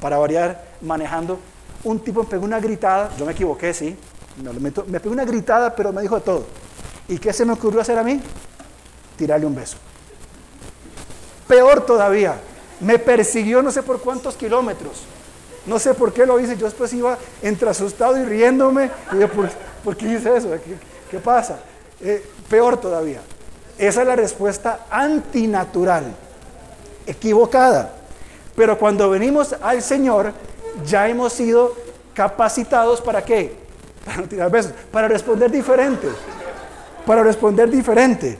para 0.00 0.18
variar, 0.18 0.64
manejando, 0.80 1.38
un 1.84 2.00
tipo 2.00 2.22
me 2.22 2.28
pegó 2.28 2.44
una 2.44 2.58
gritada, 2.58 3.10
yo 3.16 3.24
me 3.24 3.32
equivoqué, 3.32 3.72
sí, 3.72 3.96
me 4.88 5.00
pegó 5.00 5.12
una 5.12 5.24
gritada, 5.24 5.74
pero 5.74 5.92
me 5.92 6.02
dijo 6.02 6.16
de 6.16 6.22
todo. 6.22 6.46
¿Y 7.08 7.18
qué 7.18 7.32
se 7.32 7.44
me 7.44 7.52
ocurrió 7.52 7.80
hacer 7.80 7.96
a 7.96 8.02
mí? 8.02 8.20
Tirarle 9.16 9.46
un 9.46 9.54
beso. 9.54 9.76
Peor 11.46 11.86
todavía, 11.86 12.40
me 12.80 12.98
persiguió 12.98 13.62
no 13.62 13.70
sé 13.70 13.82
por 13.82 14.00
cuántos 14.00 14.34
kilómetros. 14.34 15.02
No 15.66 15.78
sé 15.78 15.94
por 15.94 16.12
qué 16.12 16.24
lo 16.24 16.38
hice. 16.38 16.56
Yo 16.56 16.66
después 16.66 16.92
iba 16.92 17.18
entre 17.42 17.68
asustado 17.68 18.16
y 18.16 18.24
riéndome. 18.24 18.90
Y 19.12 19.18
yo, 19.18 19.28
¿por, 19.84 19.96
qué 19.96 20.14
hice 20.14 20.36
eso? 20.36 20.50
¿Qué, 21.10 21.18
pasa? 21.18 21.58
Eh, 22.00 22.24
peor 22.48 22.80
todavía. 22.80 23.20
Esa 23.78 24.02
es 24.02 24.06
la 24.06 24.16
respuesta 24.16 24.86
antinatural, 24.90 26.04
equivocada. 27.06 27.92
Pero 28.54 28.78
cuando 28.78 29.10
venimos 29.10 29.54
al 29.60 29.82
Señor, 29.82 30.32
ya 30.86 31.08
hemos 31.08 31.32
sido 31.32 31.74
capacitados 32.14 33.00
para 33.00 33.22
qué? 33.22 33.54
Para 34.04 34.18
no 34.18 34.28
tirar 34.28 34.50
besos, 34.50 34.72
para 34.90 35.08
responder 35.08 35.50
diferente. 35.50 36.08
Para 37.04 37.22
responder 37.22 37.68
diferente. 37.68 38.38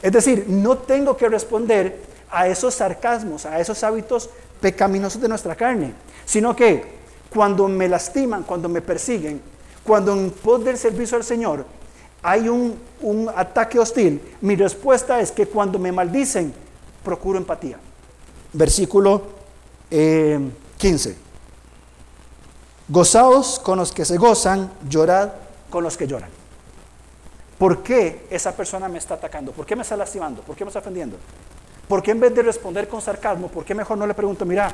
Es 0.00 0.12
decir, 0.12 0.46
no 0.48 0.78
tengo 0.78 1.16
que 1.16 1.28
responder 1.28 2.00
a 2.30 2.46
esos 2.48 2.74
sarcasmos, 2.74 3.44
a 3.44 3.60
esos 3.60 3.82
hábitos 3.84 4.30
pecaminosos 4.60 5.20
de 5.20 5.28
nuestra 5.28 5.54
carne, 5.54 5.92
sino 6.30 6.54
que 6.54 6.84
cuando 7.28 7.66
me 7.66 7.88
lastiman, 7.88 8.44
cuando 8.44 8.68
me 8.68 8.80
persiguen, 8.80 9.42
cuando 9.82 10.12
en 10.12 10.30
pos 10.30 10.64
del 10.64 10.78
servicio 10.78 11.16
al 11.16 11.24
Señor 11.24 11.66
hay 12.22 12.48
un, 12.48 12.78
ataque 13.34 13.80
hostil, 13.80 14.20
mi 14.40 14.54
respuesta 14.54 15.20
es 15.20 15.32
que 15.32 15.46
cuando 15.46 15.76
me 15.80 15.90
maldicen, 15.90 16.54
procuro 17.02 17.36
empatía. 17.36 17.80
Versículo 18.52 19.22
15. 19.88 21.10
Eh, 21.10 21.16
Gozaos 22.86 23.58
con 23.58 23.78
los 23.78 23.90
que 23.90 24.04
se 24.04 24.16
gozan, 24.16 24.70
llorad 24.88 25.30
con 25.68 25.82
los 25.82 25.96
que 25.96 26.06
lloran. 26.06 26.30
¿Por 27.58 27.82
qué 27.82 28.28
esa 28.30 28.52
persona 28.52 28.88
me 28.88 28.98
está 28.98 29.14
atacando? 29.14 29.50
¿Por 29.50 29.66
qué 29.66 29.74
me 29.74 29.82
está 29.82 29.96
lastimando? 29.96 30.42
¿Por 30.42 30.54
qué 30.54 30.64
me 30.64 30.68
está 30.68 30.78
ofendiendo? 30.78 31.16
¿Por 31.88 32.04
qué 32.04 32.12
en 32.12 32.20
vez 32.20 32.32
de 32.32 32.42
responder 32.42 32.86
con 32.86 33.02
sarcasmo, 33.02 33.48
por 33.48 33.64
qué 33.64 33.74
mejor 33.74 33.98
no 33.98 34.06
le 34.06 34.14
pregunto, 34.14 34.46
mira, 34.46 34.72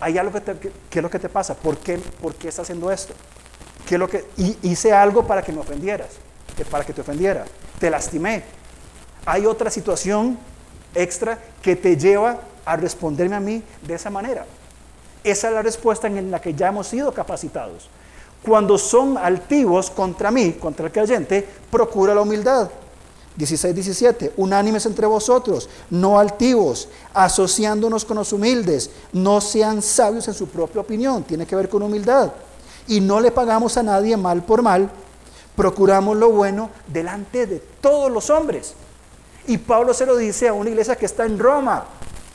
hay 0.00 0.18
algo 0.18 0.32
que 0.32 0.72
¿qué 0.90 0.98
es 0.98 1.02
lo 1.02 1.10
que 1.10 1.18
te 1.18 1.28
pasa? 1.28 1.54
¿Por 1.54 1.78
qué, 1.78 1.98
por 1.98 2.34
qué 2.34 2.48
estás 2.48 2.64
haciendo 2.64 2.90
esto? 2.90 3.14
¿Qué 3.86 3.94
es 3.94 3.98
lo 3.98 4.08
que, 4.08 4.24
hice 4.62 4.92
algo 4.92 5.26
para 5.26 5.42
que 5.42 5.52
me 5.52 5.60
ofendieras, 5.60 6.08
para 6.70 6.84
que 6.84 6.92
te 6.92 7.00
ofendiera, 7.00 7.44
te 7.78 7.90
lastimé. 7.90 8.42
Hay 9.24 9.46
otra 9.46 9.70
situación 9.70 10.38
extra 10.94 11.38
que 11.62 11.76
te 11.76 11.96
lleva 11.96 12.40
a 12.64 12.76
responderme 12.76 13.36
a 13.36 13.40
mí 13.40 13.62
de 13.82 13.94
esa 13.94 14.10
manera. 14.10 14.46
Esa 15.22 15.48
es 15.48 15.54
la 15.54 15.62
respuesta 15.62 16.06
en 16.06 16.30
la 16.30 16.40
que 16.40 16.54
ya 16.54 16.68
hemos 16.68 16.86
sido 16.86 17.12
capacitados. 17.12 17.88
Cuando 18.42 18.78
son 18.78 19.18
altivos 19.18 19.90
contra 19.90 20.30
mí, 20.30 20.52
contra 20.52 20.86
el 20.86 20.92
creyente, 20.92 21.46
procura 21.70 22.14
la 22.14 22.22
humildad. 22.22 22.70
16, 23.36 23.74
17, 23.74 24.32
unánimes 24.38 24.86
entre 24.86 25.06
vosotros, 25.06 25.68
no 25.90 26.18
altivos, 26.18 26.88
asociándonos 27.12 28.04
con 28.04 28.16
los 28.16 28.32
humildes, 28.32 28.90
no 29.12 29.40
sean 29.40 29.82
sabios 29.82 30.26
en 30.28 30.34
su 30.34 30.48
propia 30.48 30.80
opinión, 30.80 31.22
tiene 31.22 31.46
que 31.46 31.56
ver 31.56 31.68
con 31.68 31.82
humildad. 31.82 32.32
Y 32.88 33.00
no 33.00 33.20
le 33.20 33.30
pagamos 33.30 33.76
a 33.76 33.82
nadie 33.82 34.16
mal 34.16 34.42
por 34.44 34.62
mal, 34.62 34.90
procuramos 35.54 36.16
lo 36.16 36.30
bueno 36.30 36.70
delante 36.86 37.46
de 37.46 37.58
todos 37.80 38.10
los 38.10 38.30
hombres. 38.30 38.74
Y 39.46 39.58
Pablo 39.58 39.92
se 39.92 40.06
lo 40.06 40.16
dice 40.16 40.48
a 40.48 40.52
una 40.52 40.70
iglesia 40.70 40.96
que 40.96 41.06
está 41.06 41.24
en 41.24 41.38
Roma, 41.38 41.84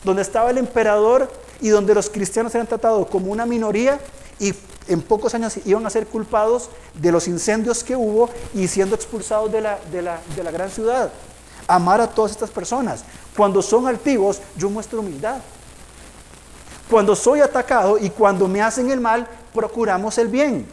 donde 0.03 0.21
estaba 0.21 0.51
el 0.51 0.57
emperador 0.57 1.31
y 1.61 1.69
donde 1.69 1.95
los 1.95 2.09
cristianos 2.09 2.53
eran 2.53 2.67
tratados 2.67 3.07
como 3.07 3.31
una 3.31 3.45
minoría 3.45 3.99
y 4.39 4.53
en 4.87 5.01
pocos 5.01 5.33
años 5.33 5.57
iban 5.65 5.85
a 5.85 5.89
ser 5.89 6.07
culpados 6.07 6.69
de 6.93 7.11
los 7.11 7.27
incendios 7.27 7.83
que 7.83 7.95
hubo 7.95 8.29
y 8.53 8.67
siendo 8.67 8.95
expulsados 8.95 9.51
de 9.51 9.61
la, 9.61 9.79
de 9.91 10.01
la, 10.01 10.51
gran 10.51 10.69
ciudad. 10.69 11.11
Amar 11.67 12.01
a 12.01 12.07
todas 12.07 12.31
estas 12.31 12.49
personas. 12.49 13.03
Cuando 13.35 13.61
son 13.61 13.87
altivos, 13.87 14.41
yo 14.57 14.69
muestro 14.69 14.99
humildad. 14.99 15.39
Cuando 16.89 17.15
soy 17.15 17.39
atacado 17.39 17.97
y 17.97 18.09
cuando 18.09 18.47
me 18.47 18.61
hacen 18.61 18.89
el 18.91 18.99
mal, 18.99 19.27
procuramos 19.53 20.17
el 20.17 20.27
bien. 20.27 20.67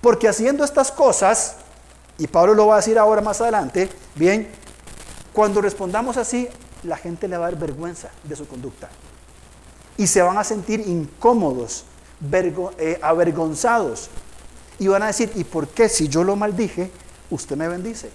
Porque 0.00 0.28
haciendo 0.28 0.64
estas 0.64 0.92
cosas, 0.92 1.56
y 2.18 2.26
Pablo 2.26 2.54
lo 2.54 2.66
va 2.66 2.74
a 2.74 2.78
decir 2.78 2.98
ahora 2.98 3.22
más 3.22 3.40
adelante, 3.40 3.88
bien, 4.14 4.50
cuando 5.32 5.60
respondamos 5.60 6.16
así, 6.16 6.48
la 6.82 6.96
gente 6.96 7.28
le 7.28 7.36
va 7.36 7.46
a 7.46 7.50
dar 7.50 7.58
vergüenza 7.58 8.10
de 8.24 8.36
su 8.36 8.46
conducta. 8.46 8.88
Y 9.96 10.06
se 10.06 10.20
van 10.20 10.36
a 10.36 10.44
sentir 10.44 10.80
incómodos 10.80 11.84
eh, 12.78 12.98
avergonzados. 13.02 14.08
Y 14.78 14.86
van 14.86 15.02
a 15.02 15.06
decir, 15.08 15.30
¿y 15.34 15.44
por 15.44 15.68
qué 15.68 15.88
si 15.88 16.08
yo 16.08 16.22
lo 16.24 16.36
maldije, 16.36 16.90
usted 17.30 17.56
me 17.56 17.68
bendice? 17.68 18.10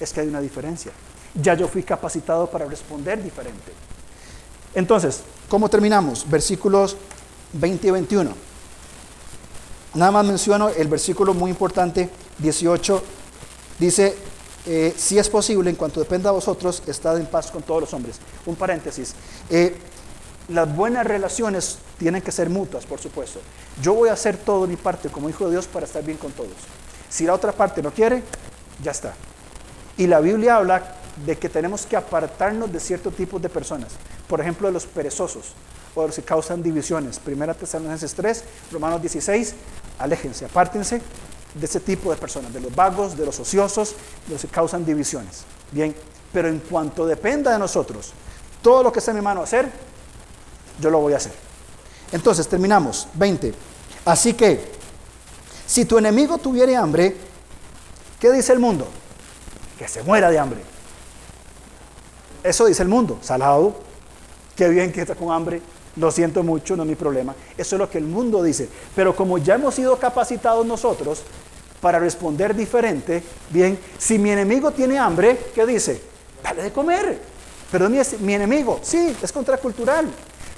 Es 0.00 0.12
que 0.12 0.20
hay 0.20 0.28
una 0.28 0.40
diferencia. 0.40 0.92
Ya 1.34 1.54
yo 1.54 1.68
fui 1.68 1.82
capacitado 1.82 2.48
para 2.50 2.66
responder 2.66 3.22
diferente. 3.22 3.72
Entonces, 4.74 5.20
¿cómo 5.48 5.68
terminamos? 5.68 6.28
Versículos 6.28 6.96
20 7.54 7.86
y 7.86 7.90
21. 7.90 8.30
Nada 9.94 10.10
más 10.10 10.26
menciono 10.26 10.68
el 10.70 10.88
versículo 10.88 11.34
muy 11.34 11.50
importante, 11.50 12.10
18. 12.38 13.02
Dice, 13.78 14.16
eh, 14.66 14.92
si 14.96 15.18
es 15.18 15.28
posible, 15.28 15.70
en 15.70 15.76
cuanto 15.76 16.00
dependa 16.00 16.30
de 16.30 16.34
vosotros, 16.34 16.82
estad 16.86 17.18
en 17.18 17.26
paz 17.26 17.50
con 17.50 17.62
todos 17.62 17.82
los 17.82 17.94
hombres. 17.94 18.16
Un 18.46 18.56
paréntesis. 18.56 19.14
Eh, 19.50 19.76
las 20.48 20.74
buenas 20.74 21.06
relaciones 21.06 21.78
tienen 21.98 22.22
que 22.22 22.32
ser 22.32 22.50
mutuas, 22.50 22.84
por 22.84 23.00
supuesto. 23.00 23.40
Yo 23.82 23.94
voy 23.94 24.08
a 24.08 24.12
hacer 24.12 24.36
todo 24.36 24.66
mi 24.66 24.76
parte 24.76 25.08
como 25.08 25.28
hijo 25.28 25.46
de 25.46 25.52
Dios 25.52 25.66
para 25.66 25.86
estar 25.86 26.04
bien 26.04 26.18
con 26.18 26.32
todos. 26.32 26.52
Si 27.08 27.24
la 27.24 27.34
otra 27.34 27.52
parte 27.52 27.82
no 27.82 27.92
quiere, 27.92 28.22
ya 28.82 28.90
está. 28.90 29.14
Y 29.96 30.06
la 30.06 30.20
Biblia 30.20 30.56
habla 30.56 30.96
de 31.24 31.36
que 31.38 31.48
tenemos 31.48 31.86
que 31.86 31.96
apartarnos 31.96 32.72
de 32.72 32.80
ciertos 32.80 33.14
tipos 33.14 33.40
de 33.40 33.48
personas. 33.48 33.92
Por 34.28 34.40
ejemplo, 34.40 34.66
de 34.66 34.72
los 34.72 34.86
perezosos 34.86 35.54
o 35.94 36.00
de 36.02 36.08
los 36.08 36.16
que 36.16 36.22
causan 36.22 36.62
divisiones. 36.62 37.18
Primera 37.18 37.54
Tesalonicenses 37.54 38.14
3, 38.14 38.44
Romanos 38.72 39.00
16, 39.00 39.54
aléjense, 39.98 40.44
apártense 40.44 41.00
de 41.54 41.66
ese 41.66 41.78
tipo 41.78 42.10
de 42.10 42.16
personas, 42.16 42.52
de 42.52 42.60
los 42.60 42.74
vagos, 42.74 43.16
de 43.16 43.24
los 43.24 43.38
ociosos, 43.38 43.94
de 44.26 44.32
los 44.32 44.42
que 44.42 44.48
causan 44.48 44.84
divisiones. 44.84 45.44
Bien, 45.70 45.94
pero 46.32 46.48
en 46.48 46.58
cuanto 46.58 47.06
dependa 47.06 47.52
de 47.52 47.58
nosotros, 47.58 48.12
todo 48.60 48.82
lo 48.82 48.92
que 48.92 49.00
en 49.06 49.14
mi 49.14 49.22
mano 49.22 49.42
hacer, 49.42 49.70
yo 50.80 50.90
lo 50.90 51.00
voy 51.00 51.12
a 51.12 51.16
hacer. 51.16 51.32
Entonces, 52.12 52.46
terminamos. 52.48 53.08
20. 53.14 53.54
Así 54.04 54.34
que, 54.34 54.60
si 55.66 55.84
tu 55.84 55.98
enemigo 55.98 56.38
tuviere 56.38 56.76
hambre, 56.76 57.16
¿qué 58.20 58.30
dice 58.32 58.52
el 58.52 58.58
mundo? 58.58 58.86
Que 59.78 59.88
se 59.88 60.02
muera 60.02 60.30
de 60.30 60.38
hambre. 60.38 60.60
Eso 62.42 62.66
dice 62.66 62.82
el 62.82 62.88
mundo, 62.88 63.18
salado, 63.22 63.74
qué 64.54 64.68
bien 64.68 64.92
que 64.92 65.00
está 65.00 65.14
con 65.14 65.32
hambre, 65.32 65.62
lo 65.96 66.10
siento 66.10 66.42
mucho, 66.42 66.76
no 66.76 66.82
es 66.82 66.88
mi 66.90 66.94
problema. 66.94 67.34
Eso 67.56 67.76
es 67.76 67.80
lo 67.80 67.88
que 67.88 67.98
el 67.98 68.04
mundo 68.04 68.42
dice. 68.42 68.68
Pero 68.94 69.16
como 69.16 69.38
ya 69.38 69.54
hemos 69.54 69.74
sido 69.74 69.98
capacitados 69.98 70.66
nosotros 70.66 71.22
para 71.80 71.98
responder 71.98 72.54
diferente, 72.54 73.22
bien, 73.50 73.78
si 73.98 74.18
mi 74.18 74.30
enemigo 74.30 74.70
tiene 74.72 74.98
hambre, 74.98 75.38
¿qué 75.54 75.64
dice? 75.64 76.02
Dale 76.42 76.64
de 76.64 76.72
comer. 76.72 77.18
Pero 77.70 77.88
mi, 77.88 77.98
mi 78.20 78.34
enemigo, 78.34 78.80
sí, 78.82 79.16
es 79.22 79.32
contracultural. 79.32 80.06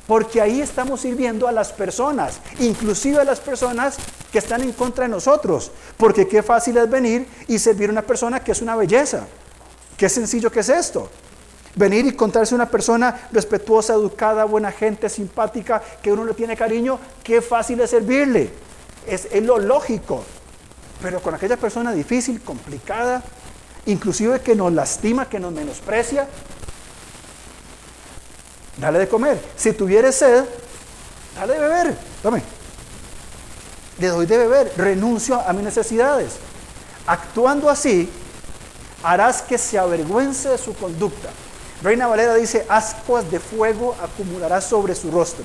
Porque 0.06 0.40
ahí 0.40 0.60
estamos 0.60 1.00
sirviendo 1.00 1.48
a 1.48 1.52
las 1.52 1.72
personas, 1.72 2.38
inclusive 2.60 3.20
a 3.20 3.24
las 3.24 3.40
personas 3.40 3.96
que 4.30 4.38
están 4.38 4.62
en 4.62 4.72
contra 4.72 5.04
de 5.04 5.08
nosotros. 5.08 5.72
Porque 5.96 6.28
qué 6.28 6.42
fácil 6.42 6.76
es 6.76 6.88
venir 6.88 7.26
y 7.48 7.58
servir 7.58 7.88
a 7.88 7.92
una 7.92 8.02
persona 8.02 8.40
que 8.40 8.52
es 8.52 8.62
una 8.62 8.76
belleza. 8.76 9.26
Qué 9.96 10.08
sencillo 10.08 10.50
que 10.50 10.60
es 10.60 10.68
esto. 10.68 11.08
Venir 11.74 12.06
y 12.06 12.12
contarse 12.12 12.54
a 12.54 12.56
una 12.56 12.70
persona 12.70 13.28
respetuosa, 13.32 13.94
educada, 13.94 14.44
buena 14.44 14.70
gente, 14.70 15.08
simpática, 15.08 15.82
que 16.00 16.12
uno 16.12 16.24
le 16.24 16.34
tiene 16.34 16.56
cariño, 16.56 16.98
qué 17.22 17.42
fácil 17.42 17.80
es 17.80 17.90
servirle. 17.90 18.50
Es, 19.06 19.28
es 19.30 19.42
lo 19.42 19.58
lógico. 19.58 20.22
Pero 21.02 21.20
con 21.20 21.34
aquella 21.34 21.56
persona 21.56 21.92
difícil, 21.92 22.40
complicada, 22.42 23.22
inclusive 23.86 24.40
que 24.40 24.54
nos 24.54 24.72
lastima, 24.72 25.28
que 25.28 25.38
nos 25.38 25.52
menosprecia, 25.52 26.28
dale 28.76 28.98
de 28.98 29.08
comer. 29.08 29.40
Si 29.56 29.72
tuviere 29.72 30.12
sed, 30.12 30.44
dale 31.34 31.54
de 31.54 31.60
beber. 31.60 31.96
Tome. 32.22 32.42
Le 33.98 34.08
doy 34.08 34.26
de 34.26 34.36
beber, 34.36 34.72
renuncio 34.76 35.40
a 35.40 35.52
mis 35.52 35.64
necesidades. 35.64 36.32
Actuando 37.06 37.70
así, 37.70 38.10
harás 39.02 39.42
que 39.42 39.56
se 39.56 39.78
avergüence 39.78 40.48
de 40.48 40.58
su 40.58 40.74
conducta. 40.74 41.30
Reina 41.82 42.06
Valera 42.06 42.34
dice, 42.34 42.66
ascuas 42.68 43.30
de 43.30 43.38
fuego 43.38 43.94
acumulará 44.02 44.60
sobre 44.60 44.94
su 44.94 45.10
rostro. 45.10 45.44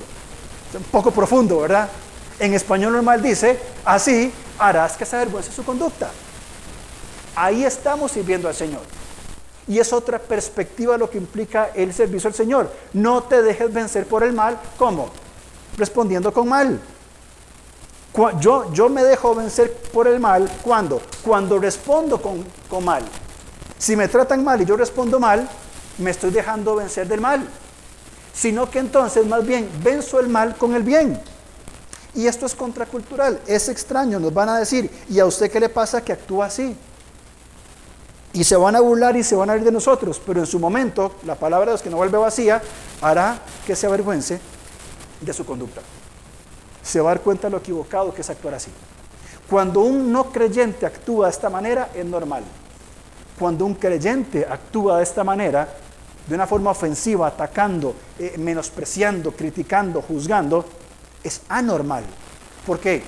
Es 0.70 0.76
un 0.76 0.84
poco 0.84 1.10
profundo, 1.10 1.60
¿verdad? 1.60 1.88
En 2.38 2.54
español 2.54 2.92
normal 2.92 3.22
dice, 3.22 3.58
así 3.84 4.32
harás 4.58 4.96
que 4.96 5.06
se 5.06 5.16
avergüence 5.16 5.52
su 5.52 5.64
conducta. 5.64 6.10
Ahí 7.36 7.64
estamos 7.64 8.12
sirviendo 8.12 8.48
al 8.48 8.54
Señor. 8.54 8.82
Y 9.68 9.78
es 9.78 9.92
otra 9.92 10.18
perspectiva 10.18 10.98
lo 10.98 11.08
que 11.08 11.18
implica 11.18 11.70
el 11.74 11.92
servicio 11.94 12.28
al 12.28 12.34
Señor. 12.34 12.70
No 12.92 13.22
te 13.22 13.42
dejes 13.42 13.72
vencer 13.72 14.06
por 14.06 14.24
el 14.24 14.32
mal. 14.32 14.58
¿Cómo? 14.76 15.10
Respondiendo 15.76 16.32
con 16.32 16.48
mal. 16.48 16.80
Yo, 18.40 18.70
yo 18.72 18.88
me 18.88 19.02
dejo 19.04 19.34
vencer 19.34 19.72
por 19.92 20.06
el 20.06 20.20
mal 20.20 20.50
cuando? 20.62 21.00
Cuando 21.24 21.58
respondo 21.58 22.20
con, 22.20 22.44
con 22.68 22.84
mal. 22.84 23.02
Si 23.78 23.96
me 23.96 24.06
tratan 24.08 24.44
mal 24.44 24.60
y 24.60 24.64
yo 24.66 24.76
respondo 24.76 25.18
mal, 25.18 25.48
me 25.98 26.10
estoy 26.10 26.30
dejando 26.30 26.76
vencer 26.76 27.08
del 27.08 27.20
mal. 27.20 27.46
Sino 28.34 28.70
que 28.70 28.80
entonces 28.80 29.26
más 29.26 29.46
bien 29.46 29.68
venzo 29.82 30.20
el 30.20 30.28
mal 30.28 30.56
con 30.56 30.74
el 30.74 30.82
bien. 30.82 31.20
Y 32.14 32.26
esto 32.26 32.44
es 32.44 32.54
contracultural, 32.54 33.40
es 33.46 33.68
extraño, 33.68 34.20
nos 34.20 34.34
van 34.34 34.50
a 34.50 34.58
decir, 34.58 34.90
¿y 35.08 35.18
a 35.18 35.24
usted 35.24 35.50
qué 35.50 35.58
le 35.58 35.70
pasa 35.70 36.04
que 36.04 36.12
actúa 36.12 36.46
así? 36.46 36.76
Y 38.34 38.44
se 38.44 38.56
van 38.56 38.76
a 38.76 38.80
burlar 38.80 39.16
y 39.16 39.22
se 39.22 39.36
van 39.36 39.50
a 39.50 39.56
ir 39.56 39.62
de 39.62 39.70
nosotros, 39.70 40.20
pero 40.24 40.40
en 40.40 40.46
su 40.46 40.58
momento 40.58 41.16
la 41.26 41.34
palabra 41.34 41.66
de 41.66 41.72
Dios 41.72 41.82
que 41.82 41.90
no 41.90 41.98
vuelve 41.98 42.16
vacía 42.16 42.62
hará 43.02 43.38
que 43.66 43.76
se 43.76 43.86
avergüence 43.86 44.40
de 45.20 45.32
su 45.32 45.44
conducta. 45.44 45.82
Se 46.82 47.00
va 47.00 47.10
a 47.10 47.14
dar 47.14 47.22
cuenta 47.22 47.48
de 47.48 47.52
lo 47.52 47.58
equivocado 47.58 48.12
que 48.14 48.22
es 48.22 48.30
actuar 48.30 48.54
así. 48.54 48.70
Cuando 49.48 49.80
un 49.80 50.10
no 50.10 50.32
creyente 50.32 50.86
actúa 50.86 51.26
de 51.26 51.32
esta 51.32 51.50
manera 51.50 51.90
es 51.94 52.06
normal. 52.06 52.42
Cuando 53.38 53.66
un 53.66 53.74
creyente 53.74 54.46
actúa 54.48 54.96
de 54.96 55.02
esta 55.02 55.24
manera, 55.24 55.68
de 56.26 56.34
una 56.34 56.46
forma 56.46 56.70
ofensiva, 56.70 57.26
atacando, 57.26 57.94
eh, 58.18 58.36
menospreciando, 58.38 59.32
criticando, 59.32 60.00
juzgando, 60.00 60.64
es 61.22 61.42
anormal. 61.48 62.04
¿Por 62.66 62.78
qué? 62.78 63.02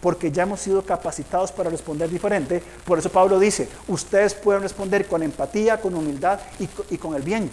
Porque 0.00 0.32
ya 0.32 0.44
hemos 0.44 0.60
sido 0.60 0.82
capacitados 0.82 1.52
para 1.52 1.70
responder 1.70 2.08
diferente. 2.08 2.62
Por 2.84 2.98
eso 2.98 3.10
Pablo 3.10 3.38
dice, 3.38 3.68
ustedes 3.88 4.34
pueden 4.34 4.62
responder 4.62 5.06
con 5.06 5.22
empatía, 5.22 5.80
con 5.80 5.94
humildad 5.94 6.40
y, 6.58 6.96
con 6.96 7.14
el 7.14 7.22
bien. 7.22 7.50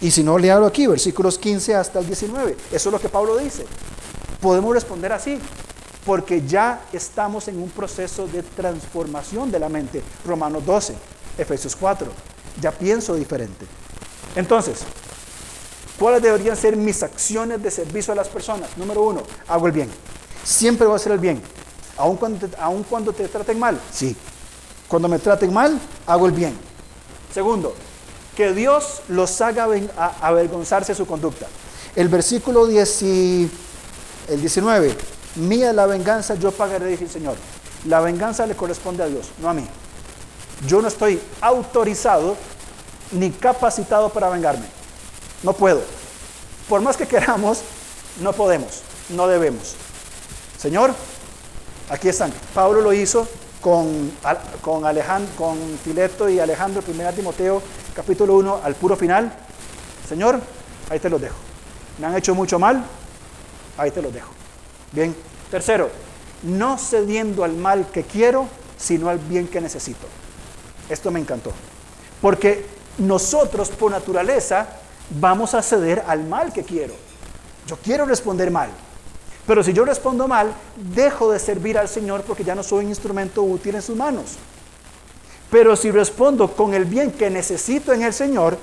Y 0.00 0.10
si 0.10 0.22
no, 0.22 0.38
le 0.38 0.50
hablo 0.50 0.66
aquí, 0.66 0.86
versículos 0.86 1.38
15 1.38 1.74
hasta 1.74 2.00
el 2.00 2.06
19. 2.06 2.56
Eso 2.72 2.88
es 2.88 2.92
lo 2.92 3.00
que 3.00 3.08
Pablo 3.08 3.36
dice. 3.38 3.64
Podemos 4.40 4.74
responder 4.74 5.12
así, 5.12 5.38
porque 6.04 6.46
ya 6.46 6.82
estamos 6.92 7.48
en 7.48 7.60
un 7.60 7.70
proceso 7.70 8.26
de 8.26 8.42
transformación 8.42 9.50
de 9.50 9.58
la 9.58 9.68
mente. 9.68 10.02
Romanos 10.24 10.64
12, 10.64 10.94
Efesios 11.36 11.76
4. 11.76 12.10
Ya 12.60 12.72
pienso 12.72 13.14
diferente. 13.14 13.66
Entonces, 14.36 14.80
¿cuáles 15.98 16.22
deberían 16.22 16.56
ser 16.56 16.76
mis 16.76 17.02
acciones 17.02 17.62
de 17.62 17.70
servicio 17.70 18.12
a 18.12 18.16
las 18.16 18.28
personas? 18.28 18.76
Número 18.76 19.02
uno, 19.02 19.22
hago 19.48 19.66
el 19.66 19.72
bien. 19.72 19.90
Siempre 20.44 20.86
voy 20.86 20.94
a 20.94 20.96
hacer 20.96 21.12
el 21.12 21.18
bien. 21.18 21.42
Aun 21.98 22.16
cuando, 22.16 22.46
te, 22.46 22.56
cuando 22.88 23.12
te 23.12 23.28
traten 23.28 23.58
mal, 23.58 23.78
sí. 23.92 24.16
Cuando 24.86 25.08
me 25.08 25.18
traten 25.18 25.52
mal, 25.52 25.78
hago 26.06 26.26
el 26.26 26.32
bien. 26.32 26.56
Segundo, 27.34 27.74
que 28.36 28.52
Dios 28.52 29.02
los 29.08 29.40
haga 29.40 29.66
avergonzarse 30.22 30.92
de 30.92 30.96
su 30.96 31.06
conducta. 31.06 31.46
El 31.94 32.08
versículo 32.08 32.66
10 32.66 33.02
el 33.02 34.40
19, 34.40 34.96
mía 35.36 35.72
la 35.72 35.86
venganza, 35.86 36.34
yo 36.36 36.52
pagaré, 36.52 36.86
dice 36.86 37.04
el 37.04 37.10
Señor. 37.10 37.36
La 37.84 38.00
venganza 38.00 38.46
le 38.46 38.54
corresponde 38.54 39.02
a 39.02 39.06
Dios, 39.06 39.30
no 39.40 39.50
a 39.50 39.54
mí. 39.54 39.66
Yo 40.66 40.82
no 40.82 40.88
estoy 40.88 41.20
autorizado 41.40 42.36
ni 43.12 43.30
capacitado 43.30 44.08
para 44.10 44.28
vengarme. 44.28 44.66
No 45.42 45.52
puedo. 45.52 45.82
Por 46.68 46.80
más 46.80 46.96
que 46.96 47.06
queramos, 47.06 47.60
no 48.20 48.32
podemos, 48.32 48.82
no 49.10 49.26
debemos. 49.28 49.74
Señor, 50.58 50.94
Aquí 51.90 52.08
están. 52.08 52.32
Pablo 52.54 52.82
lo 52.82 52.92
hizo 52.92 53.26
con, 53.60 54.12
con, 54.60 54.84
Alejandro, 54.84 55.32
con 55.36 55.56
Fileto 55.82 56.28
y 56.28 56.38
Alejandro, 56.38 56.82
1 56.86 57.12
Timoteo, 57.14 57.62
capítulo 57.94 58.36
1, 58.36 58.60
al 58.62 58.74
puro 58.74 58.96
final. 58.96 59.32
Señor, 60.06 60.40
ahí 60.90 61.00
te 61.00 61.08
los 61.08 61.20
dejo. 61.20 61.36
Me 61.98 62.06
han 62.06 62.16
hecho 62.16 62.34
mucho 62.34 62.58
mal, 62.58 62.84
ahí 63.78 63.90
te 63.90 64.02
los 64.02 64.12
dejo. 64.12 64.30
Bien. 64.92 65.14
Tercero, 65.50 65.90
no 66.42 66.76
cediendo 66.76 67.42
al 67.42 67.54
mal 67.54 67.86
que 67.90 68.04
quiero, 68.04 68.48
sino 68.76 69.08
al 69.08 69.18
bien 69.18 69.48
que 69.48 69.60
necesito. 69.60 70.06
Esto 70.90 71.10
me 71.10 71.20
encantó. 71.20 71.52
Porque 72.20 72.66
nosotros 72.98 73.70
por 73.70 73.90
naturaleza 73.90 74.66
vamos 75.18 75.54
a 75.54 75.62
ceder 75.62 76.04
al 76.06 76.24
mal 76.24 76.52
que 76.52 76.64
quiero. 76.64 76.94
Yo 77.66 77.78
quiero 77.82 78.04
responder 78.04 78.50
mal. 78.50 78.68
Pero 79.48 79.64
si 79.64 79.72
yo 79.72 79.86
respondo 79.86 80.28
mal, 80.28 80.52
dejo 80.94 81.32
de 81.32 81.38
servir 81.38 81.78
al 81.78 81.88
Señor 81.88 82.22
porque 82.22 82.44
ya 82.44 82.54
no 82.54 82.62
soy 82.62 82.84
un 82.84 82.90
instrumento 82.90 83.42
útil 83.42 83.76
en 83.76 83.80
sus 83.80 83.96
manos. 83.96 84.36
Pero 85.50 85.74
si 85.74 85.90
respondo 85.90 86.54
con 86.54 86.74
el 86.74 86.84
bien 86.84 87.10
que 87.10 87.30
necesito 87.30 87.94
en 87.94 88.02
el 88.02 88.12
Señor, 88.12 88.58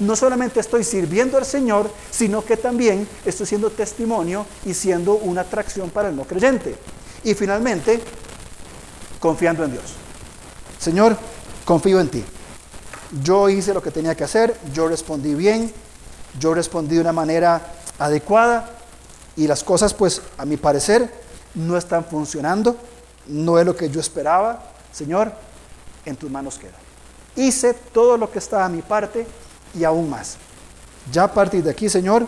no 0.00 0.16
solamente 0.16 0.58
estoy 0.58 0.84
sirviendo 0.84 1.36
al 1.36 1.44
Señor, 1.44 1.90
sino 2.10 2.42
que 2.42 2.56
también 2.56 3.06
estoy 3.26 3.44
siendo 3.44 3.68
testimonio 3.68 4.46
y 4.64 4.72
siendo 4.72 5.16
una 5.16 5.42
atracción 5.42 5.90
para 5.90 6.08
el 6.08 6.16
no 6.16 6.24
creyente. 6.24 6.76
Y 7.24 7.34
finalmente, 7.34 8.00
confiando 9.20 9.64
en 9.64 9.72
Dios. 9.72 9.84
Señor, 10.78 11.14
confío 11.66 12.00
en 12.00 12.08
ti. 12.08 12.24
Yo 13.22 13.50
hice 13.50 13.74
lo 13.74 13.82
que 13.82 13.90
tenía 13.90 14.14
que 14.14 14.24
hacer, 14.24 14.56
yo 14.72 14.88
respondí 14.88 15.34
bien, 15.34 15.70
yo 16.40 16.54
respondí 16.54 16.94
de 16.94 17.02
una 17.02 17.12
manera 17.12 17.74
adecuada 17.98 18.78
y 19.36 19.46
las 19.46 19.64
cosas, 19.64 19.94
pues, 19.94 20.22
a 20.36 20.44
mi 20.44 20.56
parecer, 20.56 21.10
no 21.54 21.76
están 21.76 22.04
funcionando, 22.04 22.76
no 23.26 23.58
es 23.58 23.66
lo 23.66 23.76
que 23.76 23.90
yo 23.90 24.00
esperaba. 24.00 24.62
Señor, 24.92 25.32
en 26.04 26.16
tus 26.16 26.30
manos 26.30 26.58
queda. 26.58 26.76
Hice 27.36 27.74
todo 27.74 28.16
lo 28.16 28.30
que 28.30 28.38
estaba 28.38 28.64
a 28.64 28.68
mi 28.68 28.82
parte 28.82 29.26
y 29.74 29.84
aún 29.84 30.10
más. 30.10 30.36
Ya 31.10 31.24
a 31.24 31.32
partir 31.32 31.64
de 31.64 31.70
aquí, 31.70 31.88
Señor, 31.88 32.26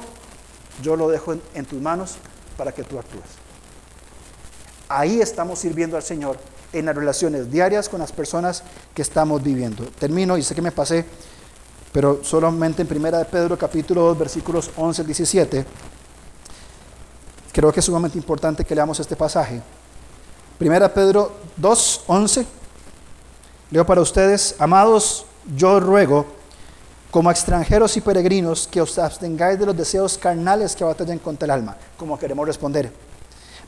yo 0.82 0.96
lo 0.96 1.08
dejo 1.08 1.34
en, 1.54 1.64
tus 1.64 1.80
manos 1.80 2.16
para 2.56 2.72
que 2.72 2.82
tú 2.82 2.98
actúes. 2.98 3.24
Ahí 4.88 5.20
estamos 5.20 5.58
sirviendo 5.58 5.96
al 5.96 6.02
Señor 6.02 6.38
en 6.72 6.86
las 6.86 6.96
relaciones 6.96 7.50
diarias 7.50 7.88
con 7.88 8.00
las 8.00 8.12
personas 8.12 8.64
que 8.94 9.02
estamos 9.02 9.42
viviendo. 9.42 9.84
Termino 9.98 10.36
y 10.36 10.42
sé 10.42 10.54
que 10.54 10.62
me 10.62 10.72
pasé, 10.72 11.04
pero 11.92 12.24
solamente 12.24 12.82
en 12.82 12.88
Primera 12.88 13.18
de 13.18 13.24
Pedro 13.26 13.56
capítulo 13.56 14.02
2 14.02 14.18
versículos 14.18 14.70
11 14.76 15.02
al 15.02 15.06
17 15.06 15.66
Creo 17.54 17.72
que 17.72 17.78
es 17.78 17.86
sumamente 17.86 18.18
importante 18.18 18.64
que 18.64 18.74
leamos 18.74 18.98
este 18.98 19.14
pasaje. 19.14 19.62
Primera 20.58 20.92
Pedro 20.92 21.30
2, 21.56 22.02
11. 22.08 22.46
Leo 23.70 23.86
para 23.86 24.00
ustedes, 24.00 24.56
amados, 24.58 25.24
yo 25.54 25.78
ruego, 25.78 26.26
como 27.12 27.30
extranjeros 27.30 27.96
y 27.96 28.00
peregrinos, 28.00 28.66
que 28.66 28.80
os 28.80 28.98
abstengáis 28.98 29.56
de 29.56 29.66
los 29.66 29.76
deseos 29.76 30.18
carnales 30.18 30.74
que 30.74 30.82
batallan 30.82 31.20
contra 31.20 31.46
el 31.46 31.52
alma, 31.52 31.76
como 31.96 32.18
queremos 32.18 32.44
responder, 32.44 32.90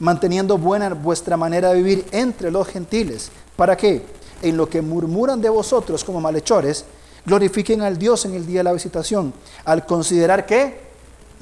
manteniendo 0.00 0.58
buena 0.58 0.92
vuestra 0.92 1.36
manera 1.36 1.68
de 1.68 1.76
vivir 1.76 2.06
entre 2.10 2.50
los 2.50 2.66
gentiles. 2.66 3.30
¿Para 3.54 3.76
qué? 3.76 4.04
En 4.42 4.56
lo 4.56 4.68
que 4.68 4.82
murmuran 4.82 5.40
de 5.40 5.48
vosotros 5.48 6.02
como 6.02 6.20
malhechores, 6.20 6.84
Glorifiquen 7.24 7.82
al 7.82 7.98
Dios 7.98 8.24
en 8.24 8.34
el 8.34 8.46
día 8.46 8.60
de 8.60 8.64
la 8.64 8.72
visitación, 8.72 9.32
al 9.64 9.84
considerar 9.86 10.44
que 10.44 10.80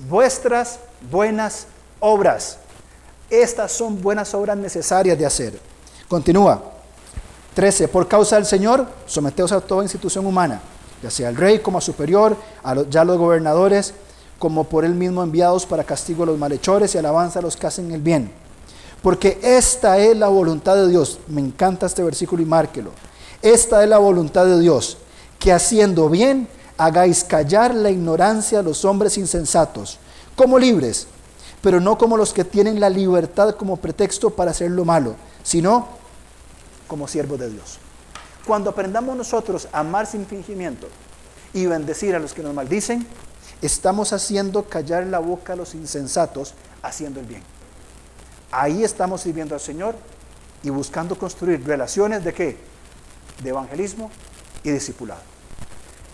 vuestras 0.09 0.79
buenas 1.11 1.69
obras. 2.05 2.59
Estas 3.31 3.73
son 3.73 4.01
buenas 4.01 4.35
obras 4.35 4.57
necesarias 4.57 5.19
de 5.19 5.27
hacer. 5.27 5.59
Continúa. 6.07 6.63
13. 7.55 7.89
Por 7.89 8.07
causa 8.07 8.37
del 8.37 8.45
Señor, 8.45 8.87
someteos 9.07 9.53
a 9.53 9.61
toda 9.61 9.83
institución 9.83 10.27
humana, 10.27 10.61
ya 11.03 11.11
sea 11.11 11.29
al 11.29 11.37
rey 11.37 11.61
como 11.61 11.79
a 11.79 11.81
superior, 11.81 12.37
a 12.63 12.75
los, 12.75 12.91
ya 12.91 13.05
los 13.05 13.17
gobernadores, 13.17 13.95
como 14.39 14.65
por 14.65 14.85
él 14.85 14.95
mismo 14.95 15.23
enviados 15.23 15.65
para 15.65 15.85
castigo 15.85 16.25
a 16.25 16.27
los 16.27 16.39
malhechores 16.39 16.95
y 16.95 16.99
alabanza 16.99 17.39
a 17.39 17.43
los 17.43 17.57
que 17.57 17.67
hacen 17.67 17.91
el 17.93 18.03
bien. 18.03 18.31
Porque 19.03 19.39
esta 19.43 19.99
es 19.99 20.17
la 20.17 20.29
voluntad 20.29 20.77
de 20.77 20.89
Dios. 20.89 21.21
Me 21.29 21.41
encanta 21.41 21.87
este 21.87 22.03
versículo 22.03 22.43
y 22.43 22.47
márquelo. 22.47 22.91
Esta 23.41 23.83
es 23.83 23.89
la 23.89 23.99
voluntad 23.99 24.45
de 24.45 24.61
Dios, 24.61 24.99
que 25.39 25.53
haciendo 25.53 26.11
bien 26.11 26.49
hagáis 26.77 27.25
callar 27.25 27.75
la 27.75 27.91
ignorancia 27.91 28.59
de 28.59 28.65
los 28.65 28.85
hombres 28.85 29.17
insensatos, 29.17 29.99
como 30.35 30.59
libres, 30.59 31.07
pero 31.65 31.81
no 31.81 31.97
como 31.97 32.19
los 32.19 32.35
que 32.35 32.45
tienen 32.45 32.79
la 32.79 32.91
libertad 32.91 33.55
como 33.55 33.79
pretexto 33.79 34.29
para 34.29 34.51
hacer 34.51 34.71
lo 34.71 34.85
malo, 34.85 35.17
sino 35.43 35.89
como 36.87 37.09
siervos 37.09 37.41
de 37.41 37.49
Dios. 37.49 37.79
Cuando 38.47 38.69
aprendamos 38.69 39.17
nosotros 39.17 39.67
a 39.73 39.79
amar 39.79 40.07
sin 40.07 40.27
fingimiento 40.27 40.89
y 41.55 41.65
bendecir 41.65 42.15
a 42.15 42.19
los 42.19 42.35
que 42.35 42.43
nos 42.43 42.53
maldicen, 42.53 43.07
estamos 43.63 44.13
haciendo 44.13 44.65
callar 44.65 45.07
la 45.07 45.21
boca 45.21 45.55
a 45.55 45.57
los 45.57 45.75
insensatos 45.75 46.53
haciendo 46.83 47.21
el 47.21 47.27
bien. 47.27 47.43
Ahí 48.51 48.85
estamos 48.85 49.23
sirviendo 49.23 49.55
al 49.55 49.61
Señor 49.63 49.95
y 50.63 50.69
buscando 50.69 51.17
construir 51.17 51.67
relaciones 51.67 52.23
de 52.25 52.35
qué? 52.35 52.59
De 53.43 53.49
evangelismo 53.49 54.11
y 54.63 54.71
discipulado. 54.71 55.34